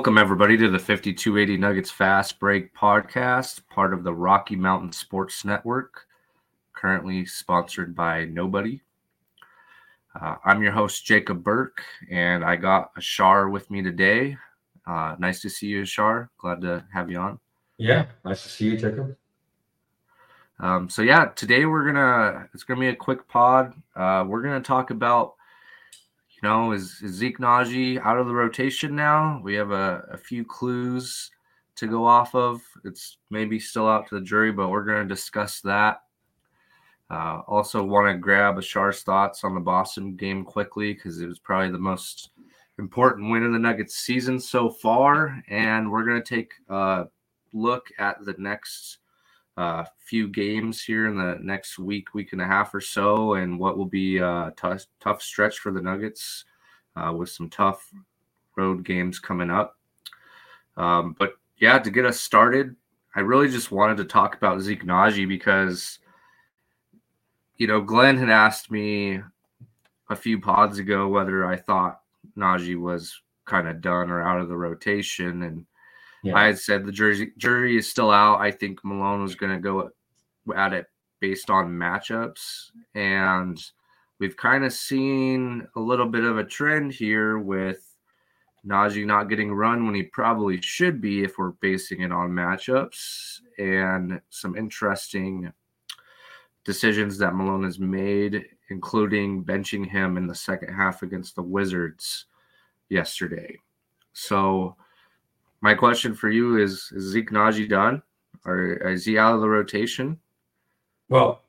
Welcome, 0.00 0.16
everybody, 0.16 0.56
to 0.56 0.70
the 0.70 0.78
5280 0.78 1.58
Nuggets 1.58 1.90
Fast 1.90 2.40
Break 2.40 2.74
podcast, 2.74 3.60
part 3.68 3.92
of 3.92 4.02
the 4.02 4.14
Rocky 4.14 4.56
Mountain 4.56 4.92
Sports 4.92 5.44
Network, 5.44 6.06
currently 6.72 7.26
sponsored 7.26 7.94
by 7.94 8.24
Nobody. 8.24 8.80
Uh, 10.18 10.36
I'm 10.42 10.62
your 10.62 10.72
host, 10.72 11.04
Jacob 11.04 11.44
Burke, 11.44 11.82
and 12.10 12.42
I 12.42 12.56
got 12.56 12.92
Ashar 12.96 13.50
with 13.50 13.70
me 13.70 13.82
today. 13.82 14.38
Uh, 14.86 15.16
nice 15.18 15.42
to 15.42 15.50
see 15.50 15.66
you, 15.66 15.82
Ashar. 15.82 16.30
Glad 16.38 16.62
to 16.62 16.82
have 16.94 17.10
you 17.10 17.18
on. 17.18 17.38
Yeah, 17.76 18.06
nice 18.24 18.42
to 18.44 18.48
see 18.48 18.70
you, 18.70 18.78
Jacob. 18.78 19.14
Um, 20.60 20.88
so 20.88 21.02
yeah, 21.02 21.26
today 21.26 21.66
we're 21.66 21.84
gonna 21.84 22.48
it's 22.54 22.64
gonna 22.64 22.80
be 22.80 22.88
a 22.88 22.96
quick 22.96 23.28
pod. 23.28 23.74
Uh, 23.94 24.24
we're 24.26 24.40
gonna 24.40 24.62
talk 24.62 24.88
about 24.88 25.34
you 26.42 26.48
know, 26.48 26.72
is, 26.72 27.00
is 27.02 27.12
Zeke 27.12 27.38
Nnaji 27.38 28.00
out 28.04 28.18
of 28.18 28.26
the 28.26 28.34
rotation 28.34 28.96
now? 28.96 29.40
We 29.42 29.54
have 29.54 29.72
a, 29.72 30.04
a 30.10 30.16
few 30.16 30.44
clues 30.44 31.30
to 31.76 31.86
go 31.86 32.06
off 32.06 32.34
of. 32.34 32.60
It's 32.84 33.18
maybe 33.30 33.58
still 33.58 33.88
out 33.88 34.08
to 34.08 34.14
the 34.14 34.24
jury, 34.24 34.52
but 34.52 34.68
we're 34.68 34.84
going 34.84 35.06
to 35.06 35.14
discuss 35.14 35.60
that. 35.62 36.02
Uh, 37.10 37.42
also, 37.46 37.82
want 37.82 38.08
to 38.08 38.18
grab 38.18 38.56
Ashar's 38.56 39.02
thoughts 39.02 39.44
on 39.44 39.54
the 39.54 39.60
Boston 39.60 40.14
game 40.14 40.44
quickly 40.44 40.94
because 40.94 41.20
it 41.20 41.26
was 41.26 41.40
probably 41.40 41.70
the 41.70 41.78
most 41.78 42.30
important 42.78 43.30
win 43.30 43.42
in 43.42 43.52
the 43.52 43.58
Nuggets 43.58 43.96
season 43.96 44.38
so 44.38 44.70
far. 44.70 45.42
And 45.48 45.90
we're 45.90 46.04
going 46.04 46.22
to 46.22 46.34
take 46.36 46.52
a 46.68 47.06
look 47.52 47.88
at 47.98 48.24
the 48.24 48.34
next 48.38 48.98
uh, 49.60 49.84
few 49.98 50.26
games 50.26 50.82
here 50.82 51.06
in 51.06 51.18
the 51.18 51.36
next 51.42 51.78
week, 51.78 52.14
week 52.14 52.32
and 52.32 52.40
a 52.40 52.46
half 52.46 52.72
or 52.72 52.80
so, 52.80 53.34
and 53.34 53.58
what 53.58 53.76
will 53.76 53.84
be 53.84 54.16
a 54.16 54.54
tough, 54.56 54.86
tough 55.00 55.20
stretch 55.20 55.58
for 55.58 55.70
the 55.70 55.82
Nuggets 55.82 56.46
uh, 56.96 57.12
with 57.12 57.28
some 57.28 57.50
tough 57.50 57.92
road 58.56 58.86
games 58.86 59.18
coming 59.18 59.50
up. 59.50 59.76
Um, 60.78 61.14
but 61.18 61.34
yeah, 61.58 61.78
to 61.78 61.90
get 61.90 62.06
us 62.06 62.18
started, 62.18 62.74
I 63.14 63.20
really 63.20 63.50
just 63.50 63.70
wanted 63.70 63.98
to 63.98 64.06
talk 64.06 64.34
about 64.34 64.62
Zeke 64.62 64.84
Nnaji 64.84 65.28
because, 65.28 65.98
you 67.58 67.66
know, 67.66 67.82
Glenn 67.82 68.16
had 68.16 68.30
asked 68.30 68.70
me 68.70 69.20
a 70.08 70.16
few 70.16 70.40
pods 70.40 70.78
ago 70.78 71.06
whether 71.06 71.44
I 71.44 71.56
thought 71.56 72.00
Nnaji 72.34 72.80
was 72.80 73.20
kind 73.44 73.68
of 73.68 73.82
done 73.82 74.08
or 74.08 74.22
out 74.22 74.40
of 74.40 74.48
the 74.48 74.56
rotation, 74.56 75.42
and 75.42 75.66
yeah. 76.22 76.36
I 76.36 76.46
had 76.46 76.58
said 76.58 76.84
the 76.84 76.92
jury 76.92 77.32
jury 77.38 77.76
is 77.76 77.90
still 77.90 78.10
out. 78.10 78.40
I 78.40 78.50
think 78.50 78.84
Malone 78.84 79.22
was 79.22 79.34
going 79.34 79.52
to 79.52 79.58
go 79.58 79.90
at 80.54 80.72
it 80.72 80.86
based 81.20 81.50
on 81.50 81.70
matchups, 81.70 82.70
and 82.94 83.58
we've 84.18 84.36
kind 84.36 84.64
of 84.64 84.72
seen 84.72 85.66
a 85.76 85.80
little 85.80 86.06
bit 86.06 86.24
of 86.24 86.38
a 86.38 86.44
trend 86.44 86.92
here 86.92 87.38
with 87.38 87.86
Nnaji 88.66 89.06
not 89.06 89.28
getting 89.28 89.52
run 89.52 89.86
when 89.86 89.94
he 89.94 90.02
probably 90.02 90.60
should 90.60 91.00
be 91.00 91.22
if 91.22 91.38
we're 91.38 91.52
basing 91.52 92.02
it 92.02 92.12
on 92.12 92.30
matchups, 92.30 93.40
and 93.58 94.20
some 94.30 94.56
interesting 94.56 95.52
decisions 96.64 97.16
that 97.18 97.34
Malone 97.34 97.64
has 97.64 97.78
made, 97.78 98.44
including 98.68 99.44
benching 99.44 99.88
him 99.88 100.16
in 100.16 100.26
the 100.26 100.34
second 100.34 100.74
half 100.74 101.02
against 101.02 101.34
the 101.34 101.42
Wizards 101.42 102.26
yesterday. 102.90 103.56
So 104.12 104.76
my 105.60 105.74
question 105.74 106.14
for 106.14 106.30
you 106.30 106.58
is: 106.58 106.90
Is 106.92 107.04
Zeke 107.04 107.30
Nnaji 107.30 107.68
done, 107.68 108.02
or 108.44 108.74
is 108.88 109.04
he 109.04 109.18
out 109.18 109.34
of 109.34 109.40
the 109.40 109.48
rotation? 109.48 110.18
Well, 111.08 111.42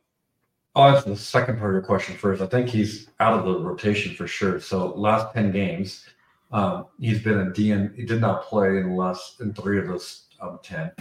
I'll 0.75 0.95
answer 0.95 1.09
the 1.09 1.17
second 1.17 1.59
part 1.59 1.71
of 1.71 1.75
your 1.75 1.81
question 1.81 2.15
first. 2.15 2.41
I 2.41 2.47
think 2.47 2.69
he's 2.69 3.09
out 3.19 3.37
of 3.37 3.45
the 3.45 3.59
rotation 3.59 4.15
for 4.15 4.27
sure. 4.27 4.59
So 4.59 4.93
last 4.93 5.33
ten 5.33 5.51
games, 5.51 6.05
um, 6.51 6.87
he's 6.99 7.21
been 7.21 7.39
a 7.39 7.45
DN. 7.45 7.95
He 7.95 8.05
did 8.05 8.21
not 8.21 8.43
play 8.43 8.77
in 8.77 8.95
less 8.95 9.37
in 9.39 9.53
three 9.53 9.79
of 9.79 9.87
those 9.87 10.25
um, 10.41 10.59
ten. 10.63 10.91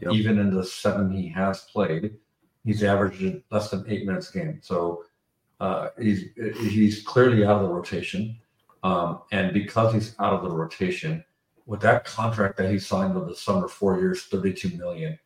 Yep. 0.00 0.12
Even 0.12 0.38
in 0.38 0.54
the 0.54 0.64
seven 0.64 1.10
he 1.10 1.28
has 1.28 1.62
played, 1.72 2.14
he's 2.64 2.84
averaged 2.84 3.42
less 3.50 3.70
than 3.70 3.84
eight 3.88 4.06
minutes 4.06 4.30
a 4.30 4.38
game. 4.38 4.60
So 4.62 5.04
uh, 5.60 5.88
he's 6.00 6.26
he's 6.58 7.02
clearly 7.02 7.44
out 7.44 7.56
of 7.56 7.62
the 7.62 7.74
rotation. 7.74 8.38
Um, 8.82 9.22
and 9.32 9.54
because 9.54 9.94
he's 9.94 10.14
out 10.20 10.34
of 10.34 10.42
the 10.42 10.50
rotation, 10.50 11.24
with 11.66 11.80
that 11.80 12.04
contract 12.04 12.56
that 12.58 12.70
he 12.70 12.78
signed 12.78 13.14
with 13.14 13.28
the 13.28 13.34
summer, 13.34 13.68
four 13.68 13.98
years, 13.98 14.24
32 14.24 14.76
million, 14.76 15.18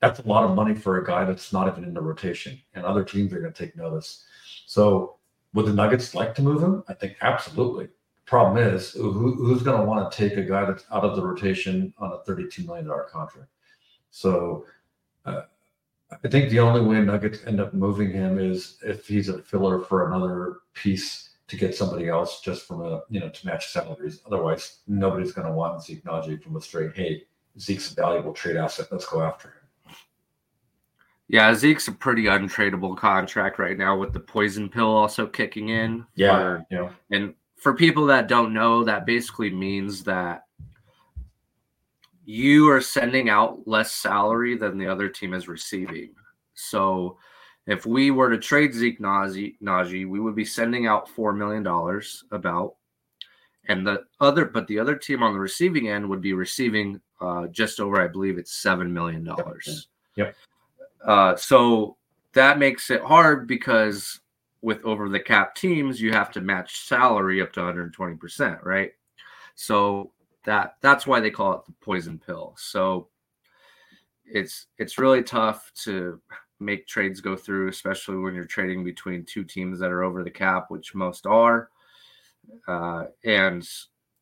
that's 0.00 0.20
a 0.20 0.26
lot 0.26 0.44
of 0.44 0.54
money 0.54 0.74
for 0.74 0.98
a 0.98 1.04
guy 1.04 1.24
that's 1.24 1.52
not 1.52 1.68
even 1.68 1.84
in 1.84 1.94
the 1.94 2.00
rotation. 2.00 2.60
And 2.74 2.84
other 2.84 3.04
teams 3.04 3.32
are 3.32 3.40
going 3.40 3.52
to 3.52 3.64
take 3.66 3.76
notice. 3.76 4.24
So 4.66 5.16
would 5.54 5.66
the 5.66 5.72
Nuggets 5.72 6.14
like 6.14 6.34
to 6.34 6.42
move 6.42 6.62
him? 6.62 6.82
I 6.88 6.94
think 6.94 7.16
absolutely. 7.22 7.88
Problem 8.26 8.56
is, 8.56 8.92
who, 8.92 9.34
who's 9.34 9.62
going 9.62 9.78
to 9.78 9.86
want 9.86 10.10
to 10.10 10.16
take 10.16 10.36
a 10.36 10.42
guy 10.42 10.64
that's 10.64 10.84
out 10.92 11.04
of 11.04 11.16
the 11.16 11.24
rotation 11.24 11.92
on 11.98 12.12
a 12.12 12.30
$32 12.30 12.66
million 12.66 12.86
contract? 13.10 13.48
So 14.10 14.64
uh, 15.24 15.42
I 16.24 16.28
think 16.28 16.50
the 16.50 16.60
only 16.60 16.80
way 16.80 17.00
Nuggets 17.04 17.40
end 17.46 17.60
up 17.60 17.74
moving 17.74 18.10
him 18.10 18.38
is 18.38 18.78
if 18.84 19.06
he's 19.06 19.28
a 19.28 19.38
filler 19.42 19.80
for 19.80 20.08
another 20.08 20.58
piece 20.74 21.30
to 21.52 21.58
get 21.58 21.74
somebody 21.74 22.08
else 22.08 22.40
just 22.40 22.66
from 22.66 22.80
a 22.80 23.02
you 23.10 23.20
know 23.20 23.28
to 23.28 23.46
match 23.46 23.72
salaries. 23.72 24.22
Otherwise, 24.24 24.78
nobody's 24.86 25.32
going 25.32 25.46
to 25.46 25.52
want 25.52 25.82
Zeke 25.82 26.02
Nnaji 26.02 26.42
from 26.42 26.56
a 26.56 26.60
straight. 26.62 26.96
Hey, 26.96 27.24
Zeke's 27.60 27.92
a 27.92 27.94
valuable 27.94 28.32
trade 28.32 28.56
asset. 28.56 28.86
Let's 28.90 29.04
go 29.04 29.20
after 29.20 29.48
him. 29.48 29.94
Yeah, 31.28 31.52
Zeke's 31.54 31.88
a 31.88 31.92
pretty 31.92 32.24
untradeable 32.24 32.96
contract 32.96 33.58
right 33.58 33.76
now 33.76 33.98
with 33.98 34.14
the 34.14 34.20
poison 34.20 34.70
pill 34.70 34.90
also 34.90 35.26
kicking 35.26 35.68
in. 35.68 36.06
Yeah, 36.14 36.38
for, 36.38 36.66
yeah. 36.70 36.90
And 37.10 37.34
for 37.56 37.74
people 37.74 38.06
that 38.06 38.28
don't 38.28 38.54
know, 38.54 38.82
that 38.84 39.04
basically 39.04 39.50
means 39.50 40.04
that 40.04 40.46
you 42.24 42.70
are 42.70 42.80
sending 42.80 43.28
out 43.28 43.68
less 43.68 43.92
salary 43.92 44.56
than 44.56 44.78
the 44.78 44.86
other 44.86 45.10
team 45.10 45.34
is 45.34 45.48
receiving. 45.48 46.14
So 46.54 47.18
if 47.66 47.86
we 47.86 48.10
were 48.10 48.30
to 48.30 48.38
trade 48.38 48.74
Zeke 48.74 49.00
Nnaji 49.00 50.08
we 50.08 50.20
would 50.20 50.34
be 50.34 50.44
sending 50.44 50.86
out 50.86 51.08
four 51.08 51.32
million 51.32 51.62
dollars 51.62 52.24
about, 52.30 52.74
and 53.68 53.86
the 53.86 54.04
other, 54.20 54.44
but 54.44 54.66
the 54.66 54.78
other 54.78 54.96
team 54.96 55.22
on 55.22 55.32
the 55.32 55.38
receiving 55.38 55.88
end 55.88 56.08
would 56.08 56.20
be 56.20 56.32
receiving 56.32 57.00
uh, 57.20 57.46
just 57.48 57.78
over, 57.78 58.00
I 58.00 58.08
believe 58.08 58.38
it's 58.38 58.52
seven 58.52 58.92
million 58.92 59.22
dollars. 59.22 59.88
Yep. 60.16 60.34
Uh, 61.04 61.36
so 61.36 61.96
that 62.32 62.58
makes 62.58 62.90
it 62.90 63.02
hard 63.02 63.46
because 63.46 64.20
with 64.60 64.84
over 64.84 65.08
the 65.08 65.20
cap 65.20 65.54
teams, 65.54 66.00
you 66.00 66.12
have 66.12 66.30
to 66.32 66.40
match 66.40 66.86
salary 66.86 67.40
up 67.40 67.52
to 67.52 67.60
120 67.60 68.16
percent, 68.16 68.58
right? 68.62 68.92
So 69.54 70.12
that 70.44 70.76
that's 70.80 71.06
why 71.06 71.20
they 71.20 71.30
call 71.30 71.54
it 71.54 71.66
the 71.66 71.72
poison 71.80 72.20
pill. 72.24 72.54
So 72.58 73.08
it's 74.24 74.66
it's 74.78 74.98
really 74.98 75.22
tough 75.22 75.70
to 75.84 76.20
make 76.64 76.86
trades 76.86 77.20
go 77.20 77.36
through, 77.36 77.68
especially 77.68 78.16
when 78.16 78.34
you're 78.34 78.44
trading 78.44 78.84
between 78.84 79.24
two 79.24 79.44
teams 79.44 79.78
that 79.80 79.90
are 79.90 80.02
over 80.02 80.22
the 80.22 80.30
cap, 80.30 80.66
which 80.68 80.94
most 80.94 81.26
are. 81.26 81.70
Uh, 82.66 83.04
and 83.24 83.68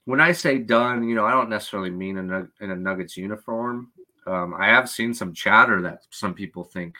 when 0.04 0.20
I 0.20 0.32
say 0.32 0.58
done, 0.58 1.08
you 1.08 1.14
know, 1.14 1.24
I 1.24 1.32
don't 1.32 1.50
necessarily 1.50 1.90
mean 1.90 2.16
in 2.16 2.32
a, 2.32 2.46
in 2.60 2.70
a 2.70 2.76
Nuggets 2.76 3.16
uniform. 3.16 3.92
Um, 4.26 4.54
I 4.58 4.66
have 4.66 4.88
seen 4.88 5.14
some 5.14 5.32
chatter 5.32 5.80
that 5.82 6.00
some 6.10 6.34
people 6.34 6.64
think 6.64 6.96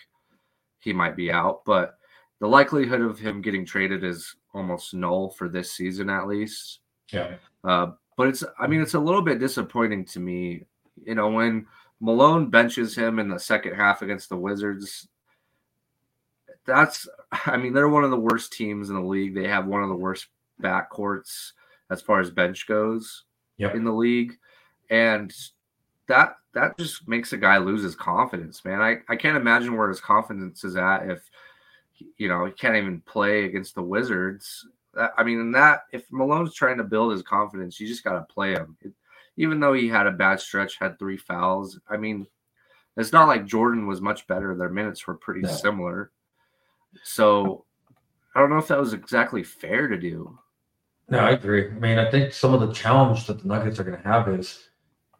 he 0.78 0.92
might 0.92 1.16
be 1.16 1.30
out, 1.30 1.64
but 1.64 1.96
the 2.40 2.48
likelihood 2.48 3.02
of 3.02 3.18
him 3.18 3.42
getting 3.42 3.66
traded 3.66 4.02
is 4.02 4.34
almost 4.54 4.94
null 4.94 5.30
for 5.30 5.48
this 5.48 5.72
season, 5.72 6.08
at 6.08 6.26
least. 6.26 6.80
Yeah. 7.12 7.34
Uh, 7.62 7.92
but 8.16 8.28
it's, 8.28 8.44
I 8.58 8.66
mean, 8.66 8.80
it's 8.80 8.94
a 8.94 9.00
little 9.00 9.22
bit 9.22 9.38
disappointing 9.38 10.06
to 10.06 10.20
me. 10.20 10.64
You 11.04 11.14
know, 11.14 11.30
when 11.30 11.66
Malone 12.00 12.48
benches 12.48 12.94
him 12.94 13.18
in 13.18 13.28
the 13.28 13.38
second 13.38 13.74
half 13.74 14.02
against 14.02 14.28
the 14.28 14.36
Wizards, 14.36 15.08
that's 16.70 17.08
I 17.46 17.56
mean 17.56 17.72
they're 17.72 17.88
one 17.88 18.04
of 18.04 18.10
the 18.10 18.16
worst 18.16 18.52
teams 18.52 18.88
in 18.88 18.96
the 18.96 19.02
league. 19.02 19.34
They 19.34 19.48
have 19.48 19.66
one 19.66 19.82
of 19.82 19.88
the 19.88 19.94
worst 19.94 20.28
backcourts 20.62 21.52
as 21.90 22.00
far 22.00 22.20
as 22.20 22.30
bench 22.30 22.66
goes 22.66 23.24
yep. 23.56 23.74
in 23.74 23.84
the 23.84 23.92
league, 23.92 24.36
and 24.88 25.32
that 26.06 26.36
that 26.54 26.76
just 26.78 27.06
makes 27.08 27.32
a 27.32 27.36
guy 27.36 27.58
lose 27.58 27.82
his 27.82 27.94
confidence, 27.94 28.64
man. 28.64 28.80
I, 28.80 28.98
I 29.08 29.16
can't 29.16 29.36
imagine 29.36 29.76
where 29.76 29.88
his 29.88 30.00
confidence 30.00 30.64
is 30.64 30.76
at 30.76 31.08
if 31.08 31.30
you 32.16 32.28
know 32.28 32.46
he 32.46 32.52
can't 32.52 32.76
even 32.76 33.00
play 33.02 33.44
against 33.44 33.74
the 33.74 33.82
Wizards. 33.82 34.66
Uh, 34.96 35.08
I 35.16 35.22
mean, 35.22 35.52
that 35.52 35.82
if 35.92 36.10
Malone's 36.10 36.54
trying 36.54 36.78
to 36.78 36.84
build 36.84 37.12
his 37.12 37.22
confidence, 37.22 37.78
you 37.78 37.86
just 37.86 38.04
got 38.04 38.14
to 38.14 38.32
play 38.34 38.52
him. 38.52 38.76
It, 38.80 38.92
even 39.36 39.60
though 39.60 39.72
he 39.72 39.88
had 39.88 40.06
a 40.06 40.12
bad 40.12 40.40
stretch, 40.40 40.76
had 40.78 40.98
three 40.98 41.16
fouls. 41.16 41.78
I 41.88 41.96
mean, 41.96 42.26
it's 42.96 43.12
not 43.12 43.28
like 43.28 43.46
Jordan 43.46 43.86
was 43.86 44.00
much 44.00 44.26
better. 44.26 44.54
Their 44.54 44.68
minutes 44.68 45.06
were 45.06 45.14
pretty 45.14 45.42
no. 45.42 45.48
similar. 45.48 46.10
So 47.02 47.64
I 48.34 48.40
don't 48.40 48.50
know 48.50 48.58
if 48.58 48.68
that 48.68 48.78
was 48.78 48.92
exactly 48.92 49.42
fair 49.42 49.88
to 49.88 49.98
do. 49.98 50.38
No, 51.08 51.18
I 51.18 51.30
agree. 51.30 51.66
I 51.66 51.74
mean, 51.74 51.98
I 51.98 52.10
think 52.10 52.32
some 52.32 52.54
of 52.54 52.60
the 52.60 52.72
challenge 52.72 53.26
that 53.26 53.42
the 53.42 53.48
Nuggets 53.48 53.80
are 53.80 53.84
going 53.84 54.00
to 54.00 54.08
have 54.08 54.28
is 54.28 54.68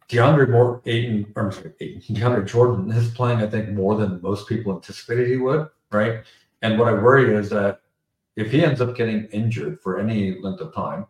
DeAndre 0.07 0.49
Moore, 0.49 0.81
Ayton, 0.85 1.31
or 1.35 1.51
sorry, 1.51 1.73
Ayton, 1.81 2.01
DeAndre 2.15 2.47
Jordan 2.47 2.89
is 2.91 3.11
playing, 3.11 3.39
I 3.39 3.47
think, 3.47 3.69
more 3.69 3.95
than 3.95 4.21
most 4.21 4.47
people 4.47 4.73
anticipated 4.73 5.27
he 5.27 5.37
would, 5.37 5.67
right? 5.91 6.23
And 6.61 6.79
what 6.79 6.87
I 6.87 6.93
worry 6.93 7.35
is 7.35 7.49
that 7.49 7.81
if 8.35 8.51
he 8.51 8.63
ends 8.63 8.79
up 8.79 8.95
getting 8.95 9.25
injured 9.25 9.81
for 9.81 9.99
any 9.99 10.39
length 10.39 10.61
of 10.61 10.73
time, 10.73 11.05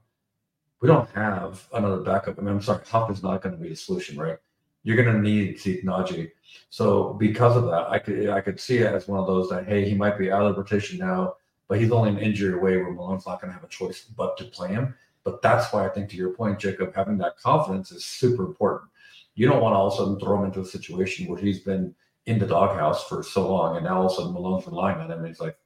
we 0.82 0.88
don't 0.88 1.10
have 1.12 1.68
another 1.74 1.98
backup. 1.98 2.40
I 2.40 2.42
mean, 2.42 2.56
I'm 2.56 2.62
sorry, 2.62 2.84
Huff 2.86 3.12
is 3.12 3.22
not 3.22 3.42
going 3.44 3.56
to 3.56 3.62
be 3.62 3.70
the 3.70 3.76
solution, 3.76 4.18
right? 4.18 4.38
You're 4.84 5.02
going 5.02 5.16
to 5.16 5.22
need 5.22 5.60
Zeke 5.60 5.86
Nnaji. 5.86 6.32
So 6.70 7.14
because 7.14 7.56
of 7.56 7.66
that, 7.66 7.90
I 7.90 8.00
could 8.00 8.30
I 8.30 8.42
could 8.42 8.60
see 8.60 8.78
it 8.80 8.94
as 8.94 9.08
one 9.08 9.20
of 9.20 9.28
those 9.28 9.50
that 9.50 9.68
hey, 9.68 9.88
he 9.88 9.96
might 9.96 10.18
be 10.18 10.32
out 10.32 10.44
of 10.44 10.56
the 10.56 10.62
rotation 10.62 10.98
now, 11.00 11.36
but 11.68 11.80
he's 11.80 11.92
only 11.92 12.10
an 12.10 12.18
injury 12.18 12.54
away 12.54 12.78
where 12.78 12.92
Malone's 12.92 13.26
not 13.26 13.42
going 13.42 13.50
to 13.50 13.54
have 13.54 13.64
a 13.64 13.68
choice 13.68 14.04
but 14.04 14.38
to 14.38 14.46
play 14.46 14.70
him. 14.70 14.96
But 15.24 15.42
that's 15.42 15.72
why 15.72 15.86
I 15.86 15.90
think, 15.90 16.10
to 16.10 16.18
your 16.18 16.32
point, 16.32 16.60
Jacob, 16.60 16.96
having 16.96 17.18
that 17.20 17.38
confidence 17.38 17.92
is 17.92 18.06
super 18.06 18.44
important. 18.44 18.90
You 19.36 19.48
don't 19.48 19.62
want 19.62 19.74
to 19.74 19.78
all 19.78 19.88
of 19.88 19.94
a 19.94 19.98
sudden 19.98 20.20
throw 20.20 20.40
him 20.40 20.46
into 20.46 20.62
a 20.62 20.66
situation 20.66 21.28
where 21.28 21.40
he's 21.40 21.60
been 21.60 21.94
in 22.26 22.40
the 22.40 22.48
doghouse 22.48 23.08
for 23.08 23.24
so 23.24 23.48
long, 23.52 23.76
and 23.76 23.86
now 23.86 23.98
all 23.98 24.08
of 24.08 24.12
a 24.12 24.16
sudden 24.16 24.34
Malone's 24.34 24.66
relying 24.66 24.98
on 25.00 25.12
him, 25.12 25.20
and 25.20 25.28
he's 25.28 25.40
like 25.40 25.58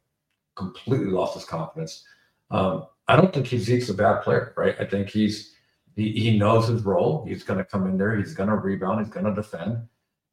completely 0.55 1.07
lost 1.07 1.35
his 1.35 1.45
confidence. 1.45 2.03
Um, 2.51 2.87
I 3.07 3.15
don't 3.15 3.33
think 3.33 3.47
Zeke's 3.47 3.89
a 3.89 3.93
bad 3.93 4.21
player, 4.23 4.53
right? 4.57 4.75
I 4.79 4.85
think 4.85 5.09
he's 5.09 5.54
he, 5.95 6.11
he 6.11 6.37
knows 6.37 6.67
his 6.67 6.83
role. 6.83 7.25
He's 7.27 7.43
going 7.43 7.59
to 7.59 7.65
come 7.65 7.87
in 7.87 7.97
there. 7.97 8.15
He's 8.15 8.33
going 8.33 8.49
to 8.49 8.55
rebound. 8.55 8.99
He's 9.05 9.13
going 9.13 9.25
to 9.25 9.33
defend. 9.33 9.87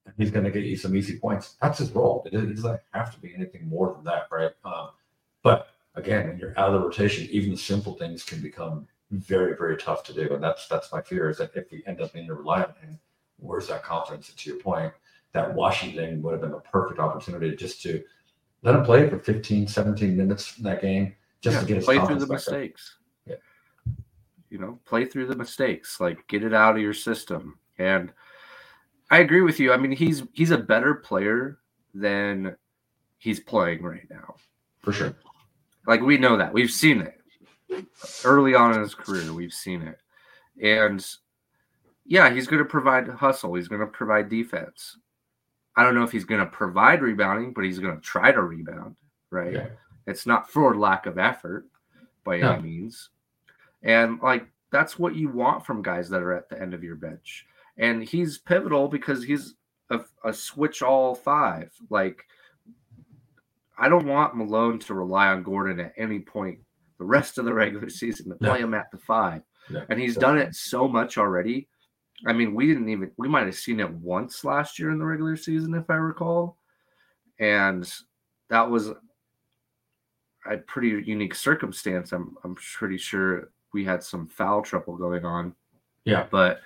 And 0.05 0.15
he's 0.19 0.31
going 0.31 0.45
to 0.45 0.51
get 0.51 0.65
you 0.65 0.77
some 0.77 0.97
easy 0.97 1.19
points. 1.19 1.57
That's 1.63 1.79
his 1.79 1.91
role. 1.93 2.23
It, 2.27 2.35
it 2.35 2.57
doesn't 2.57 2.81
have 2.93 3.15
to 3.15 3.21
be 3.21 3.35
anything 3.35 3.69
more 3.69 3.95
than 3.95 4.05
that, 4.05 4.29
right? 4.31 4.51
Um, 4.65 4.91
but 5.43 5.69
again, 5.95 6.29
when 6.29 6.39
you're 6.39 6.59
out 6.59 6.75
of 6.75 6.75
the 6.75 6.87
rotation, 6.87 7.29
even 7.31 7.53
the 7.53 7.57
simple 7.57 7.95
things 7.95 8.25
can 8.25 8.41
become 8.41 8.89
very, 9.13 9.57
very 9.57 9.77
tough 9.77 10.03
to 10.05 10.13
do. 10.13 10.35
And 10.35 10.43
that's 10.43 10.67
that's 10.67 10.91
my 10.91 11.03
fear 11.03 11.29
is 11.29 11.39
that 11.39 11.53
if 11.55 11.71
we 11.71 11.83
end 11.87 12.01
up 12.01 12.13
being 12.13 12.27
rely 12.27 12.63
on 12.63 12.75
him, 12.81 12.99
where's 13.39 13.69
that 13.69 13.85
confidence? 13.85 14.29
And 14.29 14.39
to 14.39 14.51
your 14.51 14.59
point, 14.59 14.93
that 15.33 15.55
Washington 15.55 16.23
would 16.23 16.33
have 16.33 16.41
been 16.41 16.53
a 16.53 16.61
perfect 16.61 16.99
opportunity 16.99 17.55
just 17.55 17.83
to 17.83 18.03
let 18.63 18.75
him 18.75 18.85
play 18.85 19.09
for 19.09 19.19
15, 19.19 19.69
17 19.69 20.17
minutes 20.17 20.57
in 20.59 20.65
that 20.65 20.83
game 20.83 21.15
just 21.41 21.55
yeah, 21.55 21.61
to 21.61 21.67
get 21.67 21.77
his 21.77 21.85
play 21.85 21.99
through 22.05 22.19
the 22.19 22.27
mistakes. 22.27 22.97
Yeah. 22.97 23.02
You 24.53 24.59
know, 24.59 24.79
play 24.85 25.07
through 25.07 25.29
the 25.29 25.35
mistakes, 25.35 25.99
like 25.99 26.29
get 26.29 26.45
it 26.45 26.53
out 26.53 26.77
of 26.77 26.83
your 26.83 26.93
system. 26.93 27.59
And 27.79 28.13
I 29.11 29.21
agree 29.21 29.41
with 29.41 29.59
you. 29.59 29.73
I 29.73 29.79
mean, 29.79 29.93
he's 29.93 30.25
he's 30.35 30.51
a 30.51 30.59
better 30.59 30.95
player 30.95 31.59
than 31.95 32.55
he's 33.17 33.41
playing 33.41 33.83
right 33.83 34.07
now. 34.11 34.35
For 34.81 34.93
sure. 34.93 35.15
Like 35.87 36.03
we 36.03 36.19
know 36.19 36.37
that. 36.37 36.53
We've 36.53 36.71
seen 36.71 37.01
it. 37.01 37.19
Early 38.27 38.55
on 38.55 38.75
in 38.75 38.81
his 38.81 38.95
career, 38.95 39.33
we've 39.33 39.55
seen 39.55 39.81
it. 39.81 39.99
And 40.63 41.03
yeah, 42.05 42.31
he's 42.31 42.47
going 42.47 42.63
to 42.63 42.69
provide 42.69 43.09
hustle. 43.09 43.55
He's 43.55 43.69
going 43.69 43.81
to 43.81 43.87
provide 43.87 44.29
defense. 44.29 44.99
I 45.77 45.83
don't 45.83 45.95
know 45.95 46.05
if 46.05 46.13
he's 46.13 46.27
going 46.27 46.41
to 46.45 46.47
provide 46.47 47.01
rebounding, 47.01 47.55
but 47.55 47.65
he's 47.65 47.79
going 47.79 47.95
to 47.95 48.03
try 48.03 48.33
to 48.33 48.43
rebound, 48.43 48.97
right? 49.31 49.55
Yeah. 49.55 49.69
It's 50.07 50.27
not 50.27 50.51
for 50.51 50.77
lack 50.77 51.07
of 51.07 51.17
effort 51.19 51.69
by 52.23 52.41
No. 52.41 52.53
any 52.53 52.63
means. 52.63 53.09
And 53.83 54.21
like 54.23 54.47
that's 54.71 54.99
what 54.99 55.15
you 55.15 55.29
want 55.29 55.67
from 55.67 55.83
guys 55.83 56.09
that 56.11 56.23
are 56.23 56.33
at 56.33 56.49
the 56.49 56.61
end 56.61 56.75
of 56.75 56.83
your 56.85 56.97
bench. 56.97 57.47
And 57.79 58.03
he's 58.05 58.39
pivotal 58.39 58.89
because 58.89 59.23
he's 59.25 59.55
a, 59.91 60.01
a 60.25 60.33
switch 60.33 60.83
all 60.83 61.15
five. 61.15 61.71
Like 61.91 62.25
I 63.79 63.89
don't 63.89 64.07
want 64.07 64.37
Malone 64.37 64.79
to 64.81 64.95
rely 64.95 65.29
on 65.29 65.43
Gordon 65.43 65.81
at 65.81 65.95
any 65.97 66.21
point 66.21 66.59
the 66.99 67.05
rest 67.05 67.39
of 67.39 67.45
the 67.45 67.53
regular 67.55 67.89
season 67.89 68.27
to 68.31 68.37
No. 68.41 68.51
play 68.51 68.61
him 68.61 68.75
at 68.75 68.91
the 68.93 68.99
five. 68.99 69.43
Yeah, 69.71 69.85
And 69.89 69.99
he's 70.01 70.17
done 70.17 70.39
it 70.39 70.55
so 70.55 70.87
much 70.87 71.19
already. 71.19 71.69
I 72.27 72.33
mean, 72.33 72.55
we 72.55 72.67
didn't 72.67 72.89
even 72.89 73.11
we 73.17 73.29
might 73.29 73.47
have 73.47 73.57
seen 73.57 73.81
it 73.81 73.91
once 73.91 74.45
last 74.45 74.79
year 74.79 74.91
in 74.91 74.99
the 74.99 75.05
regular 75.05 75.37
season, 75.37 75.75
if 75.75 75.89
I 75.91 75.95
recall. 75.95 76.57
And 77.41 77.91
that 78.49 78.69
was 78.71 78.91
a 80.49 80.57
pretty 80.59 81.03
unique 81.07 81.35
circumstance. 81.35 82.13
I'm 82.13 82.37
I'm 82.45 82.55
pretty 82.55 82.99
sure 82.99 83.51
we 83.73 83.85
had 83.85 84.03
some 84.03 84.29
foul 84.29 84.63
trouble 84.63 84.97
going 84.97 85.25
on. 85.25 85.55
Yeah. 86.05 86.27
But 86.31 86.61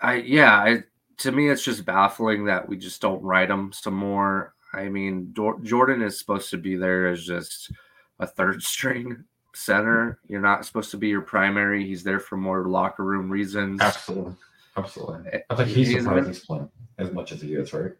I 0.00 0.16
yeah, 0.16 0.56
I 0.56 0.84
to 1.18 1.32
me 1.32 1.48
it's 1.48 1.64
just 1.64 1.84
baffling 1.84 2.44
that 2.46 2.68
we 2.68 2.76
just 2.76 3.00
don't 3.00 3.22
write 3.22 3.50
him 3.50 3.72
some 3.72 3.94
more. 3.94 4.54
I 4.72 4.88
mean, 4.88 5.30
Dor- 5.32 5.60
Jordan 5.60 6.02
is 6.02 6.18
supposed 6.18 6.50
to 6.50 6.58
be 6.58 6.76
there 6.76 7.06
as 7.08 7.24
just 7.24 7.72
a 8.18 8.26
third 8.26 8.62
string 8.62 9.24
center. 9.54 10.18
You're 10.28 10.40
not 10.40 10.66
supposed 10.66 10.90
to 10.90 10.96
be 10.96 11.08
your 11.08 11.20
primary. 11.20 11.86
He's 11.86 12.02
there 12.02 12.20
for 12.20 12.36
more 12.36 12.66
locker 12.66 13.04
room 13.04 13.30
reasons. 13.30 13.80
Absolutely. 13.80 14.34
Absolutely. 14.76 15.30
Eh, 15.32 15.38
I 15.50 15.54
think 15.54 15.68
he's 15.68 15.88
He's 15.88 16.02
surprised 16.02 16.26
he's 16.26 16.44
playing 16.44 16.68
as 16.98 17.12
much 17.12 17.32
as 17.32 17.40
he 17.40 17.54
is, 17.54 17.72
right? 17.72 17.92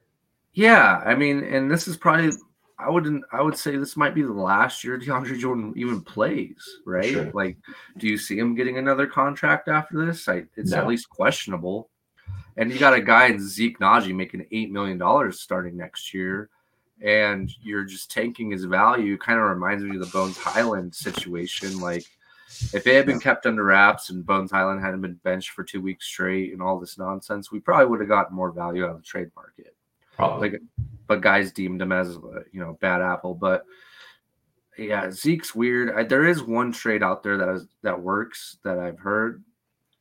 Yeah, 0.54 1.02
I 1.04 1.14
mean, 1.14 1.42
and 1.42 1.70
this 1.70 1.88
is 1.88 1.96
probably 1.96 2.30
I 2.78 2.90
wouldn't 2.90 3.24
I 3.32 3.40
would 3.40 3.56
say 3.56 3.76
this 3.76 3.96
might 3.96 4.14
be 4.14 4.22
the 4.22 4.32
last 4.32 4.82
year 4.82 4.98
DeAndre 4.98 5.38
Jordan 5.38 5.72
even 5.76 6.00
plays, 6.00 6.80
right? 6.84 7.04
Sure. 7.04 7.30
Like, 7.32 7.56
do 7.98 8.08
you 8.08 8.18
see 8.18 8.38
him 8.38 8.54
getting 8.54 8.78
another 8.78 9.06
contract 9.06 9.68
after 9.68 10.04
this? 10.04 10.28
I, 10.28 10.44
it's 10.56 10.72
at 10.72 10.86
least 10.86 11.08
questionable. 11.08 11.88
And 12.56 12.72
you 12.72 12.78
got 12.78 12.94
a 12.94 13.00
guy 13.00 13.26
in 13.26 13.40
Zeke 13.40 13.78
Nnaji 13.78 14.14
making 14.14 14.46
eight 14.50 14.70
million 14.70 14.98
dollars 14.98 15.40
starting 15.40 15.76
next 15.76 16.14
year, 16.14 16.50
and 17.00 17.50
you're 17.62 17.84
just 17.84 18.10
tanking 18.10 18.50
his 18.50 18.64
value. 18.64 19.18
Kind 19.18 19.38
of 19.38 19.48
reminds 19.48 19.84
me 19.84 19.96
of 19.96 20.04
the 20.04 20.10
Bones 20.12 20.36
Hyland 20.36 20.94
situation. 20.94 21.80
Like, 21.80 22.04
if 22.72 22.86
it 22.86 22.94
had 22.94 23.06
been 23.06 23.20
kept 23.20 23.46
under 23.46 23.64
wraps 23.64 24.10
and 24.10 24.24
Bones 24.24 24.50
Hyland 24.50 24.80
hadn't 24.80 25.00
been 25.00 25.20
benched 25.24 25.50
for 25.50 25.64
two 25.64 25.80
weeks 25.80 26.06
straight 26.06 26.52
and 26.52 26.62
all 26.62 26.78
this 26.78 26.98
nonsense, 26.98 27.50
we 27.50 27.60
probably 27.60 27.86
would 27.86 28.00
have 28.00 28.08
gotten 28.08 28.36
more 28.36 28.52
value 28.52 28.84
out 28.84 28.90
of 28.90 28.96
the 28.96 29.02
trade 29.02 29.30
market 29.34 29.74
Probably. 30.16 30.50
like 30.50 30.62
but 31.06 31.20
guys 31.20 31.52
deemed 31.52 31.82
him 31.82 31.92
as 31.92 32.16
uh, 32.16 32.40
you 32.52 32.60
know 32.60 32.78
bad 32.80 33.02
apple. 33.02 33.34
But 33.34 33.64
yeah 34.76 35.10
zeke's 35.10 35.54
weird. 35.54 35.94
I, 35.94 36.04
there 36.04 36.26
is 36.26 36.42
one 36.42 36.72
trade 36.72 37.02
out 37.02 37.22
there 37.22 37.36
that 37.38 37.48
is 37.48 37.66
that 37.82 38.00
works 38.00 38.58
that 38.64 38.78
i've 38.78 38.98
heard 38.98 39.44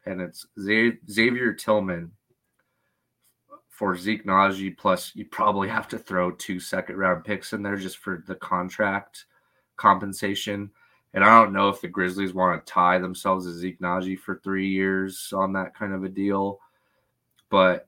and 0.06 0.22
it's 0.22 0.46
xavier 0.60 1.54
tillman 1.54 2.12
for 3.70 3.96
zeke 3.96 4.26
Nnaji 4.26 4.78
plus 4.78 5.12
you 5.16 5.26
probably 5.26 5.68
have 5.70 5.88
to 5.90 5.98
throw 5.98 6.32
two 6.32 6.60
second 6.60 6.98
round 6.98 7.24
picks 7.24 7.54
in 7.54 7.64
there 7.64 7.76
just 7.76 7.98
for 7.98 8.24
the 8.28 8.36
contract 8.36 9.26
compensation. 9.78 10.70
And 11.14 11.24
i 11.24 11.42
don't 11.42 11.54
know 11.54 11.70
if 11.70 11.82
the 11.82 11.88
grizzlies 11.88 12.34
want 12.34 12.66
to 12.66 12.72
tie 12.72 12.98
themselves 12.98 13.46
to 13.46 13.54
zeke 13.54 13.80
Nnaji 13.80 14.18
for 14.20 14.40
three 14.44 14.70
years 14.70 15.32
on 15.36 15.54
that 15.54 15.76
kind 15.76 15.94
of 15.94 16.04
a 16.04 16.10
deal 16.10 16.60
but 17.50 17.88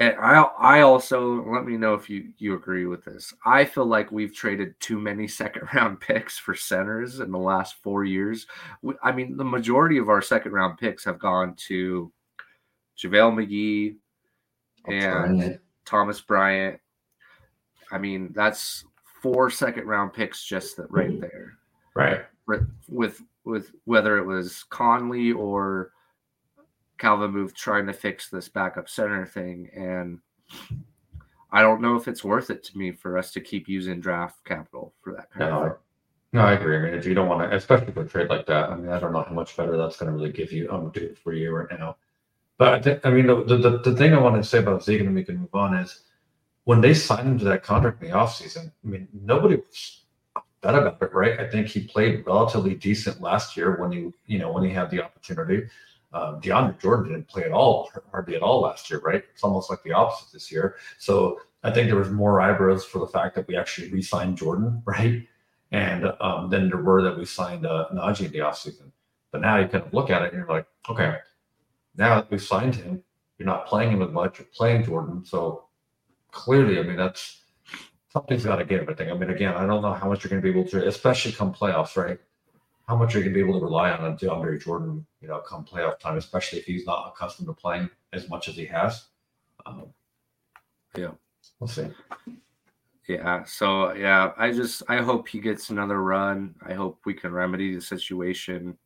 and 0.00 0.14
I 0.18 0.42
I 0.58 0.80
also 0.82 1.44
let 1.50 1.64
me 1.64 1.76
know 1.76 1.94
if 1.94 2.08
you 2.08 2.28
you 2.38 2.54
agree 2.54 2.86
with 2.86 3.04
this. 3.04 3.34
I 3.44 3.64
feel 3.64 3.86
like 3.86 4.12
we've 4.12 4.34
traded 4.34 4.78
too 4.80 4.98
many 4.98 5.26
second 5.40 5.68
round 5.74 6.00
picks 6.00 6.38
for 6.38 6.54
centers 6.54 7.20
in 7.20 7.30
the 7.32 7.38
last 7.38 7.76
four 7.82 8.04
years. 8.04 8.46
We, 8.82 8.94
I 9.02 9.12
mean, 9.12 9.36
the 9.36 9.44
majority 9.44 9.98
of 9.98 10.08
our 10.08 10.22
second 10.22 10.52
round 10.52 10.78
picks 10.78 11.04
have 11.04 11.18
gone 11.18 11.54
to 11.68 12.12
JaVale 12.98 13.34
McGee 13.46 13.96
and 14.86 15.36
Bryant. 15.38 15.60
Thomas 15.84 16.20
Bryant. 16.20 16.80
I 17.90 17.98
mean, 17.98 18.32
that's 18.34 18.84
four 19.22 19.50
second 19.50 19.86
round 19.86 20.12
picks 20.12 20.44
just 20.44 20.76
that 20.76 20.90
right 20.90 21.20
there 21.20 21.58
Right. 21.94 22.24
with 22.46 22.68
with 22.88 23.20
with 23.44 23.72
whether 23.84 24.18
it 24.18 24.24
was 24.24 24.64
Conley 24.70 25.32
or 25.32 25.90
Calvin 26.98 27.30
move 27.30 27.54
trying 27.54 27.86
to 27.86 27.92
fix 27.92 28.28
this 28.28 28.48
backup 28.48 28.88
center 28.88 29.24
thing, 29.26 29.70
and 29.74 30.18
I 31.50 31.62
don't 31.62 31.80
know 31.80 31.96
if 31.96 32.08
it's 32.08 32.24
worth 32.24 32.50
it 32.50 32.62
to 32.64 32.78
me 32.78 32.92
for 32.92 33.16
us 33.16 33.32
to 33.32 33.40
keep 33.40 33.68
using 33.68 34.00
draft 34.00 34.44
capital 34.44 34.94
for 35.02 35.14
that 35.14 35.30
kind 35.30 35.50
No, 35.50 35.56
of 35.58 35.62
I, 35.62 35.68
thing. 35.68 35.76
no, 36.34 36.40
I 36.42 36.52
agree. 36.52 36.76
I 36.76 36.80
mean, 36.80 36.94
if 36.94 37.06
you 37.06 37.14
don't 37.14 37.28
want 37.28 37.48
to, 37.50 37.56
especially 37.56 37.92
for 37.92 38.02
a 38.02 38.08
trade 38.08 38.28
like 38.28 38.46
that, 38.46 38.70
I 38.70 38.76
mean, 38.76 38.90
I 38.90 38.98
don't 38.98 39.12
know 39.12 39.22
how 39.22 39.34
much 39.34 39.56
better 39.56 39.76
that's 39.76 39.96
going 39.96 40.10
to 40.12 40.16
really 40.16 40.32
give 40.32 40.52
you. 40.52 40.68
I'm 40.70 40.90
do 40.90 41.00
it 41.00 41.18
for 41.18 41.32
you 41.32 41.54
right 41.54 41.78
now. 41.78 41.96
But 42.58 42.74
I 42.74 42.80
think, 42.82 43.06
I 43.06 43.10
mean, 43.10 43.26
the, 43.28 43.44
the, 43.44 43.78
the 43.84 43.94
thing 43.94 44.12
I 44.12 44.20
want 44.20 44.34
to 44.36 44.48
say 44.48 44.58
about 44.58 44.84
Zeke 44.84 45.02
and 45.02 45.14
we 45.14 45.24
can 45.24 45.38
move 45.38 45.54
on 45.54 45.74
is 45.76 46.02
when 46.64 46.80
they 46.80 46.92
signed 46.92 47.28
him 47.28 47.38
to 47.38 47.44
that 47.46 47.62
contract 47.62 48.02
in 48.02 48.10
the 48.10 48.16
offseason, 48.16 48.72
I 48.84 48.86
mean, 48.86 49.08
nobody 49.12 49.56
was 49.56 50.02
upset 50.34 50.74
about 50.74 51.00
it, 51.00 51.14
right? 51.14 51.38
I 51.38 51.48
think 51.48 51.68
he 51.68 51.80
played 51.80 52.26
relatively 52.26 52.74
decent 52.74 53.20
last 53.20 53.56
year 53.56 53.76
when 53.80 53.92
he, 53.92 54.10
you 54.26 54.38
know, 54.38 54.52
when 54.52 54.64
he 54.64 54.70
had 54.70 54.90
the 54.90 55.02
opportunity. 55.02 55.68
Um, 56.12 56.40
DeAndre 56.40 56.80
Jordan 56.80 57.12
didn't 57.12 57.28
play 57.28 57.44
at 57.44 57.52
all, 57.52 57.90
hardly 58.10 58.36
at 58.36 58.42
all 58.42 58.62
last 58.62 58.90
year, 58.90 59.00
right? 59.00 59.22
It's 59.32 59.44
almost 59.44 59.68
like 59.68 59.82
the 59.82 59.92
opposite 59.92 60.32
this 60.32 60.50
year. 60.50 60.76
So 60.98 61.40
I 61.62 61.70
think 61.70 61.88
there 61.88 61.98
was 61.98 62.10
more 62.10 62.40
eyebrows 62.40 62.84
for 62.84 62.98
the 62.98 63.06
fact 63.06 63.34
that 63.34 63.46
we 63.46 63.56
actually 63.56 63.90
re-signed 63.90 64.38
Jordan, 64.38 64.82
right? 64.86 65.26
And 65.70 66.10
um, 66.20 66.48
then 66.48 66.68
there 66.68 66.82
were 66.82 67.02
that 67.02 67.18
we 67.18 67.26
signed 67.26 67.66
uh, 67.66 67.88
Nnaji 67.92 68.26
in 68.26 68.32
the 68.32 68.38
offseason. 68.38 68.90
But 69.32 69.42
now 69.42 69.58
you 69.58 69.68
kind 69.68 69.84
of 69.84 69.92
look 69.92 70.08
at 70.08 70.22
it 70.22 70.32
and 70.32 70.38
you're 70.38 70.48
like, 70.48 70.66
okay, 70.88 71.18
now 71.96 72.14
that 72.14 72.30
we've 72.30 72.40
signed 72.40 72.74
him, 72.74 73.02
you're 73.36 73.46
not 73.46 73.66
playing 73.66 73.92
him 73.92 74.02
as 74.02 74.10
much, 74.10 74.38
you're 74.38 74.48
playing 74.54 74.84
Jordan. 74.84 75.24
So 75.24 75.66
clearly, 76.30 76.78
I 76.78 76.82
mean, 76.82 76.96
that's 76.96 77.42
something's 78.10 78.44
got 78.44 78.56
to 78.56 78.64
give. 78.64 78.88
I 78.88 78.94
think. 78.94 79.10
I 79.10 79.14
mean, 79.14 79.30
again, 79.30 79.54
I 79.54 79.66
don't 79.66 79.82
know 79.82 79.92
how 79.92 80.08
much 80.08 80.24
you're 80.24 80.30
going 80.30 80.42
to 80.42 80.52
be 80.52 80.58
able 80.58 80.68
to, 80.70 80.86
especially 80.88 81.32
come 81.32 81.52
playoffs, 81.52 81.96
right? 81.96 82.18
How 82.88 82.96
much 82.96 83.14
are 83.14 83.18
you 83.18 83.24
going 83.24 83.34
to 83.34 83.44
be 83.44 83.46
able 83.46 83.60
to 83.60 83.64
rely 83.64 83.90
on 83.90 84.16
DeAndre 84.16 84.58
Jordan, 84.58 85.04
you 85.20 85.28
know, 85.28 85.40
come 85.40 85.62
playoff 85.62 86.00
time, 86.00 86.16
especially 86.16 86.60
if 86.60 86.64
he's 86.64 86.86
not 86.86 87.12
accustomed 87.14 87.48
to 87.48 87.52
playing 87.52 87.90
as 88.14 88.30
much 88.30 88.48
as 88.48 88.54
he 88.54 88.64
has. 88.64 89.08
Um, 89.66 89.92
Yeah. 90.96 91.10
we'll 91.60 91.68
see. 91.68 91.88
Yeah. 93.06 93.44
So 93.44 93.92
yeah, 93.92 94.32
I 94.38 94.52
just 94.52 94.82
I 94.88 95.02
hope 95.02 95.28
he 95.28 95.38
gets 95.38 95.68
another 95.68 96.02
run. 96.02 96.54
I 96.66 96.72
hope 96.72 97.00
we 97.04 97.12
can 97.12 97.30
remedy 97.30 97.74
the 97.74 97.80
situation. 97.82 98.78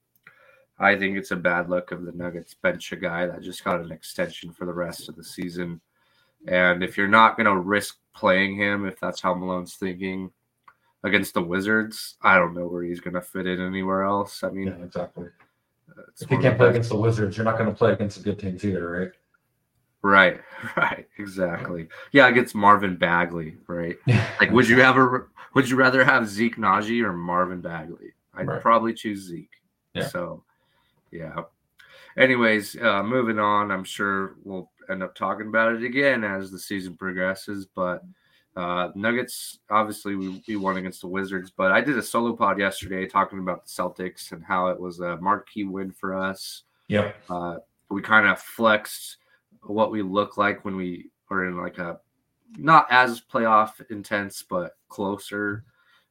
I 0.81 0.97
think 0.97 1.17
it's 1.17 1.31
a 1.31 1.37
bad 1.37 1.71
look 1.71 1.93
of 1.93 2.05
the 2.05 2.13
Nuggets 2.13 2.55
bench 2.55 2.91
a 2.91 2.97
guy 2.97 3.27
that 3.27 3.43
just 3.43 3.63
got 3.63 3.81
an 3.81 3.93
extension 3.93 4.53
for 4.53 4.67
the 4.67 4.73
rest 4.73 5.09
of 5.09 5.15
the 5.15 5.23
season. 5.23 5.81
And 6.49 6.83
if 6.83 6.97
you're 6.97 7.07
not 7.07 7.37
going 7.37 7.47
to 7.47 7.57
risk 7.57 7.99
playing 8.17 8.57
him, 8.57 8.85
if 8.85 8.99
that's 8.99 9.21
how 9.21 9.35
Malone's 9.35 9.77
thinking 9.77 10.33
against 11.05 11.35
the 11.35 11.43
Wizards, 11.43 12.17
I 12.23 12.37
don't 12.39 12.55
know 12.55 12.67
where 12.67 12.83
he's 12.83 13.01
going 13.01 13.15
to 13.15 13.21
fit 13.21 13.47
in 13.47 13.61
anywhere 13.61 14.03
else. 14.03 14.43
I 14.43 14.51
mean, 14.51 14.69
yeah, 14.69 14.85
exactly. 14.85 15.29
If 16.21 16.31
you 16.31 16.39
can't 16.39 16.57
play 16.57 16.71
against 16.71 16.91
the 16.91 16.97
Wizards, 16.97 17.37
you're 17.37 17.45
not 17.45 17.59
going 17.59 17.71
to 17.71 17.77
play 17.77 17.93
against 17.93 18.19
the 18.19 18.25
good 18.25 18.39
teams 18.39 18.65
either, 18.65 18.91
right? 18.91 19.11
Right, 20.03 20.41
right, 20.77 21.09
exactly. 21.19 21.89
Yeah, 22.13 22.29
against 22.29 22.55
Marvin 22.55 22.97
Bagley, 22.97 23.57
right? 23.67 23.97
Like, 24.41 24.51
would 24.51 24.69
you 24.69 24.81
ever, 24.81 25.31
would 25.55 25.69
you 25.69 25.77
rather 25.77 26.05
have 26.05 26.29
Zeke 26.29 26.57
Nnaji 26.57 27.05
or 27.05 27.13
Marvin 27.13 27.61
Bagley? 27.61 28.13
I'd 28.35 28.49
right. 28.49 28.61
probably 28.61 28.93
choose 28.93 29.21
Zeke. 29.21 29.51
Yeah. 29.95 30.09
So, 30.09 30.43
yeah. 31.13 31.43
Anyways, 32.17 32.77
uh, 32.81 33.03
moving 33.03 33.39
on. 33.39 33.71
I'm 33.71 33.85
sure 33.85 34.35
we'll 34.43 34.71
end 34.91 35.03
up 35.03 35.15
talking 35.15 35.47
about 35.47 35.75
it 35.75 35.85
again 35.85 36.25
as 36.25 36.51
the 36.51 36.59
season 36.59 36.97
progresses. 36.97 37.67
But 37.67 38.03
uh, 38.55 38.91
Nuggets, 38.95 39.61
obviously, 39.71 40.15
we, 40.15 40.43
we 40.47 40.57
won 40.57 40.77
against 40.77 41.01
the 41.01 41.09
Wizards. 41.09 41.51
But 41.51 41.73
I 41.73 41.81
did 41.81 41.97
a 41.97 42.03
solo 42.03 42.35
pod 42.35 42.59
yesterday 42.59 43.07
talking 43.07 43.39
about 43.39 43.65
the 43.65 43.71
Celtics 43.71 44.33
and 44.33 44.45
how 44.45 44.69
it 44.69 44.79
was 44.79 45.01
a 45.01 45.17
marquee 45.19 45.65
win 45.65 45.91
for 45.91 46.15
us. 46.15 46.63
Yep. 46.89 47.17
Uh, 47.31 47.57
we 47.91 48.03
kind 48.03 48.27
of 48.27 48.41
flexed 48.41 49.19
what 49.63 49.91
we 49.91 50.03
look 50.03 50.37
like 50.37 50.65
when 50.65 50.77
we 50.77 51.11
are 51.31 51.47
in 51.47 51.57
like 51.57 51.79
a 51.79 51.99
not 52.59 52.87
as 52.91 53.21
playoff 53.21 53.73
intense, 53.91 54.45
but 54.49 54.77
closer 54.89 55.65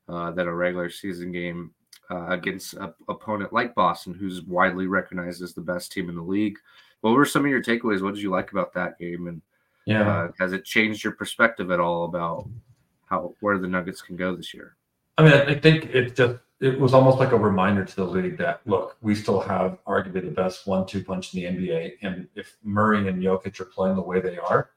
uh, 0.10 0.32
than 0.32 0.48
a 0.48 0.54
regular 0.54 0.90
season 0.90 1.32
game 1.32 1.72
uh, 2.10 2.28
against 2.30 2.74
an 2.74 2.94
opponent 3.08 3.54
like 3.54 3.76
Boston, 3.76 4.14
who's 4.14 4.42
widely 4.42 4.88
recognized 4.88 5.42
as 5.42 5.54
the 5.54 5.62
best 5.62 5.92
team 5.92 6.10
in 6.10 6.16
the 6.16 6.22
league. 6.22 6.58
What 7.02 7.12
were 7.12 7.26
some 7.26 7.46
of 7.46 7.52
your 7.52 7.62
takeaways? 7.62 8.02
What 8.02 8.16
did 8.16 8.24
you 8.24 8.32
like 8.32 8.52
about 8.52 8.74
that 8.74 8.98
game? 9.00 9.28
And 9.28 9.42
yeah, 9.86 10.10
uh, 10.10 10.32
has 10.40 10.54
it 10.54 10.66
changed 10.66 11.04
your 11.04 11.14
perspective 11.14 11.72
at 11.72 11.80
all 11.80 12.06
about 12.06 12.48
how 13.06 13.36
where 13.40 13.58
the 13.58 13.68
Nuggets 13.68 14.02
can 14.02 14.16
go 14.16 14.36
this 14.36 14.54
year? 14.54 14.76
I 15.18 15.24
mean, 15.24 15.34
I 15.34 15.56
think 15.56 15.86
it 15.86 16.16
just 16.16 16.40
it 16.60 16.80
was 16.80 16.94
almost 16.94 17.18
like 17.18 17.32
a 17.32 17.38
reminder 17.38 17.84
to 17.84 17.96
the 17.96 18.06
league 18.06 18.38
that 18.38 18.62
look, 18.66 18.98
we 19.02 19.16
still 19.16 19.40
have 19.42 19.80
arguably 19.86 20.24
the 20.24 20.32
best 20.32 20.68
one-two 20.68 21.04
punch 21.04 21.34
in 21.34 21.42
the 21.42 21.48
NBA, 21.48 21.94
and 22.02 22.28
if 22.36 22.58
Murray 22.64 23.08
and 23.08 23.22
Jokic 23.22 23.60
are 23.60 23.66
playing 23.66 23.96
the 23.96 24.02
way 24.02 24.20
they 24.20 24.38
are, 24.38 24.70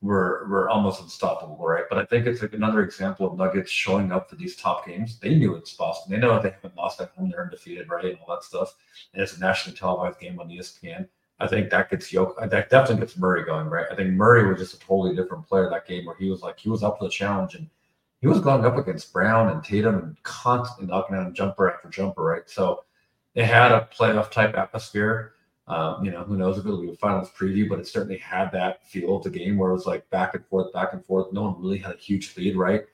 we're 0.00 0.48
we're 0.48 0.68
almost 0.68 1.02
unstoppable, 1.02 1.58
right? 1.58 1.84
But 1.88 1.98
I 1.98 2.04
think 2.04 2.26
it's 2.26 2.42
like 2.42 2.52
another 2.52 2.82
example 2.82 3.26
of 3.26 3.36
Nuggets 3.36 3.70
showing 3.70 4.12
up 4.12 4.30
for 4.30 4.36
these 4.36 4.56
top 4.56 4.86
games. 4.86 5.18
They 5.18 5.34
knew 5.34 5.54
it's 5.56 5.74
Boston. 5.74 6.12
They 6.12 6.18
know 6.18 6.40
they 6.40 6.50
haven't 6.50 6.76
lost 6.76 7.00
at 7.00 7.10
home; 7.10 7.30
they're 7.30 7.42
undefeated, 7.42 7.88
right, 7.88 8.04
and 8.04 8.18
all 8.20 8.34
that 8.34 8.44
stuff. 8.44 8.74
And 9.12 9.22
it's 9.22 9.36
a 9.36 9.40
nationally 9.40 9.76
televised 9.76 10.20
game 10.20 10.38
on 10.38 10.48
ESPN. 10.48 11.08
I 11.38 11.46
think 11.46 11.70
that 11.70 11.90
gets 11.90 12.12
Yoke. 12.12 12.38
That 12.38 12.70
definitely 12.70 13.00
gets 13.00 13.18
Murray 13.18 13.44
going, 13.44 13.66
right? 13.66 13.86
I 13.90 13.94
think 13.94 14.10
Murray 14.10 14.48
was 14.48 14.58
just 14.58 14.74
a 14.74 14.86
totally 14.86 15.14
different 15.14 15.46
player 15.46 15.68
that 15.68 15.86
game, 15.86 16.06
where 16.06 16.16
he 16.16 16.30
was 16.30 16.42
like 16.42 16.58
he 16.58 16.70
was 16.70 16.82
up 16.82 16.98
for 16.98 17.04
the 17.04 17.10
challenge 17.10 17.54
and 17.54 17.68
he 18.20 18.26
was 18.26 18.40
going 18.40 18.64
up 18.64 18.76
against 18.76 19.12
Brown 19.12 19.50
and 19.50 19.62
Tatum 19.62 19.96
and 19.96 20.22
constantly 20.22 20.86
knocking 20.86 21.16
down 21.16 21.34
jumper 21.34 21.70
after 21.70 21.88
jumper, 21.88 22.24
right? 22.24 22.48
So 22.48 22.84
it 23.34 23.44
had 23.44 23.72
a 23.72 23.88
playoff 23.94 24.30
type 24.30 24.56
atmosphere. 24.56 25.34
Um, 25.68 26.04
you 26.04 26.12
know, 26.12 26.22
who 26.22 26.36
knows 26.36 26.58
if 26.58 26.64
it'll 26.64 26.80
be 26.80 26.90
a 26.90 26.96
finals 26.96 27.30
preview, 27.36 27.68
but 27.68 27.80
it 27.80 27.88
certainly 27.88 28.18
had 28.18 28.50
that 28.52 28.86
feel 28.86 29.16
of 29.16 29.24
the 29.24 29.30
game 29.30 29.58
where 29.58 29.70
it 29.70 29.74
was 29.74 29.86
like 29.86 30.08
back 30.10 30.34
and 30.34 30.46
forth, 30.46 30.72
back 30.72 30.92
and 30.92 31.04
forth. 31.04 31.32
No 31.32 31.42
one 31.42 31.60
really 31.60 31.78
had 31.78 31.94
a 31.94 31.98
huge 31.98 32.36
lead, 32.36 32.56
right? 32.56 32.84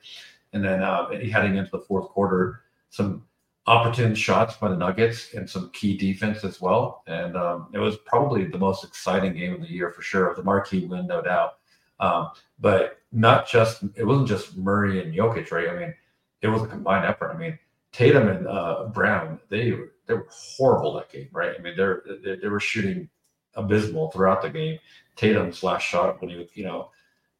And 0.53 0.63
then 0.63 0.81
uh, 0.81 1.09
heading 1.09 1.55
into 1.55 1.71
the 1.71 1.79
fourth 1.79 2.09
quarter, 2.09 2.61
some 2.89 3.25
opportune 3.65 4.13
shots 4.13 4.55
by 4.57 4.69
the 4.69 4.75
Nuggets 4.75 5.33
and 5.33 5.49
some 5.49 5.69
key 5.71 5.95
defense 5.97 6.43
as 6.43 6.59
well. 6.59 7.03
And 7.07 7.37
um, 7.37 7.67
it 7.73 7.79
was 7.79 7.97
probably 8.05 8.45
the 8.45 8.57
most 8.57 8.83
exciting 8.83 9.33
game 9.33 9.53
of 9.53 9.61
the 9.61 9.71
year 9.71 9.89
for 9.91 10.01
sure. 10.01 10.27
of 10.27 10.35
the 10.35 10.43
marquee 10.43 10.85
win, 10.85 11.07
no 11.07 11.21
doubt. 11.21 11.53
Um, 11.99 12.31
but 12.59 12.99
not 13.11 13.47
just 13.47 13.83
it 13.95 14.05
wasn't 14.05 14.27
just 14.27 14.57
Murray 14.57 15.01
and 15.01 15.13
Jokic, 15.13 15.51
right? 15.51 15.69
I 15.69 15.77
mean, 15.77 15.93
it 16.41 16.47
was 16.47 16.63
a 16.63 16.67
combined 16.67 17.05
effort. 17.05 17.31
I 17.33 17.37
mean, 17.37 17.57
Tatum 17.91 18.27
and 18.27 18.47
uh, 18.47 18.85
Brown, 18.93 19.39
they 19.49 19.73
they 20.07 20.13
were 20.15 20.27
horrible 20.29 20.93
that 20.95 21.11
game, 21.11 21.29
right? 21.31 21.55
I 21.57 21.61
mean, 21.61 21.77
they're 21.77 22.03
they, 22.23 22.35
they 22.35 22.47
were 22.49 22.59
shooting 22.59 23.07
abysmal 23.55 24.11
throughout 24.11 24.41
the 24.41 24.49
game. 24.49 24.79
Tatum's 25.15 25.63
last 25.63 25.83
shot 25.83 26.19
when 26.19 26.31
he 26.31 26.35
was, 26.35 26.49
you 26.55 26.65
know, 26.65 26.89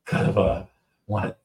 kind 0.05 0.29
of 0.29 0.37
a 0.37 0.69
wanted 1.07 1.35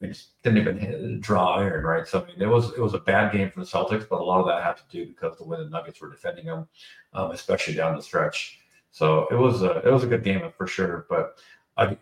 didn't 0.43 0.59
even 0.59 0.79
hit, 0.79 1.21
draw 1.21 1.57
iron, 1.57 1.85
right? 1.85 2.07
So 2.07 2.23
I 2.23 2.27
mean, 2.27 2.41
it 2.41 2.47
was 2.47 2.73
it 2.75 2.81
was 2.81 2.95
a 2.95 2.99
bad 2.99 3.33
game 3.33 3.51
for 3.51 3.61
the 3.61 3.67
Celtics, 3.67 4.09
but 4.09 4.21
a 4.21 4.25
lot 4.25 4.41
of 4.41 4.47
that 4.47 4.63
had 4.63 4.77
to 4.77 4.83
do 4.91 5.07
because 5.07 5.37
the 5.37 5.45
way 5.45 5.59
the 5.59 5.69
Nuggets 5.69 6.01
were 6.01 6.11
defending 6.11 6.47
them, 6.47 6.69
um, 7.13 7.33
especially 7.33 7.75
down 7.75 7.97
the 7.97 8.03
stretch. 8.03 8.61
So 8.93 9.27
it 9.31 9.35
was 9.35 9.63
a 9.63 9.79
it 9.87 9.93
was 9.93 10.05
a 10.05 10.07
good 10.07 10.25
game 10.25 10.51
for 10.57 10.67
sure. 10.67 11.07
But 11.09 11.39
I, 11.77 11.97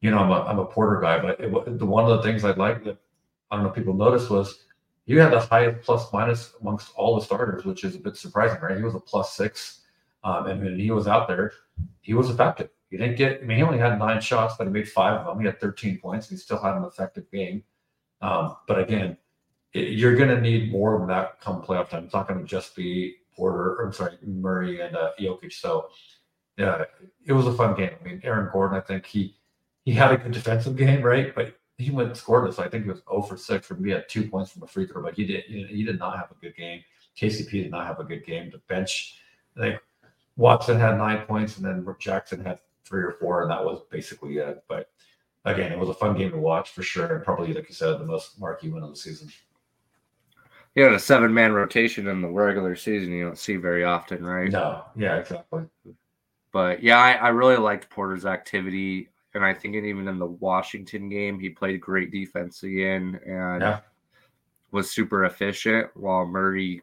you 0.00 0.10
know, 0.10 0.18
I'm 0.18 0.30
a 0.30 0.42
I'm 0.42 0.58
a 0.58 0.66
Porter 0.66 1.00
guy, 1.00 1.20
but 1.20 1.40
it, 1.40 1.78
the 1.78 1.86
one 1.86 2.10
of 2.10 2.16
the 2.16 2.22
things 2.22 2.44
I 2.44 2.52
like 2.52 2.84
that 2.84 2.98
I 3.50 3.56
don't 3.56 3.64
know 3.64 3.70
if 3.70 3.76
people 3.76 3.94
noticed 3.94 4.30
was 4.30 4.64
you 5.06 5.18
had 5.20 5.32
the 5.32 5.40
highest 5.40 5.84
plus 5.84 6.12
minus 6.12 6.54
amongst 6.60 6.92
all 6.94 7.18
the 7.18 7.24
starters, 7.24 7.64
which 7.64 7.82
is 7.82 7.96
a 7.96 7.98
bit 7.98 8.16
surprising, 8.16 8.60
right? 8.60 8.76
He 8.76 8.84
was 8.84 8.94
a 8.94 9.00
plus 9.00 9.34
six, 9.34 9.80
um, 10.22 10.46
and 10.46 10.62
when 10.62 10.78
he 10.78 10.90
was 10.90 11.08
out 11.08 11.26
there, 11.28 11.52
he 12.00 12.14
was 12.14 12.30
effective. 12.30 12.70
He 12.90 12.96
didn't 12.96 13.16
get. 13.16 13.40
I 13.42 13.44
mean, 13.44 13.58
he 13.58 13.62
only 13.62 13.78
had 13.78 13.98
nine 13.98 14.20
shots, 14.20 14.54
but 14.58 14.66
he 14.66 14.72
made 14.72 14.88
five 14.88 15.20
of 15.20 15.26
them. 15.26 15.40
He 15.40 15.46
had 15.46 15.60
13 15.60 15.98
points. 15.98 16.28
and 16.28 16.36
He 16.36 16.42
still 16.42 16.60
had 16.60 16.76
an 16.76 16.84
effective 16.84 17.30
game. 17.30 17.62
Um, 18.20 18.56
but 18.66 18.80
again, 18.80 19.16
it, 19.72 19.92
you're 19.92 20.16
going 20.16 20.28
to 20.28 20.40
need 20.40 20.72
more 20.72 21.00
of 21.00 21.08
that 21.08 21.40
come 21.40 21.62
playoff 21.62 21.88
time. 21.88 22.04
It's 22.04 22.14
not 22.14 22.28
going 22.28 22.40
to 22.40 22.46
just 22.46 22.74
be 22.74 23.16
Porter. 23.34 23.76
Or, 23.76 23.86
I'm 23.86 23.92
sorry, 23.92 24.18
Murray 24.24 24.80
and 24.80 24.96
uh, 24.96 25.12
Jokic. 25.20 25.52
So, 25.52 25.88
yeah, 26.56 26.84
it 27.24 27.32
was 27.32 27.46
a 27.46 27.52
fun 27.54 27.76
game. 27.76 27.92
I 28.00 28.04
mean, 28.04 28.20
Aaron 28.24 28.50
Gordon. 28.52 28.76
I 28.76 28.80
think 28.80 29.06
he 29.06 29.36
he 29.84 29.92
had 29.92 30.12
a 30.12 30.16
good 30.16 30.32
defensive 30.32 30.76
game, 30.76 31.02
right? 31.02 31.34
But 31.34 31.54
he 31.78 31.90
went 31.90 32.16
So 32.16 32.52
I 32.58 32.68
think 32.68 32.84
he 32.84 32.90
was 32.90 33.02
0 33.08 33.22
for 33.22 33.36
6 33.36 33.66
for 33.66 33.74
me 33.74 33.90
had 33.90 34.08
two 34.08 34.28
points 34.28 34.52
from 34.52 34.62
a 34.62 34.66
free 34.66 34.86
throw, 34.86 35.02
but 35.02 35.14
he 35.14 35.24
did 35.24 35.44
he 35.44 35.84
did 35.84 35.98
not 35.98 36.16
have 36.18 36.30
a 36.30 36.34
good 36.34 36.56
game. 36.56 36.82
KCP 37.16 37.50
did 37.50 37.70
not 37.70 37.86
have 37.86 37.98
a 37.98 38.04
good 38.04 38.24
game. 38.24 38.50
The 38.50 38.58
bench, 38.68 39.18
I 39.56 39.60
think 39.60 39.80
Watson 40.36 40.78
had 40.78 40.98
nine 40.98 41.26
points, 41.26 41.56
and 41.56 41.66
then 41.66 41.86
Jackson 41.98 42.44
had 42.44 42.60
three 42.90 43.04
or 43.04 43.12
four, 43.12 43.42
and 43.42 43.50
that 43.50 43.64
was 43.64 43.80
basically 43.90 44.36
it. 44.36 44.62
But 44.68 44.90
again, 45.46 45.72
it 45.72 45.78
was 45.78 45.88
a 45.88 45.94
fun 45.94 46.16
game 46.16 46.32
to 46.32 46.38
watch 46.38 46.70
for 46.70 46.82
sure, 46.82 47.14
and 47.14 47.24
probably, 47.24 47.54
like 47.54 47.68
you 47.68 47.74
said, 47.74 47.98
the 47.98 48.04
most 48.04 48.38
marquee 48.38 48.68
win 48.68 48.82
of 48.82 48.90
the 48.90 48.96
season. 48.96 49.30
Yeah, 50.74 50.94
a 50.94 50.98
seven 50.98 51.32
man 51.32 51.52
rotation 51.52 52.06
in 52.06 52.20
the 52.20 52.28
regular 52.28 52.76
season 52.76 53.12
you 53.12 53.24
don't 53.24 53.38
see 53.38 53.56
very 53.56 53.84
often, 53.84 54.24
right? 54.24 54.50
No, 54.50 54.84
yeah, 54.94 55.16
exactly. 55.16 55.64
But 56.52 56.82
yeah, 56.82 56.98
I, 56.98 57.12
I 57.12 57.28
really 57.28 57.56
liked 57.56 57.90
Porter's 57.90 58.26
activity, 58.26 59.08
and 59.34 59.44
I 59.44 59.54
think 59.54 59.74
even 59.74 60.06
in 60.06 60.18
the 60.18 60.26
Washington 60.26 61.08
game, 61.08 61.40
he 61.40 61.48
played 61.48 61.80
great 61.80 62.12
defense 62.12 62.62
again 62.62 63.18
and 63.26 63.62
yeah. 63.62 63.80
was 64.70 64.90
super 64.90 65.24
efficient. 65.24 65.88
While 65.94 66.26
Murray 66.26 66.82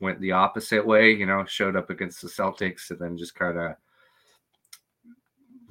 went 0.00 0.20
the 0.20 0.32
opposite 0.32 0.84
way, 0.86 1.10
you 1.12 1.26
know, 1.26 1.44
showed 1.44 1.76
up 1.76 1.90
against 1.90 2.22
the 2.22 2.28
Celtics 2.28 2.90
and 2.90 3.00
then 3.00 3.16
just 3.16 3.34
kind 3.34 3.58
of 3.58 3.74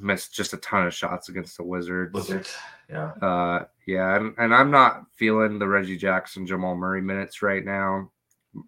missed 0.03 0.33
just 0.33 0.53
a 0.53 0.57
ton 0.57 0.85
of 0.85 0.93
shots 0.93 1.29
against 1.29 1.57
the 1.57 1.63
Wizards. 1.63 2.13
Wizards, 2.13 2.55
yeah, 2.89 3.11
uh, 3.21 3.65
yeah, 3.87 4.15
and, 4.15 4.33
and 4.37 4.53
I'm 4.53 4.71
not 4.71 5.05
feeling 5.15 5.59
the 5.59 5.67
Reggie 5.67 5.97
Jackson, 5.97 6.45
Jamal 6.45 6.75
Murray 6.75 7.01
minutes 7.01 7.41
right 7.41 7.63
now. 7.63 8.11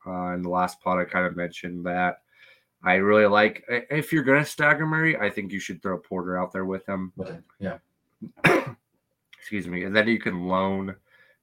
Uh, 0.05 0.33
in 0.33 0.41
the 0.41 0.49
last 0.49 0.81
pod, 0.81 0.99
I 0.99 1.05
kind 1.05 1.27
of 1.27 1.35
mentioned 1.35 1.85
that 1.85 2.21
I 2.83 2.95
really 2.95 3.25
like 3.25 3.63
if 3.69 4.11
you're 4.11 4.23
going 4.23 4.43
to 4.43 4.49
stagger 4.49 4.85
Murray, 4.85 5.17
I 5.17 5.29
think 5.29 5.51
you 5.51 5.59
should 5.59 5.81
throw 5.81 5.97
Porter 5.97 6.39
out 6.39 6.51
there 6.51 6.65
with 6.65 6.87
him. 6.87 7.13
Yeah. 7.59 7.77
Excuse 9.39 9.67
me, 9.67 9.83
and 9.83 9.95
then 9.95 10.07
you 10.07 10.19
can 10.19 10.47
loan 10.47 10.95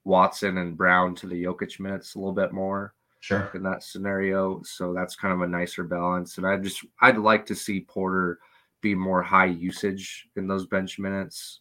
Watson 0.05 0.59
and 0.59 0.77
Braun 0.77 1.15
to 1.17 1.27
the 1.27 1.45
Jokic 1.45 1.79
minutes 1.79 2.15
a 2.15 2.19
little 2.19 2.33
bit 2.33 2.53
more. 2.53 2.95
Sure. 3.21 3.49
In 3.55 3.63
that 3.63 3.85
scenario, 3.85 4.61
so 4.65 4.93
that's 4.93 5.15
kind 5.15 5.33
of 5.33 5.43
a 5.43 5.47
nicer 5.47 5.85
balance, 5.85 6.39
and 6.39 6.47
I 6.47 6.57
just 6.57 6.85
I'd 7.01 7.19
like 7.19 7.47
to 7.47 7.55
see 7.55 7.81
Porter 7.81 8.41
be 8.83 8.95
more 8.95 9.23
high 9.23 9.47
usage 9.47 10.29
in 10.37 10.47
those 10.47 10.67
bench 10.67 10.99
minutes, 10.99 11.61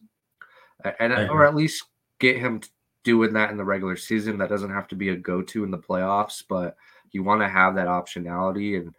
and 1.00 1.12
or 1.30 1.46
at 1.46 1.54
least 1.54 1.84
get 2.18 2.36
him 2.36 2.60
doing 3.04 3.32
that 3.32 3.50
in 3.50 3.56
the 3.56 3.64
regular 3.64 3.96
season. 3.96 4.36
That 4.36 4.50
doesn't 4.50 4.72
have 4.72 4.88
to 4.88 4.96
be 4.96 5.08
a 5.08 5.16
go-to 5.16 5.64
in 5.64 5.70
the 5.70 5.78
playoffs, 5.78 6.42
but 6.46 6.76
you 7.12 7.22
want 7.22 7.40
to 7.40 7.48
have 7.48 7.74
that 7.76 7.86
optionality. 7.86 8.80
And 8.80 8.94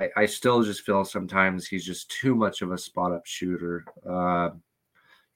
I, 0.00 0.22
I, 0.22 0.26
still 0.26 0.62
just 0.62 0.82
feel 0.82 1.04
sometimes 1.04 1.66
he's 1.66 1.84
just 1.84 2.10
too 2.10 2.34
much 2.34 2.62
of 2.62 2.72
a 2.72 2.78
spot-up 2.78 3.26
shooter. 3.26 3.84
Uh, 4.08 4.50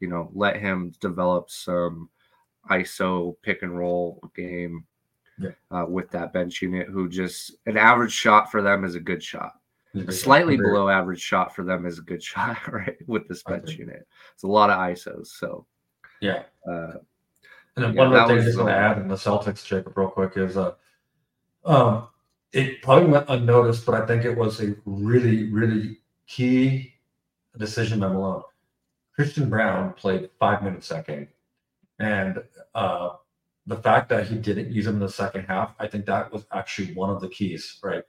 you 0.00 0.08
know, 0.08 0.30
let 0.34 0.56
him 0.56 0.92
develop 1.00 1.50
some 1.50 2.08
ISO 2.70 3.34
pick 3.42 3.62
and 3.62 3.76
roll 3.76 4.20
game 4.34 4.84
yeah. 5.38 5.50
uh, 5.70 5.86
with 5.88 6.10
that 6.10 6.32
bench 6.32 6.62
unit. 6.62 6.88
Who 6.88 7.08
just 7.08 7.56
an 7.66 7.76
average 7.76 8.12
shot 8.12 8.50
for 8.50 8.62
them 8.62 8.84
is 8.84 8.94
a 8.94 9.00
good 9.00 9.22
shot 9.22 9.57
a 9.94 10.12
slightly 10.12 10.56
below 10.56 10.88
average 10.88 11.20
shot 11.20 11.54
for 11.54 11.64
them 11.64 11.86
is 11.86 11.98
a 11.98 12.02
good 12.02 12.22
shot, 12.30 12.72
right? 12.72 12.96
With 13.06 13.28
this 13.28 13.42
bench 13.42 13.72
unit, 13.72 14.06
it's 14.34 14.42
a 14.42 14.48
lot 14.48 14.70
of 14.70 14.78
ISOs. 14.78 15.28
So, 15.28 15.66
yeah. 16.20 16.42
Uh, 16.68 16.94
and 17.76 17.84
then 17.84 17.94
yeah, 17.94 18.08
one 18.08 18.12
of 18.12 18.28
the 18.28 18.34
things 18.34 18.56
I'm 18.56 18.64
going 18.64 18.66
to 18.66 18.74
add 18.74 18.98
in 18.98 19.08
the 19.08 19.14
Celtics, 19.14 19.64
Jacob, 19.64 19.96
real 19.96 20.08
quick, 20.08 20.36
is 20.36 20.56
uh, 20.56 20.72
um, 21.64 22.08
it 22.52 22.82
probably 22.82 23.10
went 23.10 23.26
unnoticed, 23.28 23.86
but 23.86 23.94
I 23.94 24.06
think 24.06 24.24
it 24.24 24.36
was 24.36 24.60
a 24.60 24.74
really, 24.84 25.44
really 25.52 25.98
key 26.26 26.94
decision 27.56 28.00
by 28.00 28.08
Malone. 28.08 28.42
Christian 29.14 29.48
Braun 29.48 29.92
played 29.94 30.30
five 30.38 30.62
minutes 30.62 30.88
that 30.88 31.06
game. 31.06 31.28
And 31.98 32.42
uh, 32.74 33.10
the 33.66 33.76
fact 33.76 34.08
that 34.10 34.26
he 34.26 34.36
didn't 34.36 34.72
use 34.72 34.86
him 34.86 34.94
in 34.94 35.00
the 35.00 35.08
second 35.08 35.44
half, 35.44 35.74
I 35.78 35.86
think 35.86 36.06
that 36.06 36.32
was 36.32 36.46
actually 36.52 36.94
one 36.94 37.10
of 37.10 37.20
the 37.20 37.28
keys, 37.28 37.78
right? 37.82 38.04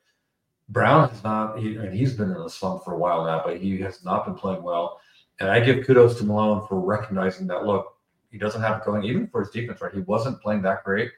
Braun 0.70 1.10
has 1.10 1.24
not, 1.24 1.58
he, 1.60 1.76
and 1.76 1.94
he's 1.94 2.14
been 2.14 2.32
in 2.32 2.38
a 2.38 2.50
slump 2.50 2.84
for 2.84 2.94
a 2.94 2.98
while 2.98 3.26
now, 3.26 3.42
but 3.44 3.58
he 3.58 3.80
has 3.82 4.04
not 4.04 4.26
been 4.26 4.36
playing 4.36 4.62
well. 4.62 5.00
And 5.40 5.50
I 5.50 5.60
give 5.60 5.86
kudos 5.86 6.18
to 6.20 6.24
Malone 6.24 6.68
for 6.68 6.80
recognizing 6.80 7.48
that, 7.48 7.66
look, 7.66 7.98
he 8.32 8.38
doesn't 8.38 8.62
have 8.62 8.78
it 8.78 8.86
going, 8.86 9.04
even 9.04 9.28
for 9.28 9.42
his 9.42 9.50
defense, 9.50 9.82
right? 9.82 9.94
He 9.94 10.02
wasn't 10.02 10.42
playing 10.42 10.62
that 10.64 10.84
great. 10.84 11.12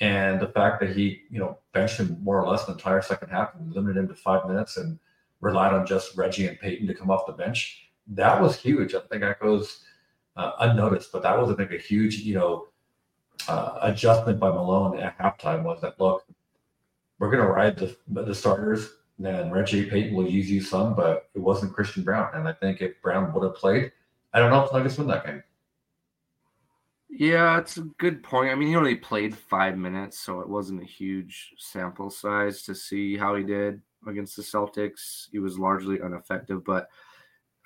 And 0.00 0.38
the 0.38 0.48
fact 0.48 0.80
that 0.80 0.94
he, 0.94 1.22
you 1.30 1.40
know, 1.40 1.58
benched 1.72 1.98
him 1.98 2.18
more 2.22 2.40
or 2.40 2.48
less 2.48 2.66
the 2.66 2.72
entire 2.72 3.00
second 3.00 3.30
half 3.30 3.54
and 3.54 3.72
limited 3.72 3.98
him 3.98 4.08
to 4.08 4.14
five 4.14 4.46
minutes 4.46 4.76
and 4.76 4.98
relied 5.40 5.72
on 5.72 5.86
just 5.86 6.16
Reggie 6.16 6.46
and 6.46 6.58
Peyton 6.58 6.86
to 6.86 6.94
come 6.94 7.10
off 7.10 7.26
the 7.26 7.32
bench, 7.32 7.88
that 8.08 8.40
was 8.40 8.56
huge. 8.56 8.94
I 8.94 9.00
think 9.00 9.22
that 9.22 9.40
goes 9.40 9.84
uh, 10.36 10.52
unnoticed, 10.60 11.12
but 11.12 11.22
that 11.22 11.38
was, 11.38 11.50
I 11.50 11.54
think, 11.54 11.72
a 11.72 11.78
huge, 11.78 12.18
you 12.18 12.34
know, 12.34 12.68
uh, 13.48 13.78
adjustment 13.82 14.38
by 14.38 14.50
Malone 14.50 14.98
at 14.98 15.16
halftime 15.18 15.62
was 15.62 15.80
that, 15.80 15.98
look, 15.98 16.24
we're 17.18 17.30
going 17.30 17.44
to 17.44 17.50
ride 17.50 17.76
the, 17.76 17.96
the 18.08 18.34
starters 18.34 18.90
and 19.18 19.52
Reggie 19.52 19.88
Peyton 19.88 20.14
will 20.14 20.28
use 20.28 20.50
you 20.50 20.60
some, 20.60 20.94
but 20.94 21.28
it 21.34 21.40
wasn't 21.40 21.72
Christian 21.72 22.04
Braun. 22.04 22.30
And 22.34 22.48
I 22.48 22.52
think 22.52 22.80
if 22.80 23.00
Braun 23.02 23.32
would 23.32 23.42
have 23.42 23.56
played, 23.56 23.92
I 24.32 24.38
don't 24.38 24.50
know 24.50 24.64
if 24.64 24.72
Nuggets 24.72 24.98
win 24.98 25.08
that 25.08 25.26
game. 25.26 25.42
Yeah, 27.10 27.58
it's 27.58 27.78
a 27.78 27.88
good 27.98 28.22
point. 28.22 28.50
I 28.50 28.54
mean, 28.54 28.68
he 28.68 28.76
only 28.76 28.94
played 28.94 29.36
five 29.36 29.76
minutes, 29.76 30.20
so 30.20 30.40
it 30.40 30.48
wasn't 30.48 30.82
a 30.82 30.86
huge 30.86 31.54
sample 31.58 32.10
size 32.10 32.62
to 32.64 32.74
see 32.74 33.16
how 33.16 33.34
he 33.34 33.42
did 33.42 33.80
against 34.06 34.36
the 34.36 34.42
Celtics. 34.42 35.28
He 35.32 35.38
was 35.38 35.58
largely 35.58 35.98
ineffective, 36.00 36.64
but 36.64 36.88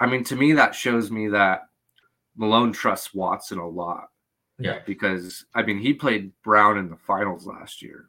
I 0.00 0.06
mean, 0.06 0.24
to 0.24 0.36
me, 0.36 0.52
that 0.54 0.74
shows 0.74 1.10
me 1.10 1.28
that 1.28 1.68
Malone 2.36 2.72
trusts 2.72 3.14
Watson 3.14 3.58
a 3.58 3.68
lot. 3.68 4.08
Yeah. 4.58 4.78
Because, 4.86 5.44
I 5.54 5.62
mean, 5.62 5.78
he 5.78 5.92
played 5.92 6.32
Braun 6.42 6.78
in 6.78 6.88
the 6.88 6.96
finals 6.96 7.46
last 7.46 7.82
year. 7.82 8.08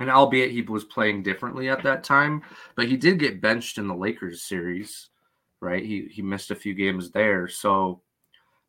And 0.00 0.10
albeit 0.10 0.50
he 0.50 0.62
was 0.62 0.84
playing 0.84 1.22
differently 1.22 1.68
at 1.68 1.82
that 1.82 2.02
time, 2.02 2.42
but 2.74 2.88
he 2.88 2.96
did 2.96 3.18
get 3.18 3.42
benched 3.42 3.76
in 3.76 3.86
the 3.86 3.94
Lakers 3.94 4.42
series, 4.42 5.10
right? 5.60 5.84
He 5.84 6.08
he 6.10 6.22
missed 6.22 6.50
a 6.50 6.56
few 6.56 6.74
games 6.74 7.10
there. 7.10 7.46
So 7.48 8.00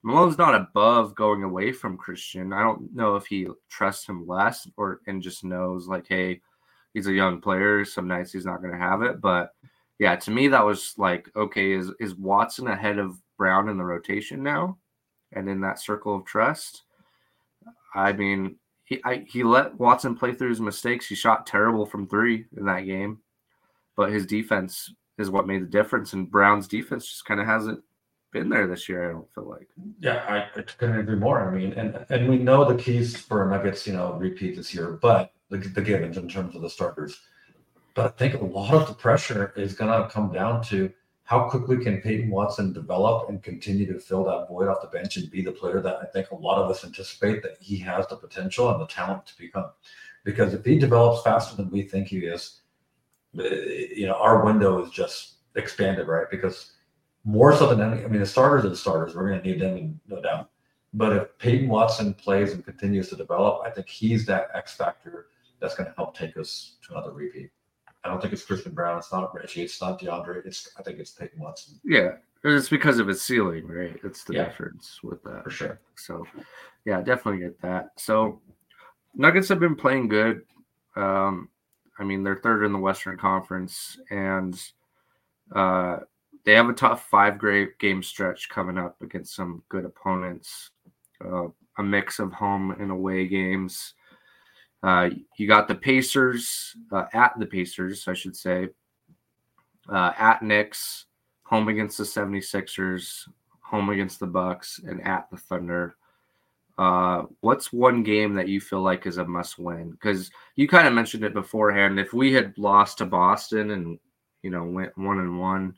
Malone's 0.04 0.38
not 0.38 0.56
above 0.56 1.16
going 1.16 1.44
away 1.44 1.72
from 1.72 1.98
Christian. 1.98 2.52
I 2.52 2.62
don't 2.62 2.94
know 2.94 3.16
if 3.16 3.28
he 3.28 3.48
trusts 3.70 4.08
him 4.08 4.28
less 4.28 4.68
or 4.76 5.00
and 5.08 5.22
just 5.22 5.46
knows 5.46 5.88
like, 5.88 6.06
hey, 6.08 6.42
he's 6.94 7.08
a 7.08 7.14
young 7.14 7.40
player. 7.40 7.86
Some 7.86 8.08
nights 8.08 8.34
he's 8.34 8.46
not 8.46 8.62
to 8.62 8.78
have 8.78 9.02
it. 9.02 9.22
But 9.22 9.52
yeah, 10.00 10.16
to 10.18 10.32
me 10.32 10.50
that 10.50 10.66
was 10.66 10.96
like, 10.98 11.30
okay, 11.36 11.72
is 11.72 11.92
is 12.00 12.16
Watson 12.16 12.68
ahead 12.68 12.98
of 12.98 13.18
Braun 13.38 13.70
in 13.70 13.78
the 13.78 13.86
rotation 13.86 14.44
now, 14.44 14.78
and 15.32 15.48
in 15.48 15.62
that 15.62 15.80
circle 15.80 16.15
of 16.15 16.26
trust? 16.26 16.84
I 17.94 18.12
mean, 18.13 18.58
he 18.91 19.01
I, 19.06 19.23
he 19.25 19.43
let 19.43 19.80
Watson 19.80 20.15
play 20.15 20.34
through 20.34 20.49
his 20.49 20.60
mistakes. 20.60 21.08
He 21.08 21.15
shot 21.15 21.47
terrible 21.47 21.86
from 21.86 22.08
three 22.08 22.45
in 22.58 22.65
that 22.65 22.82
game, 22.82 23.19
but 23.95 24.12
his 24.12 24.25
defense 24.25 24.93
is 25.17 25.30
what 25.30 25.47
made 25.47 25.62
the 25.62 25.67
difference. 25.67 26.12
And 26.12 26.30
Braun's 26.30 26.67
defense 26.67 27.08
just 27.08 27.23
kind 27.23 27.39
of 27.39 27.45
hasn't 27.45 27.82
been 28.34 28.49
there 28.49 28.67
this 28.67 28.89
year. 28.89 29.10
I 29.10 29.13
don't 29.13 29.34
feel 29.34 29.49
like. 29.49 29.69
Yeah, 30.01 30.25
I, 30.27 30.60
I 30.60 30.63
couldn't 30.63 30.99
agree 30.99 31.15
more. 31.15 31.47
I 31.47 31.56
mean, 31.56 31.71
and 31.71 32.06
and 32.10 32.27
we 32.27 32.38
know 32.38 32.65
the 32.65 32.84
keys 32.84 33.15
for 33.15 33.47
Nuggets, 33.47 33.88
you 33.88 33.93
know, 33.93 34.15
repeat 34.15 34.58
this 34.58 34.73
year, 34.75 34.99
but 35.01 35.32
the, 35.49 35.58
the 35.58 35.82
givens 35.82 36.17
in 36.17 36.27
terms 36.27 36.54
of 36.54 36.62
the 36.62 36.69
starters. 36.69 37.21
But 37.93 38.06
I 38.06 38.10
think 38.10 38.41
a 38.41 38.45
lot 38.45 38.73
of 38.73 38.89
the 38.89 38.93
pressure 38.93 39.54
is 39.56 39.73
going 39.73 39.91
to 39.91 40.10
come 40.10 40.34
down 40.34 40.63
to 40.63 40.91
how 41.32 41.48
quickly 41.48 41.78
can 41.78 42.02
Peyton 42.02 42.30
Watson 42.30 42.74
develop 42.74 43.30
and 43.30 43.41
continue 43.41 43.86
to 43.94 43.98
fill 43.98 44.26
that 44.26 44.50
void 44.50 44.67
off 44.67 44.82
the 44.82 44.89
bench 44.89 45.15
and 45.15 45.32
be 45.32 45.41
the 45.41 45.54
player 45.54 45.80
that 45.80 46.00
I 46.02 46.06
think 46.08 46.30
a 46.32 46.36
lot 46.36 46.62
of 46.62 46.70
us 46.70 46.84
anticipate 46.84 47.41
that 47.44 47.56
he 47.62 47.78
has 47.78 48.06
the 48.08 48.17
potential 48.17 48.70
and 48.70 48.82
the 48.82 48.86
talent 48.88 49.28
to 49.28 49.38
become. 49.38 49.70
Because 50.26 50.54
if 50.54 50.65
he 50.65 50.78
develops 50.78 51.24
faster 51.24 51.56
than 51.56 51.72
we 51.72 51.84
think 51.84 52.10
he 52.10 52.26
is, 52.26 52.60
you 53.32 54.08
know, 54.08 54.15
our 54.15 54.44
window 54.44 54.84
is 54.84 54.91
just 54.91 55.36
expanded, 55.56 56.10
right? 56.10 56.30
Because 56.30 56.74
more 57.24 57.56
so 57.56 57.74
than 57.74 57.80
any. 57.80 58.04
I 58.04 58.08
mean, 58.10 58.20
the 58.20 58.26
starters 58.26 58.65
are 58.65 58.70
the 58.70 58.76
starters. 58.76 59.15
We're 59.15 59.30
going 59.30 59.41
to 59.41 59.48
need 59.48 59.62
them, 59.62 60.02
no 60.10 60.22
doubt. 60.22 60.50
But 60.94 61.13
if 61.13 61.38
Peyton 61.38 61.70
Watson 61.70 62.13
plays 62.13 62.52
and 62.52 62.65
continues 62.65 63.08
to 63.08 63.15
develop, 63.15 63.65
I 63.65 63.70
think 63.70 63.88
he's 63.88 64.26
that 64.26 64.50
X 64.54 64.74
factor 64.74 65.28
that's 65.62 65.76
going 65.76 65.88
to 65.88 65.96
help 65.96 66.13
take 66.13 66.36
us 66.36 66.76
to 66.86 66.91
another 66.91 67.13
repeat. 67.13 67.52
I 68.04 68.10
don't 68.10 68.20
think 68.20 68.34
it's 68.34 68.44
Christian 68.44 68.74
Braun. 68.74 68.98
It's 68.98 69.12
not 69.12 69.34
Reggie. 69.34 69.64
It's 69.64 69.82
not 69.82 70.00
DeAndre. 70.00 70.46
It's 70.46 70.70
I 70.78 70.82
think 70.82 71.00
it's 71.00 71.12
Peyton 71.12 71.40
Watson. 71.40 71.80
Yeah, 71.84 72.14
it's 72.44 72.70
because 72.70 73.00
of 73.00 73.08
his 73.08 73.22
ceiling, 73.22 73.68
right? 73.68 74.00
It's 74.04 74.24
the 74.24 74.34
yeah, 74.34 74.46
difference 74.46 75.00
with 75.04 75.24
that 75.24 75.44
for 75.44 75.50
sure. 75.52 75.80
So, 75.96 76.26
yeah, 76.86 77.02
definitely 77.02 77.42
get 77.42 77.62
that. 77.62 77.90
So, 77.98 78.42
Nuggets 79.14 79.50
have 79.50 79.60
been 79.60 79.76
playing 79.76 80.08
good. 80.08 80.42
Um, 80.96 81.50
I 82.00 82.04
mean, 82.04 82.24
they're 82.24 82.38
third 82.38 82.64
in 82.66 82.74
the 82.74 82.80
Western 82.80 83.18
Conference, 83.18 84.00
and 84.10 84.60
uh, 85.56 85.98
they 86.46 86.54
have 86.54 86.70
a 86.70 86.74
tough 86.74 87.08
five 87.10 87.38
great 87.38 87.78
game 87.78 88.02
stretch 88.02 88.50
coming 88.50 88.78
up 88.78 89.00
against 89.02 89.36
some 89.36 89.62
good 89.70 89.86
opponents. 89.86 90.72
Uh, 91.24 91.48
a 91.78 91.84
mix 91.84 92.20
of 92.20 92.34
home 92.34 92.72
and 92.72 92.92
away 92.92 93.28
games. 93.28 93.94
Uh, 94.84 95.10
you 95.38 95.48
got 95.48 95.67
the 95.67 95.76
Pacers 95.76 96.76
uh, 96.91 97.06
at 97.13 97.38
the 97.38 97.46
Pacers, 97.46 98.08
I 98.08 98.13
should 98.13 98.36
say, 98.36 98.70
uh, 99.89 100.13
at 100.17 100.41
Knicks, 100.41 101.06
home 101.44 101.67
against 101.67 101.98
the 101.98 102.04
76ers, 102.04 103.28
home 103.62 103.89
against 103.89 104.20
the 104.20 104.28
Bucks, 104.28 104.80
and 104.86 105.02
at 105.06 105.30
the 105.30 105.38
Thunder. 105.38 105.96
Uh, 106.78 107.26
what's 107.41 107.72
one 107.72 108.02
game 108.02 108.34
that 108.34 108.48
you 108.48 108.60
feel 108.60 108.82
like 108.82 109.06
is 109.06 109.17
a 109.17 109.26
must 109.26 109.60
win? 109.60 109.91
Because 109.91 110.32
you 110.56 110.67
kind 110.67 110.88
of 110.88 110.94
mentioned 110.94 111.24
it 111.24 111.34
beforehand. 111.34 112.00
If 112.00 112.13
we 112.13 112.34
had 112.34 112.58
lost 112.58 112.98
to 113.00 113.06
Boston 113.06 113.72
and 113.72 114.00
you 114.41 114.50
know 114.50 114.63
went 114.63 114.98
one 114.98 115.20
and 115.20 115.39
one, 115.39 115.76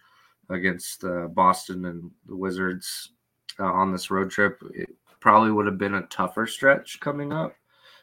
against 0.50 1.04
uh, 1.04 1.28
Boston 1.28 1.86
and 1.86 2.12
the 2.28 2.36
Wizards 2.36 3.12
uh, 3.60 3.66
on 3.66 3.92
this 3.92 4.12
road 4.12 4.32
trip, 4.32 4.62
it 4.74 4.90
probably 5.20 5.52
would 5.52 5.66
have 5.66 5.78
been 5.78 5.96
a 5.96 6.08
tougher 6.08 6.48
stretch 6.48 7.00
coming 7.00 7.32
up. 7.32 7.56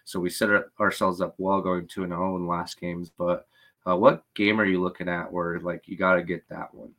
So 0.04 0.20
we 0.20 0.30
set 0.30 0.50
ourselves 0.78 1.20
up 1.20 1.34
well 1.38 1.60
going 1.60 1.86
two 1.86 2.02
and 2.02 2.12
zero 2.12 2.32
oh 2.32 2.36
in 2.36 2.42
the 2.42 2.48
last 2.48 2.80
games. 2.80 3.10
But 3.16 3.46
uh, 3.88 3.96
what 3.96 4.24
game 4.34 4.60
are 4.60 4.64
you 4.64 4.82
looking 4.82 5.08
at 5.08 5.32
where 5.32 5.60
like 5.60 5.88
you 5.88 5.96
got 5.96 6.14
to 6.14 6.22
get 6.22 6.48
that 6.48 6.74
one? 6.74 6.90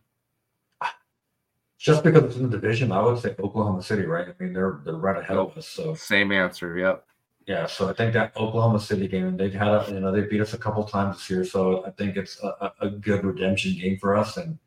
Just 1.77 2.03
because 2.03 2.23
it's 2.23 2.35
in 2.35 2.43
the 2.43 2.49
division, 2.49 2.91
I 2.91 3.01
would 3.01 3.19
say 3.19 3.35
Oklahoma 3.39 3.81
City, 3.81 4.03
right? 4.03 4.27
I 4.27 4.43
mean, 4.43 4.53
they're 4.53 4.81
they're 4.85 4.93
right 4.93 5.17
ahead 5.17 5.37
of 5.37 5.57
us. 5.57 5.67
So 5.67 5.95
same 5.95 6.31
answer. 6.31 6.77
Yep. 6.77 7.05
Yeah, 7.47 7.65
so 7.65 7.89
I 7.89 7.93
think 7.93 8.13
that 8.13 8.37
Oklahoma 8.37 8.79
City 8.79 9.07
game, 9.07 9.25
and 9.25 9.39
they've 9.39 9.51
had 9.51 9.67
a, 9.67 9.85
you 9.89 9.99
know 9.99 10.11
they 10.11 10.21
beat 10.21 10.41
us 10.41 10.53
a 10.53 10.59
couple 10.59 10.83
times 10.83 11.17
this 11.17 11.29
year, 11.29 11.43
so 11.43 11.83
I 11.85 11.89
think 11.89 12.17
it's 12.17 12.41
a, 12.43 12.71
a 12.81 12.89
good 12.89 13.25
redemption 13.25 13.73
game 13.73 13.97
for 13.97 14.15
us. 14.15 14.37
And 14.37 14.59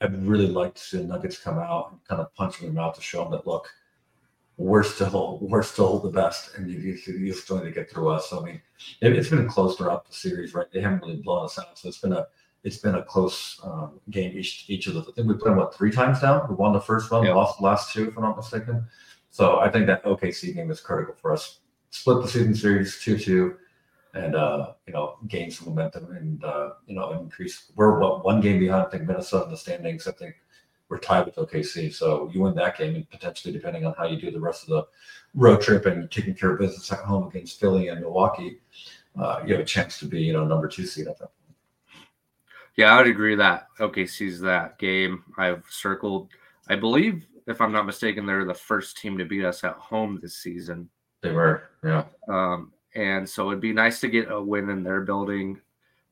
I'd 0.00 0.26
really 0.26 0.48
like 0.48 0.74
to 0.74 0.82
see 0.82 0.98
the 0.98 1.04
Nuggets 1.04 1.38
come 1.38 1.58
out 1.58 1.92
and 1.92 2.04
kind 2.04 2.20
of 2.20 2.34
punch 2.34 2.58
them 2.58 2.68
in 2.68 2.74
the 2.74 2.80
mouth 2.80 2.94
to 2.96 3.00
show 3.00 3.22
them 3.22 3.32
that 3.32 3.46
look, 3.46 3.72
we're 4.58 4.82
still 4.82 5.38
we're 5.42 5.62
still 5.62 5.98
the 5.98 6.08
best, 6.08 6.54
and 6.56 6.70
you, 6.70 6.78
you, 6.78 7.14
you 7.14 7.32
still 7.32 7.58
need 7.58 7.64
to 7.64 7.70
get 7.70 7.90
through 7.90 8.08
us. 8.08 8.30
So 8.30 8.40
I 8.40 8.44
mean, 8.44 8.62
it, 9.02 9.14
has 9.14 9.28
been 9.28 9.44
a 9.44 9.48
close 9.48 9.76
throughout 9.76 10.06
the 10.06 10.14
series, 10.14 10.54
right? 10.54 10.66
They 10.72 10.80
haven't 10.80 11.02
really 11.02 11.16
blown 11.16 11.44
us 11.44 11.58
out, 11.58 11.78
so 11.78 11.88
it's 11.88 11.98
been 11.98 12.12
a 12.12 12.26
it's 12.64 12.78
been 12.78 12.94
a 12.94 13.02
close 13.02 13.60
um, 13.62 14.00
game 14.10 14.36
each 14.36 14.64
each 14.68 14.86
of 14.86 14.94
the. 14.94 15.00
I 15.00 15.12
think 15.14 15.28
we 15.28 15.34
played 15.34 15.52
them 15.52 15.56
what 15.56 15.74
three 15.74 15.92
times 15.92 16.22
now. 16.22 16.46
We 16.48 16.54
won 16.54 16.72
the 16.72 16.80
first 16.80 17.10
one, 17.10 17.26
lost 17.26 17.58
the 17.58 17.64
last 17.64 17.92
two, 17.92 18.08
if 18.08 18.16
I'm 18.16 18.22
not 18.22 18.36
mistaken. 18.36 18.86
So 19.30 19.60
I 19.60 19.68
think 19.68 19.86
that 19.86 20.02
OKC 20.04 20.54
game 20.54 20.70
is 20.70 20.80
critical 20.80 21.14
for 21.20 21.32
us. 21.32 21.60
Split 21.90 22.22
the 22.22 22.28
season 22.28 22.54
series 22.54 23.00
two 23.00 23.18
two 23.18 23.56
and 24.16 24.34
uh, 24.34 24.72
you 24.86 24.92
know 24.92 25.18
gain 25.28 25.50
some 25.50 25.68
momentum 25.68 26.10
and 26.16 26.42
uh, 26.44 26.70
you 26.86 26.94
know 26.94 27.12
increase. 27.12 27.70
We're 27.76 27.98
what 27.98 28.24
one 28.24 28.40
game 28.40 28.58
behind. 28.58 28.86
I 28.86 28.90
think 28.90 29.04
Minnesota 29.04 29.44
in 29.44 29.50
the 29.50 29.56
standings. 29.56 30.06
I 30.06 30.12
think 30.12 30.36
we're 30.88 30.98
tied 30.98 31.26
with 31.26 31.36
OKC. 31.36 31.92
So 31.92 32.30
you 32.32 32.40
win 32.40 32.54
that 32.56 32.78
game, 32.78 32.94
and 32.94 33.08
potentially 33.10 33.52
depending 33.52 33.84
on 33.84 33.94
how 33.96 34.04
you 34.06 34.20
do 34.20 34.30
the 34.30 34.40
rest 34.40 34.62
of 34.62 34.68
the 34.68 34.86
road 35.34 35.60
trip 35.60 35.86
and 35.86 36.10
taking 36.10 36.34
care 36.34 36.52
of 36.52 36.58
business 36.58 36.90
at 36.92 37.00
home 37.00 37.26
against 37.28 37.58
Philly 37.58 37.88
and 37.88 38.00
Milwaukee, 38.00 38.60
uh, 39.20 39.42
you 39.44 39.52
have 39.54 39.62
a 39.62 39.66
chance 39.66 39.98
to 39.98 40.06
be 40.06 40.20
you 40.20 40.32
know 40.32 40.44
number 40.44 40.68
two 40.68 40.86
seed 40.86 41.08
at 41.08 41.18
that 41.18 41.24
point. 41.24 41.30
Yeah, 42.76 42.94
I 42.94 42.98
would 42.98 43.06
agree 43.06 43.34
that 43.36 43.68
OKC's 43.80 44.40
that 44.40 44.78
game. 44.78 45.24
I've 45.38 45.64
circled. 45.70 46.28
I 46.68 46.76
believe, 46.76 47.26
if 47.46 47.60
I'm 47.60 47.72
not 47.72 47.86
mistaken, 47.86 48.26
they're 48.26 48.44
the 48.44 48.54
first 48.54 48.98
team 48.98 49.16
to 49.18 49.24
beat 49.24 49.44
us 49.44 49.64
at 49.64 49.74
home 49.74 50.18
this 50.20 50.36
season. 50.36 50.88
They 51.22 51.32
were, 51.32 51.70
yeah. 51.82 52.04
Um, 52.28 52.72
and 52.94 53.28
so 53.28 53.48
it'd 53.48 53.60
be 53.60 53.72
nice 53.72 54.00
to 54.00 54.08
get 54.08 54.30
a 54.30 54.40
win 54.40 54.68
in 54.68 54.82
their 54.82 55.00
building, 55.00 55.60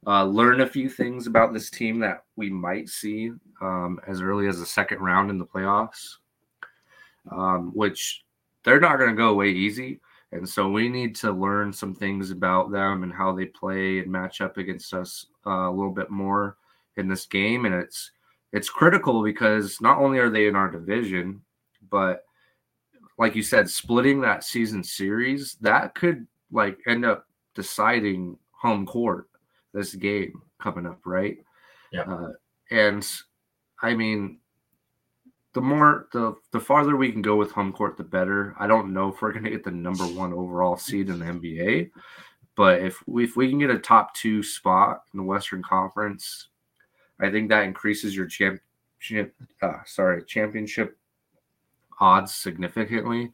uh, 0.07 0.25
learn 0.25 0.61
a 0.61 0.67
few 0.67 0.89
things 0.89 1.27
about 1.27 1.53
this 1.53 1.71
team 1.71 1.99
that 2.01 2.25
we 2.37 2.51
might 2.51 2.89
see 2.89 3.33
um, 3.61 3.99
as 4.07 4.21
early 4.21 4.49
as 4.49 4.59
the 4.59 4.67
second 4.67 4.99
round 4.99 5.31
in 5.31 5.39
the 5.39 5.47
playoffs, 5.47 6.17
um, 7.31 7.71
which 7.75 8.25
they're 8.65 8.81
not 8.81 8.99
going 8.99 9.11
to 9.11 9.17
go 9.17 9.29
away 9.29 9.51
easy. 9.51 10.01
And 10.33 10.49
so 10.49 10.69
we 10.69 10.89
need 10.89 11.15
to 11.17 11.31
learn 11.31 11.73
some 11.73 11.95
things 11.95 12.31
about 12.31 12.71
them 12.71 13.03
and 13.03 13.13
how 13.13 13.33
they 13.33 13.47
play 13.47 14.01
and 14.01 14.11
match 14.11 14.41
up 14.41 14.57
against 14.59 14.93
us 14.93 15.27
uh, 15.47 15.69
a 15.69 15.71
little 15.71 15.93
bit 15.93 16.11
more 16.11 16.57
in 16.97 17.09
this 17.09 17.27
game. 17.27 17.67
And 17.67 17.75
it's 17.75 18.11
it's 18.53 18.69
critical 18.69 19.23
because 19.23 19.81
not 19.81 19.99
only 19.99 20.19
are 20.19 20.31
they 20.31 20.47
in 20.47 20.57
our 20.57 20.71
division, 20.71 21.43
but 21.91 22.25
like 23.17 23.35
you 23.35 23.43
said, 23.43 23.71
splitting 23.71 24.21
that 24.21 24.45
season 24.45 24.83
series 24.83 25.57
that 25.61 25.95
could 25.95 26.27
like 26.51 26.79
end 26.87 27.05
up 27.05 27.27
deciding 27.55 28.37
home 28.51 28.87
court 28.87 29.29
this 29.75 29.95
game 29.95 30.41
coming 30.59 30.87
up, 30.87 31.01
right? 31.05 31.37
Yeah. 31.93 32.03
Uh, 32.03 32.33
and 32.71 33.07
I 33.83 33.95
mean, 33.95 34.39
the 35.53 35.61
more 35.61 36.09
the 36.13 36.35
the 36.53 36.61
farther 36.61 36.97
we 36.97 37.13
can 37.13 37.23
go 37.23 37.37
with 37.37 37.53
home 37.53 37.73
court, 37.73 37.97
the 37.97 38.05
better. 38.05 38.55
I 38.59 38.67
don't 38.67 38.93
know 38.93 39.09
if 39.09 39.21
we're 39.21 39.33
going 39.33 39.45
to 39.45 39.51
get 39.51 39.65
the 39.65 39.71
number 39.71 40.05
one 40.05 40.33
overall 40.33 40.77
seed 40.77 41.11
in 41.11 41.19
the 41.19 41.27
NBA, 41.27 41.91
but 42.57 42.81
if 42.83 43.03
we, 43.07 43.25
if 43.25 43.37
we 43.37 43.49
can 43.49 43.59
get 43.59 43.71
a 43.71 43.79
top 43.79 44.15
two 44.15 44.43
spot 44.43 45.03
in 45.13 45.19
the 45.19 45.25
Western 45.25 45.63
Conference, 45.63 46.49
I 47.21 47.31
think 47.31 47.49
that 47.51 47.65
increases 47.65 48.17
your 48.17 48.27
champ, 48.27 48.61
champ 49.01 49.33
uh, 49.63 49.79
sorry 49.87 50.25
championship 50.25 50.97
odds 52.01 52.35
significantly. 52.35 53.33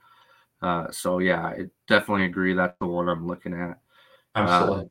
Uh, 0.60 0.90
so 0.90 1.18
yeah, 1.18 1.42
I 1.42 1.66
definitely 1.88 2.26
agree. 2.26 2.52
That's 2.54 2.78
the 2.80 2.86
one 2.86 3.08
I'm 3.08 3.26
looking 3.26 3.54
at. 3.54 3.78
Absolutely. 4.34 4.84
Uh, 4.84 4.88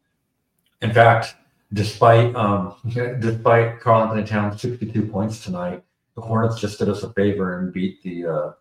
in 0.82 0.94
fact, 0.94 1.36
despite 1.74 2.36
um, 2.36 2.76
despite 3.20 3.80
Karl-Anthony 3.80 4.26
Towns 4.26 4.62
62 4.62 5.06
points 5.08 5.44
tonight, 5.44 5.84
the 6.16 6.22
Hornets 6.22 6.60
just 6.60 6.80
did 6.80 6.90
us 6.90 7.04
a 7.04 7.14
favor 7.14 7.60
and 7.60 7.74
beat 7.74 8.02
the 8.04 8.26
uh, 8.26 8.52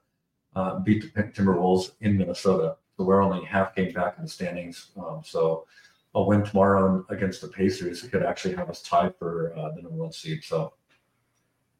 uh, 0.57 0.79
beat 0.81 1.15
the 1.15 1.23
Timberwolves 1.23 1.93
in 2.01 2.17
Minnesota. 2.17 2.77
So 2.97 3.05
we're 3.05 3.23
only 3.23 3.45
half 3.45 3.75
game 3.75 3.93
back 3.93 4.17
in 4.19 4.25
the 4.25 4.31
standings. 4.31 4.91
Um, 4.97 5.23
so 5.25 5.67
a 6.15 6.23
win 6.23 6.45
tomorrow 6.45 7.05
against 7.11 7.41
the 7.41 7.49
Pacers 7.49 8.03
could 8.03 8.25
actually 8.25 8.57
have 8.57 8.69
us 8.69 8.83
tied 8.83 9.15
for 9.17 9.55
uh, 9.57 9.71
the 9.73 9.83
number 9.83 9.99
one 9.99 10.13
seed. 10.13 10.43
So 10.43 10.73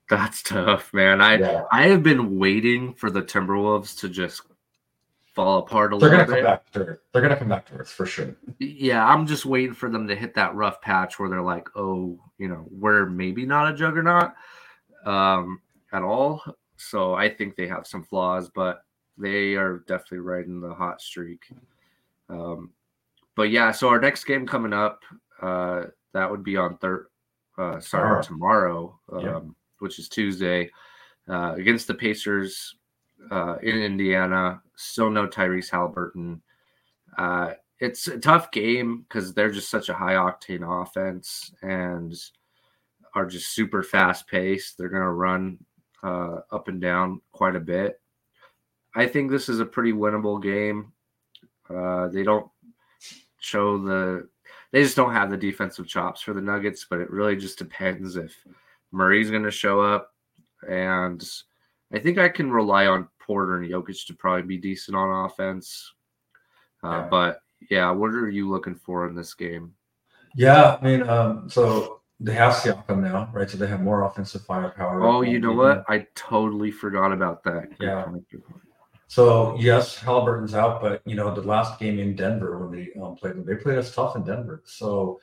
that's 0.09 0.43
tough, 0.43 0.93
man. 0.95 1.21
I 1.21 1.39
yeah. 1.39 1.65
I 1.73 1.89
have 1.89 2.03
been 2.03 2.39
waiting 2.39 2.95
for 2.95 3.11
the 3.11 3.23
Timberwolves 3.23 3.99
to 4.01 4.09
just 4.09 4.43
fall 5.39 5.59
apart 5.61 5.95
a 5.95 5.99
They're 5.99 6.11
little 6.11 6.27
gonna 6.27 6.37
bit. 6.37 6.45
Come 6.45 6.53
back 6.53 6.73
to, 6.73 6.99
they're 7.13 7.23
gonna 7.23 7.37
come 7.37 7.49
back 7.49 7.67
to 7.67 7.81
us 7.81 7.93
for 7.93 8.07
sure. 8.07 8.35
Yeah, 8.59 9.07
I'm 9.07 9.25
just 9.25 9.47
waiting 9.47 9.73
for 9.73 9.89
them 9.89 10.09
to 10.09 10.17
hit 10.17 10.35
that 10.35 10.55
rough 10.57 10.81
patch 10.81 11.19
where 11.19 11.29
they're 11.29 11.41
like, 11.41 11.69
oh, 11.77 12.19
you 12.39 12.49
know, 12.49 12.67
we're 12.71 13.07
maybe 13.07 13.47
not 13.47 13.73
a 13.73 13.77
juggernaut 13.77 14.33
um, 15.07 15.61
at 15.93 16.03
all. 16.03 16.43
So 16.77 17.15
I 17.15 17.29
think 17.29 17.55
they 17.55 17.69
have 17.69 17.87
some 17.87 18.03
flaws, 18.03 18.51
but 18.53 18.83
they 19.17 19.55
are 19.55 19.85
definitely 19.87 20.19
riding 20.19 20.61
the 20.61 20.75
hot 20.75 21.01
streak. 21.01 21.47
Um, 22.29 22.71
but 23.37 23.51
yeah, 23.51 23.71
so 23.71 23.89
our 23.89 24.01
next 24.01 24.25
game 24.25 24.45
coming 24.45 24.73
up, 24.73 25.05
uh, 25.41 25.85
that 26.15 26.29
would 26.29 26.43
be 26.43 26.57
on 26.57 26.79
third. 26.79 27.07
Uh, 27.57 27.79
sorry, 27.79 28.25
tomorrow. 28.25 28.99
Um, 29.13 29.25
yeah 29.25 29.41
which 29.81 29.99
is 29.99 30.09
Tuesday, 30.09 30.71
uh, 31.29 31.55
against 31.57 31.87
the 31.87 31.95
Pacers 31.95 32.75
uh, 33.31 33.57
in 33.63 33.77
Indiana. 33.77 34.61
Still 34.77 35.11
no 35.11 35.27
Tyrese 35.27 35.71
Haliburton. 35.71 36.41
Uh, 37.17 37.55
it's 37.81 38.09
a 38.09 38.19
tough 38.19 38.51
game 38.51 39.05
because 39.09 39.35
they're 39.35 39.51
just 39.51 39.71
such 39.71 39.89
a 39.89 39.95
high 39.95 40.15
octane 40.15 40.83
offense 40.83 41.53
and 41.63 42.15
are 43.15 43.27
just 43.27 43.55
super 43.55 43.83
fast 43.83 44.27
paced. 44.27 44.77
They're 44.77 44.89
going 44.89 45.03
to 45.03 45.11
run 45.11 45.59
uh, 46.03 46.41
up 46.51 46.69
and 46.69 46.81
down 46.81 47.21
quite 47.33 47.57
a 47.57 47.61
bit. 47.61 48.01
I 48.95 49.07
think 49.07 49.31
this 49.31 49.49
is 49.49 49.61
a 49.61 49.67
pretty 49.67 49.93
winnable 49.93 50.43
game. 50.43 50.93
Uh, 51.69 52.09
they 52.09 52.23
don't 52.23 52.51
show 53.39 53.79
the, 53.79 54.29
they 54.73 54.83
just 54.83 54.97
don't 54.97 55.13
have 55.13 55.31
the 55.31 55.37
defensive 55.37 55.87
chops 55.87 56.21
for 56.21 56.35
the 56.35 56.41
Nuggets, 56.41 56.87
but 56.89 56.99
it 56.99 57.11
really 57.11 57.37
just 57.37 57.59
depends 57.59 58.17
if 58.17 58.35
Murray's 58.91 59.31
going 59.31 59.45
to 59.45 59.51
show 59.51 59.81
up, 59.81 60.15
and 60.69 61.23
I 61.93 61.99
think 61.99 62.19
I 62.19 62.29
can 62.29 62.51
rely 62.51 62.87
on 62.87 63.09
Porter 63.19 63.57
and 63.57 63.71
Jokic 63.71 64.07
to 64.07 64.15
probably 64.15 64.43
be 64.43 64.59
decent 64.59 64.97
on 64.97 65.27
offense. 65.27 65.93
Uh, 66.85 66.89
yeah. 66.89 67.09
But 67.11 67.41
yeah, 67.71 67.91
what 67.91 68.11
are 68.11 68.29
you 68.29 68.49
looking 68.49 68.75
for 68.75 69.07
in 69.09 69.15
this 69.15 69.35
game? 69.35 69.75
Yeah, 70.35 70.77
I 70.81 70.85
mean, 70.85 71.09
um, 71.09 71.49
so 71.49 72.01
they 72.21 72.35
have 72.35 72.55
Siakam 72.55 73.03
now, 73.03 73.31
right? 73.33 73.49
So 73.51 73.57
they 73.57 73.67
have 73.67 73.81
more 73.81 74.05
offensive 74.05 74.45
firepower. 74.45 75.03
Oh, 75.03 75.23
you 75.23 75.39
know 75.39 75.53
what? 75.53 75.85
I 75.89 76.07
totally 76.15 76.71
forgot 76.71 77.13
about 77.13 77.43
that. 77.45 77.71
Yeah. 77.81 78.07
So 79.09 79.57
yes, 79.59 79.99
Haliburton's 79.99 80.55
out, 80.55 80.83
but 80.83 81.01
you 81.07 81.17
know 81.17 81.35
the 81.35 81.41
last 81.41 81.81
game 81.81 81.99
in 81.99 82.15
Denver 82.15 82.59
when 82.59 82.79
they 82.79 83.01
um, 83.01 83.17
played 83.17 83.37
them, 83.37 83.47
they 83.47 83.55
played 83.55 83.79
us 83.79 83.95
tough 83.95 84.17
in 84.17 84.25
Denver. 84.25 84.63
So 84.67 85.19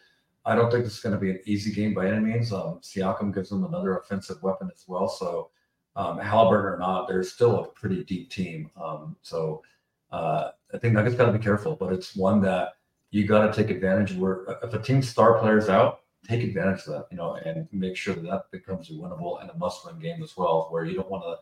I 0.46 0.56
don't 0.56 0.72
think 0.72 0.84
this 0.84 0.94
is 0.94 1.00
going 1.00 1.16
to 1.16 1.22
be 1.22 1.32
an 1.32 1.40
easy 1.46 1.72
game 1.72 1.94
by 1.94 2.08
any 2.08 2.20
means. 2.20 2.54
Um, 2.54 2.80
Siakam 2.82 3.34
gives 3.34 3.50
them 3.50 3.64
another 3.64 3.98
offensive 3.98 4.42
weapon 4.44 4.70
as 4.74 4.86
well. 4.88 5.10
So, 5.10 5.50
um, 5.96 6.20
Haliburton 6.20 6.74
or 6.74 6.78
not, 6.80 7.08
they're 7.08 7.24
still 7.24 7.64
a 7.64 7.68
pretty 7.68 8.04
deep 8.04 8.30
team. 8.30 8.70
Um, 8.82 9.16
so, 9.22 9.64
uh, 10.12 10.52
I 10.74 10.78
think 10.78 10.94
Nuggets 10.94 11.16
got 11.16 11.28
to 11.28 11.38
be 11.38 11.44
careful, 11.44 11.76
but 11.76 11.94
it's 11.94 12.16
one 12.16 12.42
that 12.42 12.74
you 13.12 13.26
got 13.26 13.48
to 13.48 13.54
take 13.54 13.72
advantage 13.72 14.12
of. 14.12 14.18
Where 14.18 14.46
if 14.64 14.74
a 14.74 14.80
team's 14.80 15.08
star 15.08 15.40
players 15.40 15.70
out, 15.70 16.02
take 16.28 16.44
advantage 16.44 16.82
of 16.82 16.94
that, 16.94 17.08
you 17.12 17.18
know, 17.18 17.36
and 17.36 17.68
make 17.72 17.96
sure 17.96 18.14
that 18.14 18.24
that 18.24 18.52
becomes 18.52 18.90
a 18.90 18.94
winnable 18.94 19.42
and 19.42 19.50
a 19.50 19.58
must-win 19.58 20.00
game 20.00 20.22
as 20.22 20.36
well, 20.36 20.68
where 20.70 20.86
you 20.86 20.96
don't 20.96 21.10
want 21.10 21.24
to 21.24 21.38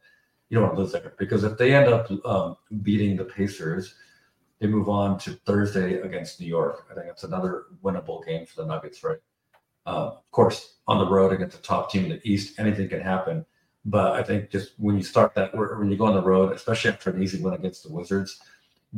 you 0.50 0.60
don't 0.60 0.68
want 0.68 0.76
to 0.76 0.82
lose 0.82 0.92
there 0.92 1.14
because 1.18 1.44
if 1.44 1.58
they 1.58 1.74
end 1.74 1.92
up 1.92 2.12
um, 2.26 2.58
beating 2.84 3.18
the 3.18 3.26
Pacers 3.26 3.96
they 4.64 4.70
move 4.70 4.88
on 4.88 5.18
to 5.20 5.32
Thursday 5.32 6.00
against 6.00 6.40
New 6.40 6.48
York. 6.48 6.86
I 6.90 6.94
think 6.94 7.08
it's 7.08 7.26
another 7.26 7.66
winnable 7.84 8.26
game 8.26 8.46
for 8.46 8.62
the 8.62 8.68
Nuggets, 8.68 9.04
right? 9.04 9.18
Uh, 9.86 10.12
of 10.16 10.32
course, 10.32 10.78
on 10.88 11.00
the 11.00 11.12
road 11.12 11.34
against 11.34 11.58
the 11.58 11.64
top 11.64 11.92
team 11.92 12.06
in 12.06 12.12
the 12.12 12.22
East, 12.24 12.58
anything 12.58 12.88
can 12.88 13.02
happen. 13.02 13.46
But 13.86 14.14
I 14.14 14.24
think 14.24 14.50
just 14.50 14.74
when 14.78 14.98
you 14.98 15.04
start 15.04 15.36
that, 15.36 15.56
when 15.56 15.92
you 15.92 15.98
go 15.98 16.06
on 16.06 16.14
the 16.14 16.22
road, 16.22 16.54
especially 16.54 16.92
after 16.92 17.10
an 17.10 17.22
easy 17.22 17.42
win 17.42 17.54
against 17.54 17.84
the 17.84 17.92
Wizards, 17.92 18.42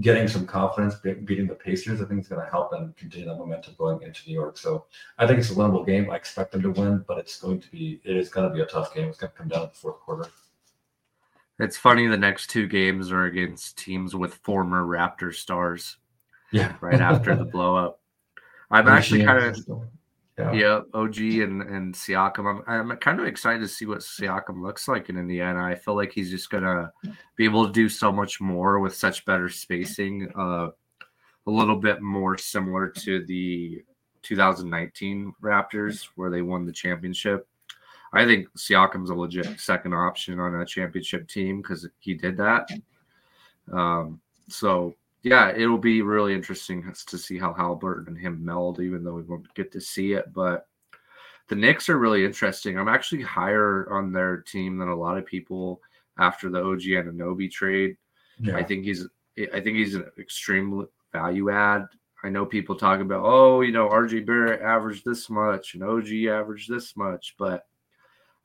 getting 0.02 0.28
some 0.28 0.45
confidence, 0.45 0.95
beating 0.95 1.48
the 1.48 1.56
Pacers, 1.56 2.02
I 2.02 2.06
think 2.06 2.21
is 2.21 2.28
going 2.28 2.43
to 2.43 2.52
help 2.52 2.69
them 2.69 2.93
continue 2.98 3.28
that 3.28 3.38
momentum 3.38 3.76
going 3.78 4.02
into 4.02 4.28
New 4.28 4.34
York. 4.34 4.58
So 4.58 4.86
I 5.17 5.26
think 5.26 5.39
it's 5.39 5.52
a 5.52 5.56
winnable 5.56 5.86
game. 5.86 6.12
I 6.12 6.15
expect 6.15 6.52
them 6.52 6.62
to 6.63 6.71
win, 6.71 7.04
but 7.08 7.17
it's 7.17 7.39
going 7.39 7.62
to 7.62 7.71
be, 7.71 8.02
it 8.04 8.15
is 8.15 8.30
going 8.30 8.48
to 8.48 8.54
be 8.54 8.62
a 8.62 8.65
tough 8.65 8.93
game. 8.93 9.08
It's 9.08 9.17
going 9.17 9.32
to 9.32 9.38
come 9.38 9.48
down 9.48 9.62
to 9.62 9.67
the 9.67 9.74
fourth 9.74 10.00
quarter. 10.02 10.30
It's 11.58 11.78
funny 11.78 12.08
the 12.08 12.17
next 12.17 12.50
two 12.50 12.67
games 12.67 13.12
are 13.12 13.26
against 13.26 13.78
teams 13.78 14.13
with 14.13 14.36
former 14.36 14.84
Raptor 14.84 15.34
stars. 15.34 15.98
Yeah. 16.52 16.76
Right 16.82 17.00
after 17.00 17.36
the 17.36 17.45
blow 17.45 17.76
up. 17.76 18.00
I'm 18.71 18.88
actually 18.88 19.24
kind 19.24 19.43
of 19.43 19.58
yeah. 20.38 20.52
yeah, 20.54 20.80
OG 20.93 21.17
and 21.17 21.62
and 21.62 21.93
Siakam. 21.93 22.63
I'm 22.67 22.91
I'm 22.91 22.98
kind 22.98 23.19
of 23.19 23.26
excited 23.26 23.62
to 23.62 23.67
see 23.67 23.86
what 23.86 24.00
Siakam 24.00 24.62
looks 24.62 24.88
like 24.88 25.10
in 25.10 25.17
Indiana. 25.17 25.63
I 25.63 25.76
feel 25.76 25.95
like 25.95 26.12
he's 26.12 26.30
just 26.30 26.50
gonna 26.50 26.91
be 27.36 27.45
able 27.45 27.65
to 27.65 27.71
do 27.71 27.88
so 27.88 28.12
much 28.12 28.41
more 28.41 28.80
with 28.80 28.95
such 28.95 29.26
better 29.26 29.50
spacing. 29.50 30.30
Uh, 30.38 30.69
a 31.48 31.52
little 31.52 31.78
bit 31.78 32.02
more 32.02 32.38
similar 32.38 32.89
to 32.89 33.24
the 33.26 33.84
2019 34.24 35.34
Raptors 35.41 36.08
where 36.15 36.30
they 36.30 36.41
won 36.41 36.65
the 36.65 36.71
championship. 36.71 37.48
I 38.12 38.26
think 38.26 38.48
Siakam's 38.58 39.10
a 39.10 39.15
legit 39.15 39.60
second 39.60 39.93
option 39.93 40.39
on 40.39 40.56
a 40.56 40.65
championship 40.65 41.28
team 41.28 41.62
because 41.62 41.88
he 42.00 42.13
did 42.13 42.38
that. 42.38 42.69
Um, 43.71 44.21
so 44.48 44.95
yeah, 45.26 45.50
it'll 45.50 45.80
be 45.80 46.04
really 46.04 46.36
interesting 46.36 46.94
to 47.08 47.18
see 47.18 47.40
how 47.40 47.52
Haliburton 47.52 48.08
and 48.08 48.18
him 48.18 48.46
meld, 48.46 48.80
even 48.80 49.04
though 49.04 49.16
we 49.16 49.24
won't 49.24 49.52
get 49.56 49.72
to 49.72 49.82
see 49.82 50.14
it. 50.14 50.32
But 50.32 50.68
the 51.48 51.56
Knicks 51.56 51.90
are 51.90 51.98
really 51.98 52.24
interesting. 52.24 52.78
I'm 52.78 52.88
actually 52.88 53.24
higher 53.24 53.92
on 53.92 54.12
their 54.12 54.38
team 54.38 54.78
than 54.78 54.88
a 54.88 54.96
lot 54.96 55.18
of 55.18 55.26
people 55.26 55.82
after 56.20 56.52
the 56.52 56.64
OG 56.64 56.82
Anunoby 56.82 57.50
trade. 57.50 57.98
Yeah. 58.40 58.56
I 58.56 58.62
think 58.62 58.86
he's 58.86 59.08
I 59.52 59.60
think 59.62 59.78
he's 59.78 59.96
an 59.96 60.06
extreme 60.20 60.88
value 61.12 61.50
add. 61.50 61.88
I 62.24 62.30
know 62.30 62.46
people 62.46 62.76
talk 62.76 63.00
about, 63.00 63.26
oh, 63.26 63.62
you 63.62 63.72
know, 63.72 63.90
RJ 63.90 64.28
Barrett 64.28 64.62
averaged 64.62 65.06
this 65.06 65.28
much 65.28 65.74
and 65.74 65.84
OG 65.84 66.26
averaged 66.30 66.70
this 66.70 66.96
much, 66.96 67.34
but 67.40 67.66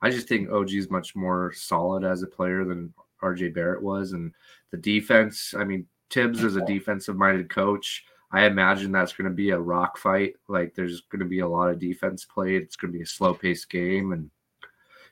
I 0.01 0.09
just 0.09 0.29
think 0.29 0.51
OG 0.51 0.73
is 0.73 0.91
much 0.91 1.15
more 1.15 1.53
solid 1.55 2.05
as 2.05 2.23
a 2.23 2.27
player 2.27 2.65
than 2.65 2.95
RJ 3.23 3.53
Barrett 3.53 3.83
was. 3.83 4.13
And 4.13 4.33
the 4.71 4.79
defense, 4.79 5.55
I 5.57 5.65
mean, 5.65 5.87
Thibs 6.11 6.43
is 6.43 6.57
a 6.57 6.65
defensive 6.67 7.17
minded 7.17 7.49
coach. 7.49 8.05
I 8.33 8.45
imagine 8.45 8.93
that's 8.93 9.13
going 9.13 9.29
to 9.29 9.35
be 9.35 9.51
a 9.51 9.59
rock 9.59 9.99
fight. 9.99 10.35
Like 10.49 10.75
there's 10.75 11.01
going 11.03 11.21
to 11.21 11.27
be 11.27 11.41
a 11.41 11.49
lot 11.49 11.71
of 11.71 11.79
defense 11.79 12.25
played. 12.25 12.63
It's 12.63 12.77
going 12.77 12.93
to 12.93 12.99
be 12.99 13.03
a 13.03 13.07
slow 13.07 13.35
paced 13.35 13.71
game. 13.71 14.13
And 14.13 14.31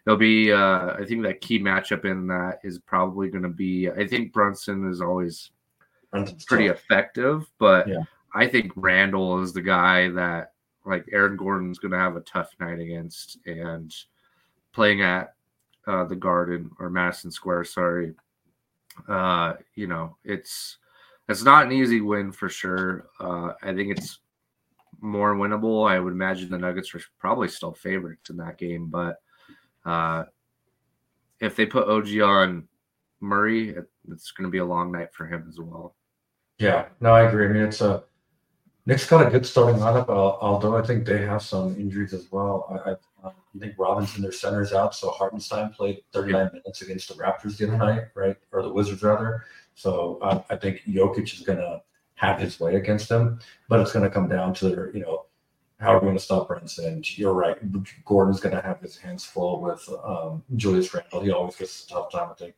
it'll 0.06 0.18
be, 0.18 0.52
uh, 0.52 0.94
I 0.94 1.04
think 1.06 1.22
that 1.22 1.40
key 1.40 1.58
matchup 1.58 2.04
in 2.04 2.26
that 2.28 2.60
is 2.62 2.78
probably 2.78 3.28
going 3.28 3.42
to 3.42 3.48
be, 3.48 3.90
I 3.90 4.06
think 4.06 4.32
Brunson 4.32 4.88
is 4.90 5.00
always 5.00 5.50
pretty 6.46 6.66
effective, 6.66 7.50
but 7.58 7.88
yeah. 7.88 8.02
I 8.34 8.46
think 8.46 8.72
Randle 8.76 9.42
is 9.42 9.52
the 9.52 9.62
guy 9.62 10.08
that 10.10 10.52
like 10.84 11.06
Aaron 11.12 11.36
Gordon's 11.36 11.78
going 11.78 11.92
to 11.92 11.98
have 11.98 12.16
a 12.16 12.20
tough 12.20 12.54
night 12.60 12.78
against. 12.78 13.38
And, 13.46 13.94
playing 14.78 15.02
at 15.02 15.34
uh, 15.88 16.04
the 16.04 16.14
Garden 16.14 16.70
or 16.78 16.88
Madison 16.88 17.32
Square, 17.32 17.64
sorry, 17.64 18.14
uh, 19.08 19.54
you 19.74 19.88
know, 19.88 20.16
it's 20.22 20.78
it's 21.28 21.44
not 21.44 21.66
an 21.66 21.72
easy 21.72 22.00
win 22.00 22.32
for 22.32 22.48
sure. 22.48 23.08
Uh, 23.20 23.52
I 23.62 23.74
think 23.74 23.96
it's 23.96 24.20
more 25.00 25.34
winnable. 25.34 25.88
I 25.88 25.98
would 25.98 26.12
imagine 26.12 26.50
the 26.50 26.58
Nuggets 26.58 26.94
are 26.94 27.00
probably 27.18 27.48
still 27.48 27.72
favorites 27.72 28.30
in 28.30 28.36
that 28.38 28.58
game, 28.58 28.88
but 28.88 29.16
uh, 29.84 30.24
if 31.40 31.54
they 31.54 31.66
put 31.66 31.88
OG 31.88 32.20
on 32.20 32.68
Murray, 33.20 33.70
it, 33.70 33.84
it's 34.10 34.30
going 34.32 34.46
to 34.46 34.50
be 34.50 34.58
a 34.58 34.64
long 34.64 34.90
night 34.90 35.12
for 35.12 35.26
him 35.26 35.46
as 35.48 35.58
well. 35.60 35.94
Yeah, 36.58 36.86
no, 37.00 37.12
I 37.12 37.22
agree. 37.22 37.46
I 37.46 37.48
mean, 37.48 37.62
it's 37.62 37.80
a 37.80 38.02
Knicks 38.88 39.06
got 39.06 39.26
a 39.26 39.28
good 39.28 39.44
starting 39.44 39.78
lineup, 39.82 40.08
although 40.08 40.74
I 40.74 40.80
think 40.80 41.04
they 41.04 41.20
have 41.20 41.42
some 41.42 41.76
injuries 41.76 42.14
as 42.14 42.32
well. 42.32 42.80
I, 42.86 42.92
I, 42.92 43.28
I 43.28 43.58
think 43.58 43.74
Robinson, 43.76 44.22
their 44.22 44.32
center's 44.32 44.72
out, 44.72 44.94
so 44.94 45.10
Hartenstein 45.10 45.68
played 45.74 46.00
39 46.14 46.48
minutes 46.54 46.80
against 46.80 47.08
the 47.08 47.14
Raptors 47.22 47.58
the 47.58 47.68
other 47.68 47.76
night, 47.76 48.04
right, 48.14 48.36
or 48.50 48.62
the 48.62 48.72
Wizards 48.72 49.02
rather. 49.02 49.44
So 49.78 50.18
I 50.50 50.56
think 50.56 50.82
Jokic 50.88 51.32
is 51.32 51.40
going 51.40 51.58
to 51.58 51.80
have 52.16 52.40
his 52.40 52.58
way 52.58 52.74
against 52.74 53.08
them, 53.08 53.38
but 53.68 53.78
it's 53.78 53.92
going 53.92 54.04
to 54.04 54.10
come 54.10 54.28
down 54.28 54.52
to 54.54 54.90
you 54.92 55.00
know, 55.00 55.26
how 55.78 55.94
are 55.94 56.00
we 56.00 56.06
going 56.06 56.16
to 56.16 56.22
stop 56.22 56.48
Brunson? 56.48 57.02
You're 57.04 57.32
right. 57.32 57.56
Gordon's 58.04 58.40
going 58.40 58.56
to 58.56 58.60
have 58.60 58.80
his 58.80 58.96
hands 58.96 59.24
full 59.24 59.60
with 59.60 59.88
um, 60.04 60.42
Julius 60.56 60.92
Randle. 60.92 61.20
He 61.20 61.30
always 61.30 61.54
gets 61.54 61.84
a 61.84 61.88
tough 61.88 62.10
time, 62.10 62.28
I 62.30 62.34
think 62.34 62.54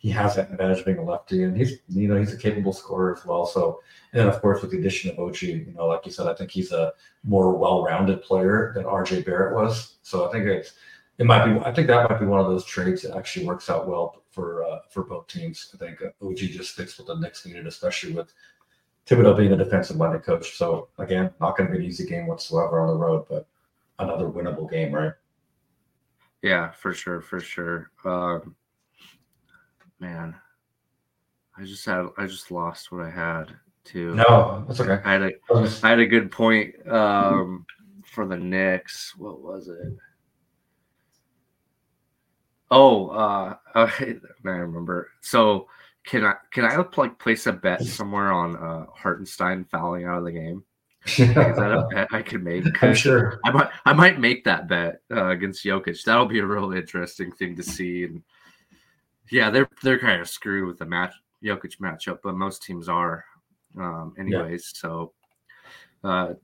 he 0.00 0.08
has 0.08 0.34
that 0.34 0.50
advantage 0.50 0.78
of 0.78 0.86
being 0.86 0.96
a 0.96 1.04
lefty, 1.04 1.42
and 1.44 1.54
he's 1.54 1.74
you 1.90 2.08
know 2.08 2.18
he's 2.18 2.32
a 2.32 2.36
capable 2.36 2.72
scorer 2.72 3.14
as 3.14 3.26
well. 3.26 3.44
So, 3.44 3.82
and 4.12 4.20
then 4.20 4.28
of 4.28 4.40
course 4.40 4.62
with 4.62 4.70
the 4.70 4.78
addition 4.78 5.10
of 5.10 5.18
OG, 5.18 5.42
you 5.42 5.74
know, 5.76 5.86
like 5.88 6.06
you 6.06 6.10
said, 6.10 6.26
I 6.26 6.32
think 6.34 6.50
he's 6.50 6.72
a 6.72 6.94
more 7.22 7.54
well-rounded 7.54 8.22
player 8.22 8.72
than 8.74 8.84
RJ 8.84 9.26
Barrett 9.26 9.54
was. 9.54 9.98
So 10.02 10.26
I 10.26 10.32
think 10.32 10.46
it's 10.46 10.72
it 11.20 11.26
might 11.26 11.44
be 11.44 11.60
I 11.60 11.70
think 11.72 11.86
that 11.88 12.08
might 12.08 12.18
be 12.18 12.24
one 12.24 12.40
of 12.40 12.46
those 12.46 12.64
trades 12.64 13.02
that 13.02 13.14
actually 13.14 13.44
works 13.44 13.68
out 13.68 13.86
well 13.86 14.22
for 14.30 14.64
uh, 14.64 14.78
for 14.88 15.04
both 15.04 15.26
teams. 15.28 15.70
I 15.74 15.76
think 15.76 16.02
OG 16.22 16.36
just 16.36 16.72
sticks 16.72 16.96
with 16.96 17.08
the 17.08 17.14
Knicks 17.14 17.44
needed, 17.44 17.66
especially 17.66 18.14
with 18.14 18.32
Thibodeau 19.06 19.36
being 19.36 19.52
a 19.52 19.56
defensive-minded 19.56 20.22
coach. 20.22 20.56
So 20.56 20.88
again, 20.96 21.30
not 21.38 21.58
going 21.58 21.70
to 21.70 21.76
be 21.76 21.84
an 21.84 21.88
easy 21.88 22.06
game 22.06 22.26
whatsoever 22.26 22.80
on 22.80 22.88
the 22.88 22.94
road, 22.94 23.26
but 23.28 23.46
another 23.98 24.30
winnable 24.30 24.70
game, 24.70 24.92
right? 24.92 25.12
Yeah, 26.40 26.70
for 26.70 26.94
sure, 26.94 27.20
for 27.20 27.38
sure. 27.38 27.90
Um, 28.06 28.56
man, 29.98 30.34
I 31.58 31.64
just 31.64 31.84
had 31.84 32.06
I 32.16 32.26
just 32.26 32.50
lost 32.50 32.92
what 32.92 33.02
I 33.02 33.10
had 33.10 33.54
too. 33.84 34.14
No, 34.14 34.64
that's 34.66 34.80
okay. 34.80 35.02
I 35.04 35.12
had 35.12 35.22
a 35.22 35.32
I 35.82 35.88
had 35.90 36.00
a 36.00 36.06
good 36.06 36.32
point 36.32 36.74
um, 36.88 37.66
for 38.06 38.26
the 38.26 38.38
Knicks. 38.38 39.14
What 39.18 39.42
was 39.42 39.68
it? 39.68 39.98
Oh, 42.70 43.08
uh, 43.08 43.56
I 43.74 44.18
remember. 44.44 45.10
So 45.20 45.68
can 46.04 46.24
I 46.24 46.34
can 46.50 46.64
I 46.64 46.82
like 46.96 47.18
place 47.18 47.46
a 47.46 47.52
bet 47.52 47.82
somewhere 47.84 48.32
on 48.32 48.56
uh, 48.56 48.86
Hartenstein 48.94 49.64
fouling 49.64 50.04
out 50.04 50.18
of 50.18 50.24
the 50.24 50.32
game? 50.32 50.64
Is 51.06 51.34
that 51.34 51.72
a 51.72 51.88
bet 51.94 52.08
I 52.12 52.22
could 52.22 52.44
make? 52.44 52.64
I'm 52.82 52.94
sure. 52.94 53.40
I 53.44 53.50
might 53.50 53.70
I 53.84 53.92
might 53.92 54.20
make 54.20 54.44
that 54.44 54.68
bet 54.68 55.00
uh, 55.10 55.28
against 55.28 55.64
Jokic. 55.64 56.02
That'll 56.04 56.26
be 56.26 56.40
a 56.40 56.46
real 56.46 56.72
interesting 56.72 57.32
thing 57.32 57.56
to 57.56 57.62
see 57.62 58.04
and 58.04 58.22
yeah, 59.30 59.50
they're 59.50 59.68
they're 59.82 59.98
kind 59.98 60.20
of 60.20 60.28
screwed 60.28 60.66
with 60.66 60.78
the 60.78 60.86
match 60.86 61.14
Jokic 61.42 61.78
matchup, 61.78 62.18
but 62.22 62.36
most 62.36 62.62
teams 62.62 62.88
are, 62.88 63.24
um, 63.78 64.14
anyways. 64.18 64.72
Yeah. 64.74 64.80
So, 64.80 65.12
uh, 66.04 66.34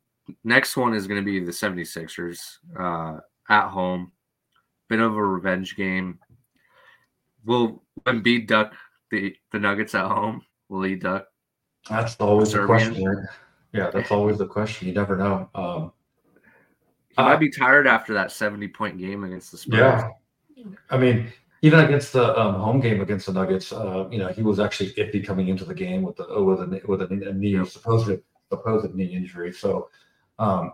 next 0.45 0.77
one 0.77 0.95
is 0.95 1.07
going 1.07 1.21
to 1.21 1.25
be 1.25 1.41
the 1.41 1.53
76ers 1.53 2.59
uh, 2.79 3.21
at 3.49 3.69
home. 3.69 4.13
Bit 4.89 5.01
of 5.01 5.17
a 5.17 5.23
revenge 5.23 5.77
game. 5.77 6.19
Will 7.45 7.83
Embiid 8.05 8.47
duck 8.47 8.75
the 9.11 9.35
the 9.53 9.59
Nuggets 9.59 9.95
at 9.95 10.07
home? 10.07 10.43
Will 10.69 10.83
he 10.83 10.97
duck? 10.97 11.27
That's 11.89 12.17
always 12.17 12.53
the 12.53 12.67
question. 12.67 13.27
Yeah, 13.73 13.91
that's 13.91 14.11
always 14.11 14.39
the 14.39 14.47
question. 14.47 14.89
You 14.89 14.95
never 14.95 15.17
know. 15.17 15.49
Um, 15.55 15.93
he 17.17 17.23
might 17.23 17.41
be 17.41 17.51
tired 17.51 17.87
after 17.87 18.15
that 18.15 18.31
70 18.31 18.69
point 18.69 18.99
game 18.99 19.25
against 19.25 19.51
the 19.51 19.59
Spurs. 19.59 19.79
Yeah. 19.79 20.65
I 20.91 20.99
mean, 20.99 21.33
even 21.63 21.81
against 21.81 22.13
the 22.13 22.39
um, 22.39 22.55
home 22.55 22.81
game 22.81 23.01
against 23.01 23.27
the 23.27 23.33
Nuggets, 23.33 23.73
uh, 23.73 24.09
you 24.11 24.19
know, 24.19 24.29
he 24.29 24.43
was 24.43 24.61
actually 24.61 24.91
iffy 24.93 25.25
coming 25.25 25.49
into 25.49 25.65
the 25.65 25.75
game 25.75 26.03
with 26.03 26.17
the 26.17 26.43
with 26.43 26.61
a 26.61 26.81
with 26.87 27.03
a, 27.03 27.29
a 27.29 27.33
knee 27.33 27.65
supposed 27.65 28.11
supposed 28.51 28.95
knee 28.95 29.07
injury. 29.07 29.53
So 29.53 29.89
um, 30.39 30.73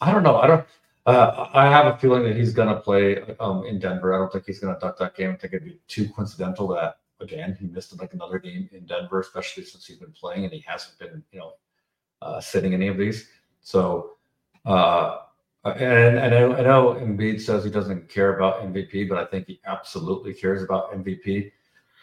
I 0.00 0.12
don't 0.12 0.22
know. 0.22 0.36
I 0.36 0.46
don't. 0.46 0.66
Uh, 1.06 1.48
I 1.52 1.66
have 1.66 1.86
a 1.86 1.96
feeling 1.96 2.24
that 2.24 2.36
he's 2.36 2.52
going 2.52 2.68
to 2.68 2.80
play 2.80 3.22
um, 3.40 3.64
in 3.64 3.78
Denver. 3.78 4.14
I 4.14 4.18
don't 4.18 4.32
think 4.32 4.44
he's 4.46 4.60
going 4.60 4.74
to 4.74 4.80
duck 4.80 4.98
that 4.98 5.16
game. 5.16 5.30
I 5.30 5.36
think 5.36 5.54
it'd 5.54 5.64
be 5.64 5.80
too 5.88 6.08
coincidental 6.10 6.68
that 6.68 6.96
again 7.20 7.56
he 7.58 7.66
missed 7.66 7.98
like 8.00 8.14
another 8.14 8.38
game 8.38 8.68
in 8.72 8.86
Denver, 8.86 9.20
especially 9.20 9.64
since 9.64 9.86
he's 9.86 9.98
been 9.98 10.12
playing 10.12 10.44
and 10.44 10.52
he 10.52 10.64
hasn't 10.66 10.98
been, 10.98 11.22
you 11.32 11.38
know, 11.38 11.52
uh, 12.22 12.40
sitting 12.40 12.74
any 12.74 12.88
of 12.88 12.98
these. 12.98 13.28
So 13.62 14.12
uh, 14.66 15.18
and, 15.64 16.18
and 16.18 16.34
I, 16.34 16.42
I 16.58 16.62
know 16.62 16.94
Embiid 16.94 17.40
says 17.40 17.64
he 17.64 17.70
doesn't 17.70 18.08
care 18.08 18.36
about 18.36 18.62
MVP, 18.62 19.08
but 19.08 19.18
I 19.18 19.26
think 19.26 19.46
he 19.46 19.60
absolutely 19.66 20.32
cares 20.32 20.62
about 20.62 20.92
MVP. 20.92 21.52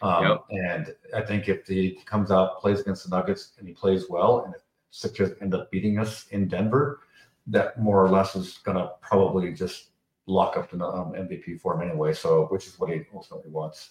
Um, 0.00 0.24
yep. 0.24 0.44
And 0.50 0.94
I 1.14 1.22
think 1.22 1.48
if 1.48 1.66
he 1.66 2.00
comes 2.04 2.30
out, 2.30 2.60
plays 2.60 2.80
against 2.80 3.08
the 3.08 3.16
Nuggets, 3.16 3.52
and 3.58 3.66
he 3.66 3.74
plays 3.74 4.08
well, 4.08 4.44
and 4.44 4.54
if 4.54 4.62
Sixers 4.90 5.36
end 5.40 5.54
up 5.54 5.70
beating 5.70 5.98
us 5.98 6.26
in 6.28 6.46
Denver, 6.46 7.00
that 7.48 7.80
more 7.80 8.04
or 8.04 8.10
less 8.10 8.36
is 8.36 8.58
going 8.58 8.76
to 8.76 8.90
probably 9.00 9.52
just 9.52 9.90
lock 10.26 10.56
up 10.56 10.70
the 10.70 10.84
um, 10.84 11.12
MVP 11.12 11.60
for 11.60 11.74
him 11.74 11.88
anyway. 11.88 12.12
So, 12.12 12.46
which 12.46 12.66
is 12.66 12.78
what 12.78 12.90
he 12.90 13.02
ultimately 13.14 13.50
wants. 13.50 13.90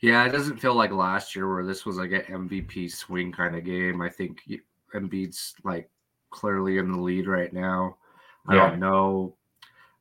Yeah, 0.00 0.24
it 0.24 0.32
doesn't 0.32 0.58
feel 0.58 0.74
like 0.74 0.92
last 0.92 1.36
year 1.36 1.52
where 1.52 1.64
this 1.64 1.84
was 1.84 1.98
like 1.98 2.12
an 2.12 2.22
MVP 2.22 2.90
swing 2.90 3.30
kind 3.30 3.54
of 3.54 3.64
game. 3.64 4.00
I 4.00 4.08
think 4.08 4.40
Embiid's 4.94 5.54
like 5.62 5.90
clearly 6.30 6.78
in 6.78 6.90
the 6.90 6.98
lead 6.98 7.26
right 7.26 7.52
now. 7.52 7.96
I 8.48 8.54
yeah. 8.54 8.70
don't 8.70 8.80
know. 8.80 9.36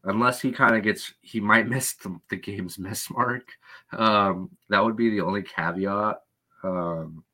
Unless 0.05 0.41
he 0.41 0.53
kind 0.53 0.77
of 0.77 0.83
gets, 0.83 1.13
he 1.21 1.41
might 1.41 1.67
miss 1.69 1.93
the, 1.95 2.17
the, 2.29 2.37
game's 2.37 2.79
miss 2.79 3.09
mark. 3.11 3.49
Um, 3.91 4.49
that 4.69 4.83
would 4.83 4.95
be 4.95 5.09
the 5.09 5.21
only 5.21 5.43
caveat. 5.43 6.21
Um, 6.63 7.25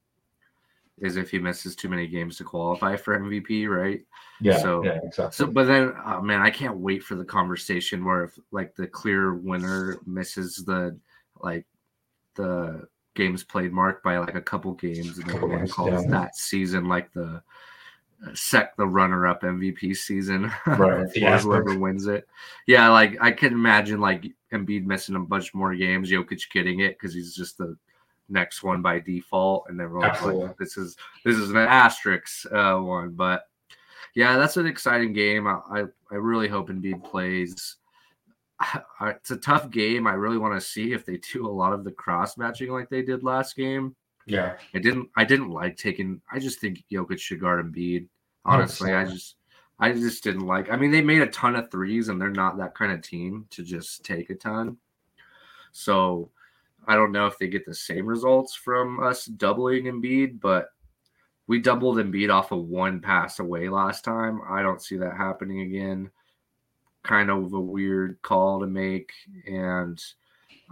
is 0.99 1.17
if 1.17 1.29
he 1.29 1.39
misses 1.39 1.75
too 1.75 1.89
many 1.89 2.07
games 2.07 2.37
to 2.37 2.43
qualify 2.43 2.95
for 2.95 3.19
MVP, 3.19 3.67
right? 3.67 4.01
Yeah. 4.39 4.57
So, 4.59 4.83
yeah, 4.83 4.99
exactly. 5.03 5.35
So, 5.35 5.47
but 5.51 5.65
then, 5.65 5.93
oh, 6.05 6.21
man, 6.21 6.41
I 6.41 6.49
can't 6.49 6.77
wait 6.77 7.03
for 7.03 7.15
the 7.15 7.25
conversation 7.25 8.05
where 8.05 8.23
if 8.23 8.39
like 8.51 8.75
the 8.75 8.87
clear 8.87 9.33
winner 9.33 9.97
misses 10.05 10.63
the 10.65 10.97
like 11.41 11.65
the 12.35 12.87
games 13.15 13.43
played 13.43 13.73
mark 13.73 14.03
by 14.03 14.17
like 14.17 14.35
a 14.35 14.41
couple 14.41 14.73
games, 14.73 15.17
and 15.17 15.29
then 15.29 15.67
calls 15.67 16.03
yeah. 16.03 16.09
that 16.09 16.35
season 16.35 16.87
like 16.87 17.11
the 17.13 17.41
uh, 18.25 18.33
sec 18.33 18.75
the 18.77 18.87
runner 18.87 19.27
up 19.27 19.41
MVP 19.41 19.95
season 19.95 20.43
right. 20.65 21.11
for 21.13 21.37
whoever 21.39 21.77
wins 21.77 22.07
it. 22.07 22.27
Yeah, 22.67 22.89
like 22.89 23.17
I 23.19 23.31
can 23.31 23.53
imagine 23.53 23.99
like 23.99 24.25
Embiid 24.53 24.85
missing 24.85 25.15
a 25.15 25.19
bunch 25.19 25.53
more 25.53 25.75
games, 25.75 26.09
Jokic 26.09 26.49
getting 26.53 26.79
it 26.79 26.97
because 26.97 27.13
he's 27.13 27.35
just 27.35 27.57
the 27.57 27.75
next 28.29 28.63
one 28.63 28.81
by 28.81 28.99
default, 28.99 29.65
and 29.69 29.79
everyone's 29.79 30.21
like, 30.21 30.57
"This 30.57 30.77
is 30.77 30.95
this 31.23 31.37
is 31.37 31.51
an 31.51 31.57
asterisk 31.57 32.51
uh, 32.51 32.77
one." 32.77 33.11
But 33.11 33.47
yeah, 34.15 34.37
that's 34.37 34.57
an 34.57 34.65
exciting 34.67 35.13
game. 35.13 35.47
I 35.47 35.59
I, 35.69 35.83
I 36.11 36.15
really 36.15 36.47
hope 36.47 36.69
Embiid 36.69 37.03
plays. 37.03 37.77
I, 38.59 39.11
it's 39.11 39.31
a 39.31 39.37
tough 39.37 39.69
game. 39.69 40.07
I 40.07 40.13
really 40.13 40.37
want 40.37 40.59
to 40.59 40.65
see 40.65 40.93
if 40.93 41.05
they 41.05 41.17
do 41.17 41.47
a 41.47 41.49
lot 41.49 41.73
of 41.73 41.83
the 41.83 41.91
cross 41.91 42.37
matching 42.37 42.71
like 42.71 42.89
they 42.89 43.01
did 43.01 43.23
last 43.23 43.55
game. 43.55 43.95
Yeah, 44.25 44.57
I 44.73 44.79
didn't. 44.79 45.09
I 45.15 45.23
didn't 45.23 45.51
like 45.51 45.77
taking. 45.77 46.21
I 46.31 46.39
just 46.39 46.59
think 46.59 46.83
Jokic 46.91 47.19
should 47.19 47.41
guard 47.41 47.63
Embiid. 47.63 48.07
Honestly, 48.43 48.93
I 48.93 49.05
just, 49.05 49.35
I 49.79 49.91
just 49.91 50.23
didn't 50.23 50.45
like. 50.45 50.71
I 50.71 50.77
mean, 50.77 50.91
they 50.91 51.01
made 51.01 51.21
a 51.21 51.27
ton 51.27 51.55
of 51.55 51.69
threes, 51.69 52.09
and 52.09 52.19
they're 52.19 52.29
not 52.29 52.57
that 52.57 52.75
kind 52.75 52.91
of 52.91 53.01
team 53.01 53.45
to 53.51 53.63
just 53.63 54.03
take 54.03 54.29
a 54.29 54.35
ton. 54.35 54.77
So, 55.71 56.31
I 56.87 56.95
don't 56.95 57.11
know 57.11 57.27
if 57.27 57.37
they 57.37 57.47
get 57.47 57.65
the 57.65 57.73
same 57.73 58.05
results 58.05 58.55
from 58.55 59.01
us 59.03 59.25
doubling 59.25 59.85
Embiid, 59.85 60.39
but 60.39 60.69
we 61.47 61.59
doubled 61.59 61.97
Embiid 61.97 62.33
off 62.33 62.51
of 62.51 62.67
one 62.67 62.99
pass 62.99 63.39
away 63.39 63.69
last 63.69 64.03
time. 64.03 64.41
I 64.49 64.61
don't 64.61 64.81
see 64.81 64.97
that 64.97 65.17
happening 65.17 65.61
again. 65.61 66.09
Kind 67.03 67.29
of 67.29 67.53
a 67.53 67.59
weird 67.59 68.19
call 68.21 68.59
to 68.61 68.67
make, 68.67 69.11
and 69.45 70.01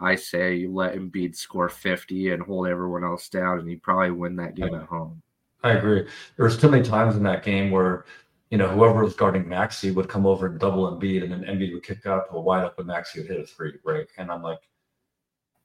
I 0.02 0.16
say 0.16 0.56
you 0.56 0.74
let 0.74 0.96
Embiid 0.96 1.36
score 1.36 1.70
50 1.70 2.32
and 2.32 2.42
hold 2.42 2.68
everyone 2.68 3.04
else 3.04 3.30
down, 3.30 3.60
and 3.60 3.70
you 3.70 3.80
probably 3.80 4.12
win 4.12 4.36
that 4.38 4.56
game 4.56 4.74
at 4.74 4.88
home. 4.88 5.22
I 5.64 5.74
agree. 5.74 6.08
There 6.36 6.46
was 6.46 6.58
too 6.58 6.70
many 6.70 6.84
times 6.84 7.16
in 7.16 7.24
that 7.24 7.44
game 7.44 7.72
where, 7.72 8.06
you 8.50 8.58
know, 8.58 8.68
whoever 8.68 9.04
was 9.04 9.14
guarding 9.14 9.48
Maxey 9.48 9.92
would 9.92 10.10
come 10.10 10.26
over 10.26 10.48
and 10.48 10.60
double 10.60 10.92
Embiid, 10.92 11.24
and 11.24 11.32
then 11.32 11.44
Embiid 11.44 11.74
would 11.74 11.84
kick 11.84 12.06
out 12.06 12.26
a 12.32 12.42
wide 12.42 12.66
open 12.66 12.88
Maxey 12.88 13.20
would 13.20 13.30
hit 13.30 13.40
a 13.40 13.46
three, 13.46 13.74
right? 13.84 14.08
And 14.18 14.32
I'm 14.32 14.42
like, 14.42 14.60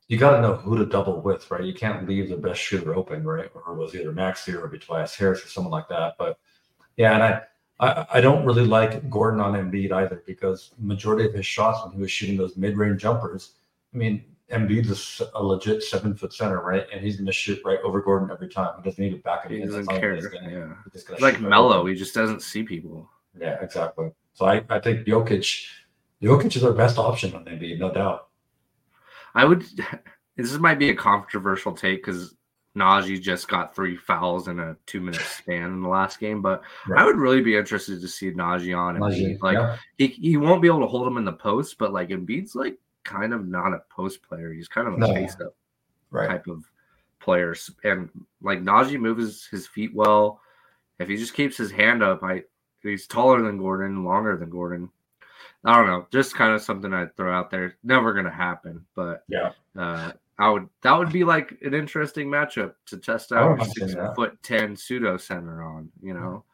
you 0.08 0.16
got 0.16 0.36
to 0.36 0.40
know 0.42 0.54
who 0.56 0.76
to 0.78 0.86
double 0.86 1.20
with, 1.20 1.50
right? 1.50 1.62
You 1.64 1.74
can't 1.74 2.08
leave 2.08 2.30
the 2.30 2.36
best 2.36 2.60
shooter 2.60 2.94
open, 2.94 3.24
right? 3.24 3.50
Or 3.54 3.72
it 3.72 3.76
was 3.76 3.94
either 3.94 4.10
Maxey 4.12 4.54
or 4.54 4.66
Tobias 4.68 5.14
Harris 5.14 5.44
or 5.44 5.48
someone 5.48 5.70
like 5.70 5.88
that. 5.88 6.16
But 6.18 6.38
yeah, 6.96 7.12
and 7.14 7.22
I, 7.22 7.42
I, 7.78 8.06
I 8.14 8.20
don't 8.22 8.44
really 8.46 8.64
like 8.64 9.08
Gordon 9.10 9.40
on 9.40 9.52
Embiid 9.52 9.92
either 9.92 10.22
because 10.26 10.70
majority 10.78 11.28
of 11.28 11.34
his 11.34 11.46
shots 11.46 11.84
when 11.84 11.94
he 11.94 12.00
was 12.00 12.10
shooting 12.10 12.38
those 12.38 12.56
mid-range 12.56 13.00
jumpers, 13.02 13.52
I 13.94 13.98
mean, 13.98 14.24
Embiid's 14.50 15.20
a, 15.20 15.38
a 15.38 15.42
legit 15.44 15.82
seven 15.82 16.14
foot 16.14 16.32
center, 16.32 16.62
right? 16.62 16.86
And 16.90 17.02
he's 17.02 17.16
going 17.16 17.26
to 17.26 17.32
shoot 17.32 17.60
right 17.66 17.78
over 17.84 18.00
Gordon 18.00 18.30
every 18.30 18.48
time. 18.48 18.72
He 18.82 18.88
doesn't 18.88 19.04
need 19.04 19.10
to 19.10 19.18
back 19.18 19.44
him. 19.44 19.52
He 19.52 19.60
doesn't 19.64 19.86
care. 19.88 20.16
gonna- 20.16 20.50
Yeah. 20.50 20.72
he's 20.84 21.04
just 21.04 21.08
He's 21.08 21.20
like 21.20 21.38
mellow. 21.40 21.84
He 21.84 21.94
just 21.94 22.14
doesn't 22.14 22.40
see 22.40 22.62
people. 22.62 23.10
Yeah, 23.38 23.58
exactly. 23.62 24.10
So 24.32 24.46
I, 24.46 24.64
I 24.70 24.78
think 24.80 25.06
Jokic, 25.06 25.66
Jokic 26.22 26.56
is 26.56 26.64
our 26.64 26.72
best 26.72 26.96
option 26.96 27.34
on 27.34 27.44
Embiid, 27.44 27.78
no 27.78 27.92
doubt. 27.92 28.27
I 29.38 29.44
would. 29.44 29.64
This 30.36 30.56
might 30.56 30.78
be 30.78 30.90
a 30.90 30.94
controversial 30.94 31.72
take 31.72 32.04
because 32.04 32.36
Nnaji 32.76 33.20
just 33.20 33.48
got 33.48 33.74
three 33.74 33.96
fouls 33.96 34.46
in 34.46 34.60
a 34.60 34.76
two 34.86 35.00
minute 35.00 35.20
span 35.20 35.64
in 35.64 35.82
the 35.82 35.88
last 35.88 36.20
game, 36.20 36.40
but 36.40 36.62
I 36.96 37.04
would 37.04 37.16
really 37.16 37.40
be 37.40 37.56
interested 37.56 38.00
to 38.00 38.06
see 38.06 38.30
Nnaji 38.30 38.78
on 38.78 38.98
Nnaji, 38.98 39.42
like 39.42 39.56
yeah. 39.56 39.76
he, 39.96 40.06
he 40.06 40.36
won't 40.36 40.62
be 40.62 40.68
able 40.68 40.82
to 40.82 40.86
hold 40.86 41.08
him 41.08 41.16
in 41.16 41.24
the 41.24 41.32
post, 41.32 41.76
but 41.76 41.92
like 41.92 42.10
Embiid's 42.10 42.54
like 42.54 42.78
kind 43.02 43.32
of 43.32 43.48
not 43.48 43.72
a 43.72 43.82
post 43.90 44.22
player. 44.22 44.52
He's 44.52 44.68
kind 44.68 44.86
of 44.86 44.94
a 44.94 44.98
No. 44.98 45.12
face 45.12 45.36
up 45.40 45.56
right. 46.10 46.28
type 46.28 46.46
of 46.46 46.64
players. 47.20 47.70
And 47.82 48.08
like 48.40 48.60
Nnaji 48.60 49.00
moves 49.00 49.46
his 49.46 49.66
feet 49.66 49.92
well. 49.92 50.40
If 51.00 51.08
he 51.08 51.16
just 51.16 51.34
keeps 51.34 51.56
his 51.56 51.72
hand 51.72 52.02
up, 52.02 52.22
I 52.22 52.44
he's 52.82 53.06
taller 53.06 53.42
than 53.42 53.58
Gordon, 53.58 54.04
longer 54.04 54.36
than 54.36 54.50
Gordon. 54.50 54.90
I 55.64 55.76
don't 55.76 55.86
know, 55.86 56.06
just 56.12 56.34
kind 56.34 56.54
of 56.54 56.62
something 56.62 56.92
I'd 56.94 57.16
throw 57.16 57.32
out 57.36 57.50
there. 57.50 57.76
Never 57.82 58.12
gonna 58.12 58.30
happen, 58.30 58.84
but 58.94 59.24
Yeah. 59.28 59.52
uh, 59.76 60.12
I 60.38 60.50
would 60.50 60.68
that 60.82 60.96
would 60.96 61.12
be 61.12 61.24
like 61.24 61.58
an 61.62 61.74
interesting 61.74 62.28
matchup 62.28 62.74
to 62.86 62.96
test 62.96 63.32
out 63.32 63.60
a 63.60 63.64
six 63.64 63.94
foot 64.14 64.40
ten 64.42 64.76
pseudo 64.76 65.16
center 65.16 65.62
on. 65.64 65.90
You 66.00 66.14
know, 66.14 66.44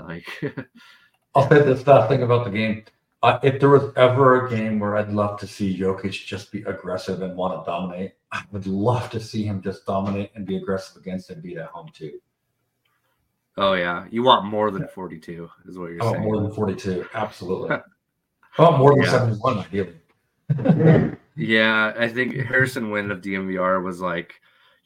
like 0.00 0.26
I'll 1.34 1.48
say 1.48 1.60
this 1.62 1.86
last 1.86 2.08
thing 2.08 2.22
about 2.22 2.44
the 2.46 2.50
game. 2.50 2.84
Uh, 3.22 3.38
if 3.42 3.58
there 3.60 3.68
was 3.68 3.92
ever 3.96 4.46
a 4.46 4.50
game 4.50 4.78
where 4.78 4.96
I'd 4.96 5.10
love 5.12 5.38
to 5.40 5.46
see 5.46 5.76
Jokic 5.78 6.24
just 6.24 6.50
be 6.52 6.62
aggressive 6.62 7.20
and 7.20 7.36
want 7.36 7.62
to 7.62 7.68
dominate, 7.70 8.12
I 8.32 8.44
would 8.52 8.66
love 8.66 9.10
to 9.10 9.20
see 9.20 9.42
him 9.42 9.60
just 9.60 9.84
dominate 9.84 10.30
and 10.36 10.46
be 10.46 10.56
aggressive 10.56 10.96
against 11.02 11.28
Embiid 11.30 11.58
at 11.58 11.66
home 11.66 11.88
too. 11.92 12.18
oh 13.58 13.74
yeah, 13.74 14.06
you 14.10 14.22
want 14.22 14.46
more 14.46 14.70
than 14.70 14.86
forty 14.88 15.18
two 15.18 15.50
is 15.66 15.76
what 15.78 15.90
you're 15.90 16.02
I 16.02 16.12
saying. 16.12 16.22
more 16.24 16.40
than 16.40 16.50
42. 16.52 17.06
Absolutely. 17.12 17.76
Want 18.58 18.78
more 18.78 18.94
than 18.94 19.04
Yeah. 19.04 19.10
71, 19.10 19.58
ideally. 19.58 21.14
Yeah, 21.38 21.92
I 21.96 22.08
think 22.08 22.34
Harrison 22.34 22.90
Wind 22.90 23.12
of 23.12 23.20
DNVR 23.20 23.80
was 23.80 24.00
like, 24.00 24.34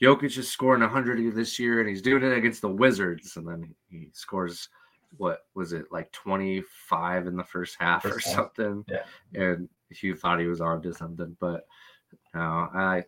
Jokic 0.03 0.37
is 0.37 0.51
scoring 0.51 0.83
100 0.83 1.35
this 1.35 1.59
year, 1.59 1.81
and 1.81 1.89
he's 1.89 2.03
doing 2.03 2.23
it 2.23 2.37
against 2.37 2.61
the 2.61 2.69
Wizards, 2.69 3.37
and 3.37 3.49
then 3.49 3.75
he 3.89 4.11
scores 4.13 4.69
what 5.17 5.47
was 5.55 5.73
it 5.73 5.87
like 5.91 6.11
25 6.13 7.27
in 7.27 7.37
the 7.37 7.45
first 7.45 7.77
half 7.79 8.05
or 8.05 8.19
half, 8.19 8.23
something? 8.23 8.85
yeah. 8.89 9.05
and 9.35 9.69
you 10.03 10.15
thought 10.15 10.41
he 10.41 10.47
was 10.47 10.61
on 10.61 10.83
to 10.83 10.93
something, 10.93 11.37
but 11.41 11.67
no, 12.35 12.41
I 12.41 13.05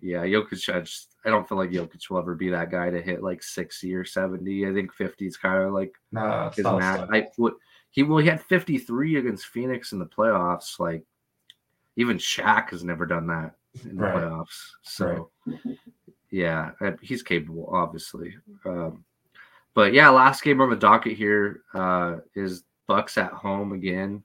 yeah, 0.00 0.24
Jokic. 0.24 0.72
I 0.74 0.80
just 0.80 1.16
I 1.24 1.30
don't 1.30 1.48
feel 1.48 1.58
like 1.58 1.70
Jokic 1.70 2.08
will 2.10 2.18
ever 2.18 2.34
be 2.34 2.48
that 2.50 2.70
guy 2.70 2.90
to 2.90 3.02
hit 3.02 3.22
like 3.22 3.42
60 3.42 3.92
or 3.94 4.04
70. 4.04 4.66
I 4.66 4.72
think 4.72 4.92
50 4.92 5.26
is 5.26 5.36
kind 5.36 5.62
of 5.64 5.72
like 5.72 5.94
it's 6.14 6.56
his 6.56 6.64
not 6.64 6.78
max. 6.78 7.08
I 7.12 7.26
what 7.36 7.54
he 7.90 8.02
well 8.02 8.18
he 8.18 8.28
had 8.28 8.42
53 8.42 9.16
against 9.16 9.46
Phoenix 9.46 9.92
in 9.92 9.98
the 9.98 10.06
playoffs. 10.06 10.78
Like 10.78 11.04
even 11.96 12.16
Shaq 12.18 12.70
has 12.70 12.84
never 12.84 13.06
done 13.06 13.26
that 13.28 13.54
in 13.84 13.96
the 13.96 14.02
Right. 14.04 14.14
playoffs. 14.16 14.70
So 14.82 15.30
yeah, 16.30 16.72
uh, 16.80 16.92
he's 17.00 17.22
capable, 17.22 17.68
obviously. 17.72 18.36
Um, 18.64 19.04
but 19.74 19.92
yeah, 19.92 20.08
last 20.10 20.42
game 20.42 20.60
on 20.60 20.70
the 20.70 20.76
docket 20.76 21.16
here 21.16 21.62
uh, 21.74 22.16
is 22.34 22.64
Bucks 22.86 23.16
at 23.18 23.32
home 23.32 23.72
again. 23.72 24.22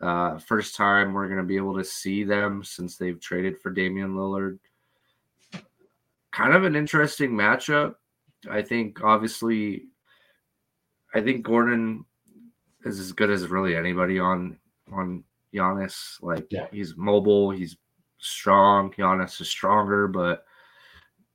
Uh, 0.00 0.38
first 0.38 0.74
time 0.74 1.12
we're 1.12 1.28
going 1.28 1.38
to 1.38 1.44
be 1.44 1.56
able 1.56 1.76
to 1.76 1.84
see 1.84 2.24
them 2.24 2.64
since 2.64 2.96
they've 2.96 3.20
traded 3.20 3.60
for 3.60 3.70
Damian 3.70 4.14
Lillard. 4.14 4.58
Kind 6.32 6.52
of 6.54 6.64
an 6.64 6.74
interesting 6.74 7.30
matchup. 7.30 7.94
I 8.50 8.60
think 8.60 9.02
obviously, 9.04 9.84
I 11.14 11.20
think 11.20 11.44
Gordon 11.44 12.04
is 12.84 12.98
as 13.00 13.12
good 13.12 13.30
as 13.30 13.48
really 13.48 13.76
anybody 13.76 14.18
on 14.18 14.58
on 14.92 15.24
Giannis. 15.54 16.22
Like 16.22 16.46
Yeah. 16.50 16.66
he's 16.70 16.96
mobile, 16.96 17.50
he's 17.50 17.76
strong. 18.18 18.90
Giannis 18.92 19.40
is 19.40 19.48
stronger, 19.48 20.08
but 20.08 20.44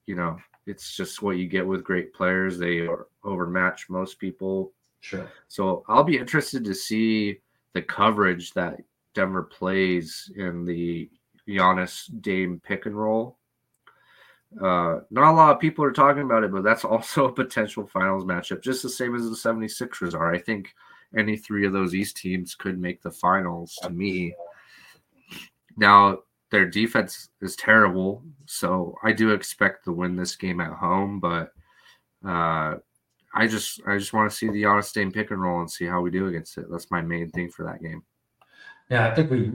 you 0.05 0.15
know 0.15 0.37
it's 0.65 0.95
just 0.95 1.21
what 1.21 1.37
you 1.37 1.47
get 1.47 1.65
with 1.65 1.83
great 1.83 2.13
players. 2.13 2.57
They 2.57 2.81
are 2.81 3.07
overmatch 3.23 3.89
most 3.89 4.19
people. 4.19 4.73
Sure. 5.01 5.27
So 5.47 5.83
I'll 5.87 6.03
be 6.03 6.17
interested 6.17 6.63
to 6.65 6.75
see 6.75 7.39
the 7.73 7.81
coverage 7.81 8.51
that 8.53 8.79
Denver 9.15 9.43
plays 9.43 10.31
in 10.35 10.65
the 10.65 11.09
Giannis 11.47 12.09
Dame 12.21 12.61
pick 12.63 12.85
and 12.85 12.95
roll. 12.95 13.37
Uh, 14.61 14.99
not 15.11 15.31
a 15.31 15.35
lot 15.35 15.53
of 15.55 15.59
people 15.59 15.85
are 15.85 15.91
talking 15.91 16.23
about 16.23 16.43
it, 16.43 16.51
but 16.51 16.63
that's 16.63 16.85
also 16.85 17.25
a 17.27 17.33
potential 17.33 17.85
finals 17.87 18.25
matchup, 18.25 18.61
just 18.61 18.83
the 18.83 18.89
same 18.89 19.15
as 19.15 19.23
the 19.23 19.35
76ers 19.35 20.13
are. 20.13 20.33
I 20.33 20.39
think 20.39 20.73
any 21.17 21.37
three 21.37 21.65
of 21.65 21.73
those 21.73 21.95
East 21.95 22.17
teams 22.17 22.55
could 22.55 22.79
make 22.79 23.01
the 23.01 23.11
finals 23.11 23.77
to 23.83 23.89
me. 23.89 24.33
Now, 25.77 26.19
their 26.51 26.65
defense 26.65 27.29
is 27.41 27.55
terrible, 27.55 28.23
so 28.45 28.95
I 29.03 29.11
do 29.11 29.31
expect 29.31 29.85
to 29.85 29.91
win 29.91 30.15
this 30.15 30.35
game 30.35 30.59
at 30.59 30.73
home, 30.73 31.19
but 31.19 31.51
uh, 32.25 32.75
I 33.33 33.47
just 33.47 33.81
I 33.87 33.97
just 33.97 34.13
want 34.13 34.29
to 34.29 34.35
see 34.35 34.47
the 34.47 34.63
Giannis 34.63 34.91
Dame 34.91 35.11
pick 35.11 35.31
and 35.31 35.41
roll 35.41 35.59
and 35.59 35.69
see 35.69 35.85
how 35.85 36.01
we 36.01 36.09
do 36.09 36.27
against 36.27 36.57
it. 36.57 36.65
That's 36.69 36.89
my 36.91 37.01
main 37.01 37.29
thing 37.29 37.49
for 37.49 37.65
that 37.65 37.81
game. 37.81 38.03
Yeah, 38.89 39.07
I 39.07 39.15
think 39.15 39.29
we, 39.29 39.51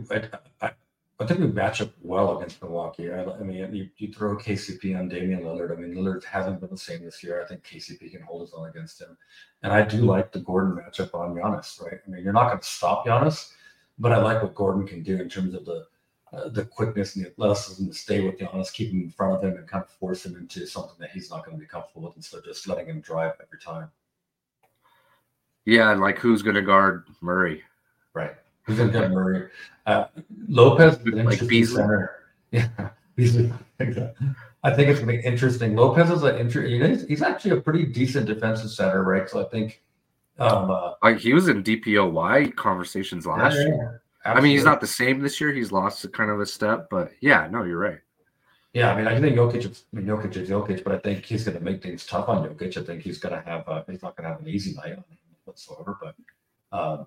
I, 0.62 0.70
I, 1.20 1.26
think 1.26 1.40
we 1.40 1.46
match 1.46 1.80
up 1.80 1.90
well 2.02 2.36
against 2.36 2.62
Milwaukee. 2.62 3.12
I, 3.12 3.24
I 3.24 3.38
mean, 3.38 3.74
you, 3.74 3.88
you 3.96 4.12
throw 4.12 4.36
KCP 4.36 4.98
on 4.98 5.08
Damian 5.08 5.42
Lillard. 5.42 5.72
I 5.72 5.80
mean, 5.80 5.94
Lillard 5.94 6.24
hasn't 6.24 6.60
been 6.60 6.70
the 6.70 6.76
same 6.76 7.04
this 7.04 7.22
year. 7.22 7.42
I 7.42 7.46
think 7.46 7.64
KCP 7.64 8.10
can 8.10 8.22
hold 8.22 8.42
his 8.42 8.52
own 8.54 8.68
against 8.68 9.00
him. 9.00 9.16
And 9.62 9.72
I 9.72 9.82
do 9.82 9.98
like 9.98 10.32
the 10.32 10.40
Gordon 10.40 10.76
matchup 10.76 11.14
on 11.14 11.34
Giannis, 11.34 11.80
right? 11.82 12.00
I 12.06 12.10
mean, 12.10 12.24
you're 12.24 12.32
not 12.32 12.48
going 12.48 12.58
to 12.58 12.64
stop 12.64 13.06
Giannis, 13.06 13.52
but 13.98 14.12
I 14.12 14.18
like 14.18 14.42
what 14.42 14.54
Gordon 14.54 14.86
can 14.86 15.02
do 15.02 15.20
in 15.20 15.28
terms 15.28 15.54
of 15.54 15.64
the 15.64 15.86
uh, 16.34 16.48
the 16.48 16.64
quickness 16.64 17.14
and 17.14 17.24
the 17.24 17.30
athleticism 17.30 17.86
to 17.86 17.94
stay 17.94 18.20
with 18.20 18.38
Giannis, 18.38 18.72
keep 18.72 18.90
him 18.90 19.02
in 19.02 19.10
front 19.10 19.34
of 19.36 19.44
him, 19.44 19.56
and 19.56 19.68
kind 19.68 19.84
of 19.84 19.90
force 19.90 20.26
him 20.26 20.36
into 20.36 20.66
something 20.66 20.96
that 20.98 21.10
he's 21.10 21.30
not 21.30 21.44
going 21.44 21.56
to 21.56 21.60
be 21.60 21.66
comfortable 21.66 22.08
with 22.08 22.16
instead 22.16 22.38
of 22.38 22.44
just 22.44 22.66
letting 22.66 22.86
him 22.86 23.00
drive 23.00 23.34
every 23.40 23.58
time. 23.60 23.90
Yeah, 25.64 25.92
and 25.92 26.00
like 26.00 26.18
who's 26.18 26.42
going 26.42 26.56
to 26.56 26.62
guard 26.62 27.04
Murray? 27.20 27.62
Right. 28.14 28.34
To 28.66 28.88
get 28.88 29.10
Murray? 29.10 29.48
Uh, 29.86 30.06
Lopez, 30.48 30.98
is 31.00 31.06
an 31.06 31.26
Like 31.26 31.46
Beasley? 31.46 31.76
center. 31.76 32.20
Yeah, 32.50 32.68
Beasley. 33.16 33.52
I 33.80 34.70
think 34.70 34.88
it's 34.88 35.00
going 35.00 35.16
to 35.16 35.22
be 35.22 35.24
interesting. 35.24 35.74
Lopez 35.74 36.08
is 36.10 36.22
an 36.22 36.38
interesting. 36.38 36.80
He's, 36.80 37.06
he's 37.06 37.22
actually 37.22 37.50
a 37.58 37.60
pretty 37.60 37.84
decent 37.84 38.26
defensive 38.26 38.70
center, 38.70 39.02
right? 39.02 39.28
So 39.28 39.44
I 39.44 39.48
think. 39.48 39.82
Um, 40.38 40.70
uh, 40.70 40.92
Like 41.02 41.18
he 41.18 41.34
was 41.34 41.48
in 41.48 41.62
DPOY 41.64 42.54
conversations 42.54 43.26
last 43.26 43.56
yeah, 43.56 43.66
year. 43.66 44.02
I 44.24 44.40
mean, 44.40 44.52
he's 44.52 44.64
not 44.64 44.80
the 44.80 44.86
same 44.86 45.20
this 45.20 45.40
year. 45.40 45.52
He's 45.52 45.72
lost 45.72 46.04
a 46.04 46.08
kind 46.08 46.30
of 46.30 46.40
a 46.40 46.46
step, 46.46 46.88
but 46.90 47.10
yeah, 47.20 47.48
no, 47.50 47.64
you're 47.64 47.78
right. 47.78 47.98
Yeah, 48.72 48.92
I 48.92 48.96
mean, 48.96 49.06
I 49.06 49.20
think 49.20 49.36
Jokic. 49.36 49.70
Is, 49.70 49.84
I 49.92 49.96
mean, 49.96 50.06
Jokic 50.06 50.36
is 50.36 50.48
Jokic, 50.48 50.82
but 50.82 50.94
I 50.94 50.98
think 50.98 51.24
he's 51.24 51.44
going 51.44 51.58
to 51.58 51.62
make 51.62 51.82
things 51.82 52.06
tough 52.06 52.28
on 52.28 52.48
Jokic. 52.48 52.76
I 52.76 52.84
think 52.84 53.02
he's 53.02 53.18
going 53.18 53.34
to 53.34 53.48
have. 53.48 53.68
Uh, 53.68 53.82
he's 53.88 54.02
not 54.02 54.16
going 54.16 54.24
to 54.24 54.30
have 54.30 54.40
an 54.40 54.48
easy 54.48 54.74
night 54.74 54.92
on 54.92 55.04
him 55.08 55.18
whatsoever. 55.44 55.98
But, 56.00 56.14
um, 56.76 57.06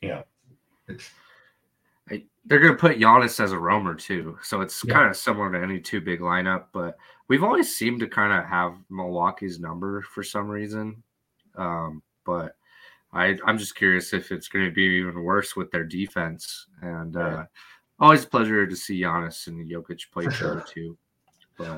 yeah, 0.00 0.22
it's 0.88 1.10
They're 2.46 2.58
going 2.58 2.72
to 2.72 2.78
put 2.78 2.98
Giannis 2.98 3.38
as 3.38 3.52
a 3.52 3.58
roamer 3.58 3.94
too, 3.94 4.38
so 4.42 4.62
it's 4.62 4.82
Yeah. 4.84 4.94
kind 4.94 5.10
of 5.10 5.16
similar 5.16 5.52
to 5.52 5.62
any 5.62 5.78
two 5.78 6.00
big 6.00 6.20
lineup. 6.20 6.66
But 6.72 6.96
we've 7.28 7.44
always 7.44 7.76
seemed 7.76 8.00
to 8.00 8.08
kind 8.08 8.32
of 8.32 8.44
have 8.48 8.76
Milwaukee's 8.88 9.60
number 9.60 10.00
for 10.02 10.22
some 10.22 10.48
reason. 10.48 11.02
Um, 11.56 12.02
but 12.24 12.56
I, 13.12 13.36
I'm 13.44 13.58
just 13.58 13.76
curious 13.76 14.12
if 14.12 14.32
it's 14.32 14.48
going 14.48 14.64
to 14.64 14.70
be 14.70 14.82
even 14.82 15.22
worse 15.22 15.54
with 15.54 15.70
their 15.70 15.84
defense. 15.84 16.66
And 16.80 17.16
uh, 17.16 17.44
always 17.98 18.24
a 18.24 18.28
pleasure 18.28 18.66
to 18.66 18.76
see 18.76 19.02
Giannis 19.02 19.46
and 19.46 19.68
Jokic 19.70 20.10
play 20.10 20.24
each 20.24 20.42
other 20.42 20.64
too. 20.66 20.96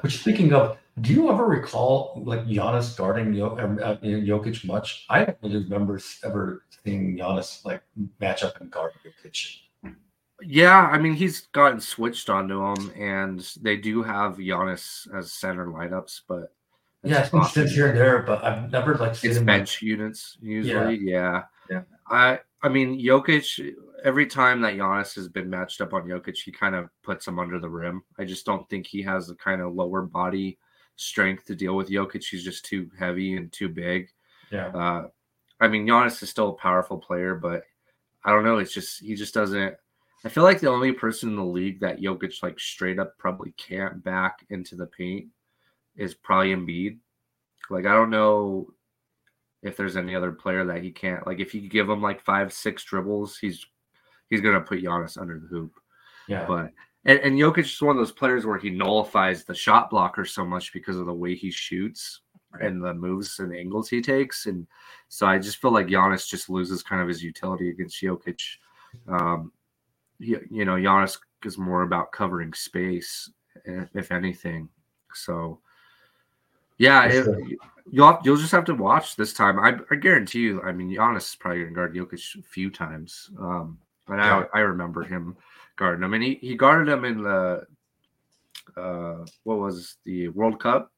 Which, 0.00 0.18
speaking 0.20 0.52
of, 0.52 0.78
do 1.00 1.12
you 1.12 1.30
ever 1.30 1.46
recall 1.46 2.22
like 2.24 2.44
Giannis 2.46 2.96
guarding 2.96 3.40
um, 3.42 3.78
uh, 3.82 3.96
Jokic 3.96 4.64
much? 4.64 5.06
I 5.08 5.24
don't 5.24 5.38
really 5.42 5.64
remember 5.64 6.00
ever 6.24 6.64
seeing 6.84 7.16
Giannis 7.16 7.64
like 7.64 7.82
match 8.20 8.42
up 8.42 8.60
and 8.60 8.70
guard 8.70 8.92
Jokic. 9.04 9.58
Yeah, 10.44 10.88
I 10.92 10.98
mean 10.98 11.14
he's 11.14 11.42
gotten 11.52 11.80
switched 11.80 12.28
onto 12.28 12.64
him, 12.66 12.92
and 12.98 13.40
they 13.62 13.76
do 13.76 14.02
have 14.02 14.36
Giannis 14.38 15.06
as 15.16 15.32
center 15.32 15.66
lineups, 15.68 16.22
but 16.28 16.52
Yeah, 17.04 17.28
it's 17.32 17.52
been 17.54 17.68
here 17.68 17.88
and 17.88 17.96
there, 17.98 18.22
but 18.22 18.42
I've 18.44 18.70
never 18.70 18.96
like 18.96 19.14
seen 19.14 19.30
it's 19.30 19.38
him 19.40 19.46
like- 19.46 19.58
bench 19.58 19.80
units 19.82 20.36
usually. 20.42 20.98
Yeah. 20.98 21.42
Yeah. 21.70 21.82
I 22.08 22.40
I 22.62 22.68
mean 22.68 23.00
Jokic. 23.00 23.74
Every 24.04 24.26
time 24.26 24.60
that 24.62 24.74
Giannis 24.74 25.14
has 25.14 25.28
been 25.28 25.48
matched 25.48 25.80
up 25.80 25.94
on 25.94 26.04
Jokic, 26.04 26.36
he 26.36 26.50
kind 26.50 26.74
of 26.74 26.88
puts 27.02 27.26
him 27.26 27.38
under 27.38 27.58
the 27.58 27.68
rim. 27.68 28.02
I 28.18 28.24
just 28.24 28.44
don't 28.44 28.68
think 28.68 28.86
he 28.86 29.02
has 29.02 29.28
the 29.28 29.34
kind 29.36 29.60
of 29.60 29.74
lower 29.74 30.02
body 30.02 30.58
strength 30.96 31.46
to 31.46 31.54
deal 31.54 31.76
with 31.76 31.88
Jokic. 31.88 32.24
He's 32.24 32.44
just 32.44 32.64
too 32.64 32.90
heavy 32.98 33.36
and 33.36 33.52
too 33.52 33.68
big. 33.68 34.08
Yeah, 34.50 34.66
Uh, 34.68 35.08
I 35.60 35.68
mean, 35.68 35.86
Giannis 35.86 36.22
is 36.22 36.30
still 36.30 36.50
a 36.50 36.54
powerful 36.54 36.98
player, 36.98 37.34
but 37.36 37.62
I 38.24 38.30
don't 38.30 38.44
know. 38.44 38.58
It's 38.58 38.74
just 38.74 39.00
he 39.00 39.14
just 39.14 39.34
doesn't. 39.34 39.76
I 40.24 40.28
feel 40.28 40.44
like 40.44 40.60
the 40.60 40.68
only 40.68 40.92
person 40.92 41.30
in 41.30 41.36
the 41.36 41.44
league 41.44 41.80
that 41.80 42.00
Jokic 42.00 42.42
like 42.42 42.58
straight 42.60 42.98
up 42.98 43.16
probably 43.18 43.52
can't 43.56 44.02
back 44.04 44.44
into 44.50 44.76
the 44.76 44.86
paint 44.86 45.26
is 45.96 46.14
probably 46.14 46.54
Embiid. 46.54 46.98
Like 47.70 47.86
I 47.86 47.94
don't 47.94 48.10
know 48.10 48.72
if 49.62 49.76
there's 49.76 49.96
any 49.96 50.14
other 50.14 50.32
player 50.32 50.64
that 50.64 50.82
he 50.82 50.90
can't 50.90 51.26
like 51.26 51.38
if 51.38 51.54
you 51.54 51.68
give 51.68 51.88
him 51.88 52.02
like 52.02 52.20
five, 52.20 52.52
six 52.52 52.84
dribbles, 52.84 53.38
he's 53.38 53.64
he's 54.32 54.40
gonna 54.40 54.60
put 54.60 54.82
Giannis 54.82 55.20
under 55.20 55.38
the 55.38 55.46
hoop. 55.46 55.72
Yeah. 56.26 56.46
But 56.46 56.72
and, 57.04 57.18
and 57.20 57.38
Jokic 57.38 57.64
is 57.64 57.82
one 57.82 57.96
of 57.96 58.00
those 58.00 58.12
players 58.12 58.46
where 58.46 58.58
he 58.58 58.70
nullifies 58.70 59.44
the 59.44 59.54
shot 59.54 59.90
blocker 59.90 60.24
so 60.24 60.44
much 60.44 60.72
because 60.72 60.96
of 60.96 61.06
the 61.06 61.12
way 61.12 61.34
he 61.34 61.50
shoots 61.50 62.20
and 62.60 62.82
the 62.82 62.94
moves 62.94 63.38
and 63.38 63.54
angles 63.54 63.88
he 63.88 64.00
takes. 64.00 64.46
And 64.46 64.66
so 65.08 65.26
I 65.26 65.38
just 65.38 65.60
feel 65.60 65.72
like 65.72 65.86
Giannis 65.86 66.28
just 66.28 66.48
loses 66.48 66.82
kind 66.82 67.02
of 67.02 67.08
his 67.08 67.22
utility 67.22 67.70
against 67.70 68.00
Jokic. 68.00 68.40
Um, 69.08 69.52
you, 70.18 70.46
you 70.50 70.64
know, 70.64 70.74
Giannis 70.74 71.18
is 71.44 71.58
more 71.58 71.82
about 71.82 72.12
covering 72.12 72.52
space, 72.52 73.30
if, 73.64 73.88
if 73.94 74.12
anything. 74.12 74.68
So, 75.14 75.60
yeah, 76.78 77.04
it, 77.04 77.26
you'll 77.90 78.18
you'll 78.24 78.36
just 78.36 78.52
have 78.52 78.64
to 78.66 78.74
watch 78.74 79.16
this 79.16 79.32
time. 79.32 79.58
I, 79.58 79.78
I 79.90 79.96
guarantee 79.96 80.40
you. 80.40 80.62
I 80.62 80.72
mean, 80.72 80.88
Giannis 80.88 81.30
is 81.30 81.36
probably 81.36 81.60
going 81.60 81.70
to 81.70 81.74
guard 81.74 81.94
Jokic 81.94 82.38
a 82.38 82.42
few 82.42 82.70
times. 82.70 83.30
Um, 83.40 83.78
but. 84.06 84.20
I 84.20 84.44
I 84.54 84.60
remember 84.60 85.02
him 85.02 85.36
guarding 85.76 86.04
him, 86.04 86.14
and 86.14 86.22
he, 86.22 86.34
he 86.34 86.54
guarded 86.56 86.92
him 86.92 87.04
in 87.04 87.22
the 87.22 87.66
uh 88.76 89.24
what 89.44 89.58
was 89.58 89.96
the 90.04 90.28
World 90.28 90.60
Cup 90.60 90.90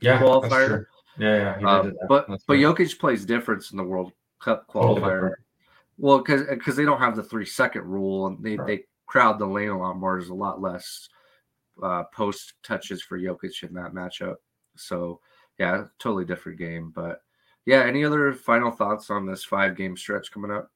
Yeah. 0.00 0.18
qualifier. 0.20 0.86
Yeah, 1.18 1.36
yeah. 1.36 1.58
He 1.58 1.64
Uh, 1.64 1.82
did 1.82 1.94
that. 1.94 2.06
but 2.08 2.28
That's 2.28 2.44
but 2.44 2.54
right. 2.54 2.62
Jokic 2.62 2.98
plays 2.98 3.24
difference 3.24 3.70
in 3.70 3.76
the 3.76 3.84
World 3.84 4.12
Cup 4.40 4.66
qualifier. 4.68 5.32
Well, 5.98 6.18
because 6.18 6.46
because 6.46 6.76
they 6.76 6.84
don't 6.84 7.00
have 7.00 7.16
the 7.16 7.22
three 7.22 7.46
second 7.46 7.82
rule, 7.84 8.26
and 8.26 8.42
they 8.42 8.56
Right. 8.56 8.66
they 8.66 8.84
crowd 9.06 9.38
the 9.38 9.46
lane 9.46 9.70
a 9.70 9.78
lot 9.78 9.96
more. 9.96 10.18
There's 10.18 10.30
a 10.30 10.34
lot 10.34 10.60
less 10.60 11.08
uh, 11.82 12.04
post 12.12 12.54
touches 12.62 13.02
for 13.02 13.18
Jokic 13.18 13.62
in 13.62 13.74
that 13.74 13.92
matchup. 13.92 14.36
So 14.76 15.20
yeah, 15.58 15.84
totally 15.98 16.24
different 16.24 16.58
game. 16.58 16.90
But 16.94 17.20
yeah, 17.64 17.82
any 17.84 18.04
other 18.04 18.32
final 18.32 18.70
thoughts 18.70 19.08
on 19.10 19.24
this 19.26 19.44
five 19.44 19.76
game 19.76 19.96
stretch 19.96 20.30
coming 20.30 20.50
up? 20.50 20.70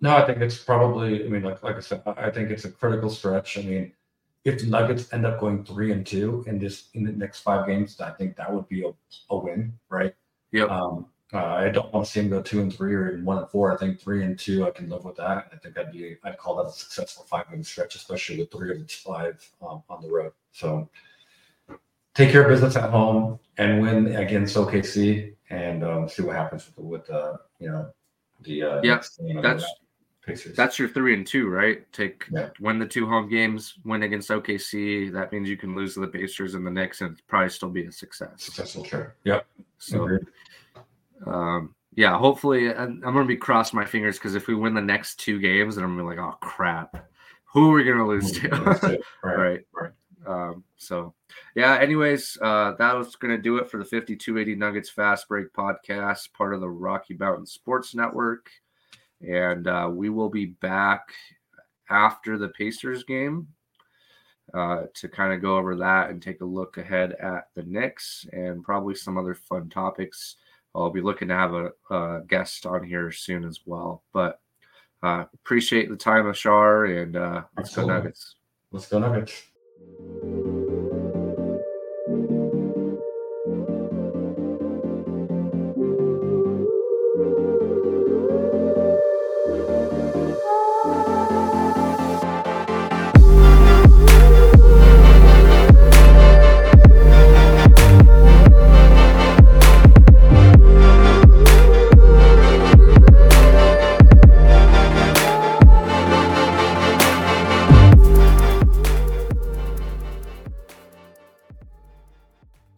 No, 0.00 0.16
I 0.16 0.26
think 0.26 0.38
it's 0.40 0.58
probably. 0.58 1.24
I 1.24 1.28
mean, 1.28 1.42
like 1.42 1.62
like 1.62 1.76
I 1.76 1.80
said, 1.80 2.02
I 2.06 2.30
think 2.30 2.50
it's 2.50 2.64
a 2.64 2.70
critical 2.70 3.08
stretch. 3.10 3.56
I 3.58 3.62
mean, 3.62 3.92
if 4.44 4.60
the 4.60 4.66
Nuggets 4.66 5.12
end 5.12 5.24
up 5.24 5.40
going 5.40 5.64
three 5.64 5.92
and 5.92 6.06
two 6.06 6.44
in 6.46 6.58
this 6.58 6.88
in 6.94 7.04
the 7.04 7.12
next 7.12 7.40
five 7.40 7.66
games, 7.66 8.00
I 8.00 8.10
think 8.10 8.36
that 8.36 8.52
would 8.52 8.68
be 8.68 8.84
a, 8.84 8.92
a 9.30 9.36
win, 9.36 9.72
right? 9.88 10.14
Yeah. 10.52 10.64
Um, 10.64 11.06
uh, 11.32 11.38
I 11.46 11.68
don't 11.70 11.92
want 11.92 12.06
to 12.06 12.12
see 12.12 12.20
him 12.20 12.28
go 12.30 12.42
two 12.42 12.60
and 12.60 12.72
three 12.72 12.94
or 12.94 13.08
even 13.10 13.24
one 13.24 13.38
and 13.38 13.48
four. 13.48 13.72
I 13.72 13.76
think 13.76 13.98
three 13.98 14.22
and 14.24 14.38
two, 14.38 14.66
I 14.66 14.70
can 14.70 14.88
live 14.88 15.04
with 15.04 15.16
that. 15.16 15.48
I 15.52 15.56
think 15.56 15.76
I'd 15.76 15.90
be, 15.90 16.16
I'd 16.22 16.38
call 16.38 16.56
that 16.56 16.66
a 16.68 16.72
successful 16.72 17.24
five 17.24 17.50
game 17.50 17.64
stretch, 17.64 17.96
especially 17.96 18.38
with 18.38 18.52
three 18.52 18.70
of 18.70 18.78
the 18.78 18.86
five 18.86 19.44
um, 19.60 19.82
on 19.88 20.00
the 20.02 20.08
road. 20.10 20.32
So 20.52 20.88
take 22.14 22.30
care 22.30 22.42
of 22.42 22.48
business 22.50 22.76
at 22.76 22.90
home 22.90 23.40
and 23.58 23.80
win 23.80 24.14
against 24.14 24.54
OKC 24.56 25.34
and 25.50 25.82
um, 25.82 26.08
see 26.08 26.22
what 26.22 26.36
happens 26.36 26.66
with 26.66 26.76
the, 26.76 26.82
with 26.82 27.06
the 27.06 27.40
you 27.58 27.68
know 27.68 27.90
the 28.42 28.62
uh, 28.62 28.80
Yeah, 28.84 28.94
next 28.94 29.16
game 29.18 29.36
of 29.38 29.42
that's- 29.42 29.64
Pacers. 30.26 30.56
That's 30.56 30.78
your 30.78 30.88
three 30.88 31.14
and 31.14 31.26
two, 31.26 31.48
right? 31.48 31.90
Take 31.92 32.26
Yeah. 32.30 32.50
win 32.60 32.78
the 32.78 32.86
two 32.86 33.06
home 33.06 33.28
games, 33.28 33.74
win 33.84 34.02
against 34.02 34.30
OKC. 34.30 35.12
That 35.12 35.32
means 35.32 35.48
you 35.48 35.56
can 35.56 35.74
lose 35.74 35.94
to 35.94 36.00
the 36.00 36.08
Pacers 36.08 36.54
and 36.54 36.66
the 36.66 36.70
Knicks, 36.70 37.00
and 37.00 37.20
probably 37.28 37.50
still 37.50 37.70
be 37.70 37.84
a 37.86 37.92
success. 37.92 38.42
successful. 38.42 38.84
Sure. 38.84 39.14
Yep. 39.24 39.46
So 39.78 40.18
um, 41.26 41.74
yeah, 41.94 42.16
hopefully, 42.18 42.68
and 42.68 43.04
I'm 43.04 43.12
gonna 43.14 43.24
be 43.24 43.36
crossing 43.36 43.78
my 43.78 43.84
fingers 43.84 44.18
because 44.18 44.34
if 44.34 44.46
we 44.46 44.54
win 44.54 44.74
the 44.74 44.80
next 44.80 45.16
two 45.20 45.38
games, 45.38 45.76
then 45.76 45.84
I'm 45.84 45.96
gonna 45.96 46.08
be 46.08 46.16
like, 46.16 46.26
oh 46.26 46.36
crap, 46.40 47.08
who 47.44 47.70
are 47.70 47.74
we 47.74 47.84
gonna 47.84 48.06
lose 48.06 48.32
to? 48.32 48.48
right. 49.22 49.38
right. 49.38 49.60
right. 49.72 49.92
Um, 50.26 50.64
so 50.76 51.14
yeah, 51.54 51.78
anyways, 51.78 52.38
uh, 52.40 52.72
that 52.78 52.96
was 52.96 53.14
going 53.16 53.36
to 53.36 53.42
do 53.42 53.58
it 53.58 53.70
for 53.70 53.76
the 53.76 53.84
5280 53.84 54.54
Nuggets 54.54 54.88
Fast 54.88 55.28
Break 55.28 55.52
podcast, 55.52 56.32
part 56.32 56.54
of 56.54 56.60
the 56.62 56.68
Rocky 56.68 57.14
Mountain 57.14 57.46
Sports 57.46 57.94
Network. 57.94 58.50
And 59.28 59.66
uh, 59.66 59.90
we 59.92 60.10
will 60.10 60.28
be 60.28 60.46
back 60.46 61.12
after 61.90 62.38
the 62.38 62.48
Pacers 62.48 63.04
game 63.04 63.48
uh, 64.52 64.82
to 64.94 65.08
kind 65.08 65.32
of 65.32 65.40
go 65.40 65.56
over 65.56 65.76
that 65.76 66.10
and 66.10 66.22
take 66.22 66.40
a 66.40 66.44
look 66.44 66.76
ahead 66.78 67.12
at 67.12 67.48
the 67.54 67.62
Knicks 67.62 68.26
and 68.32 68.62
probably 68.62 68.94
some 68.94 69.18
other 69.18 69.34
fun 69.34 69.68
topics. 69.68 70.36
I'll 70.74 70.90
be 70.90 71.00
looking 71.00 71.28
to 71.28 71.34
have 71.34 71.54
a, 71.54 71.70
a 71.90 72.22
guest 72.26 72.66
on 72.66 72.82
here 72.82 73.10
soon 73.12 73.44
as 73.44 73.60
well. 73.64 74.02
But 74.12 74.40
uh, 75.02 75.24
appreciate 75.34 75.88
the 75.88 75.96
time, 75.96 76.28
Ashar, 76.28 76.86
and 76.86 77.16
uh, 77.16 77.42
let's 77.56 77.74
go 77.74 77.86
Nuggets. 77.86 78.36
Let's 78.72 78.88
go 78.88 78.98
Nuggets. 78.98 79.42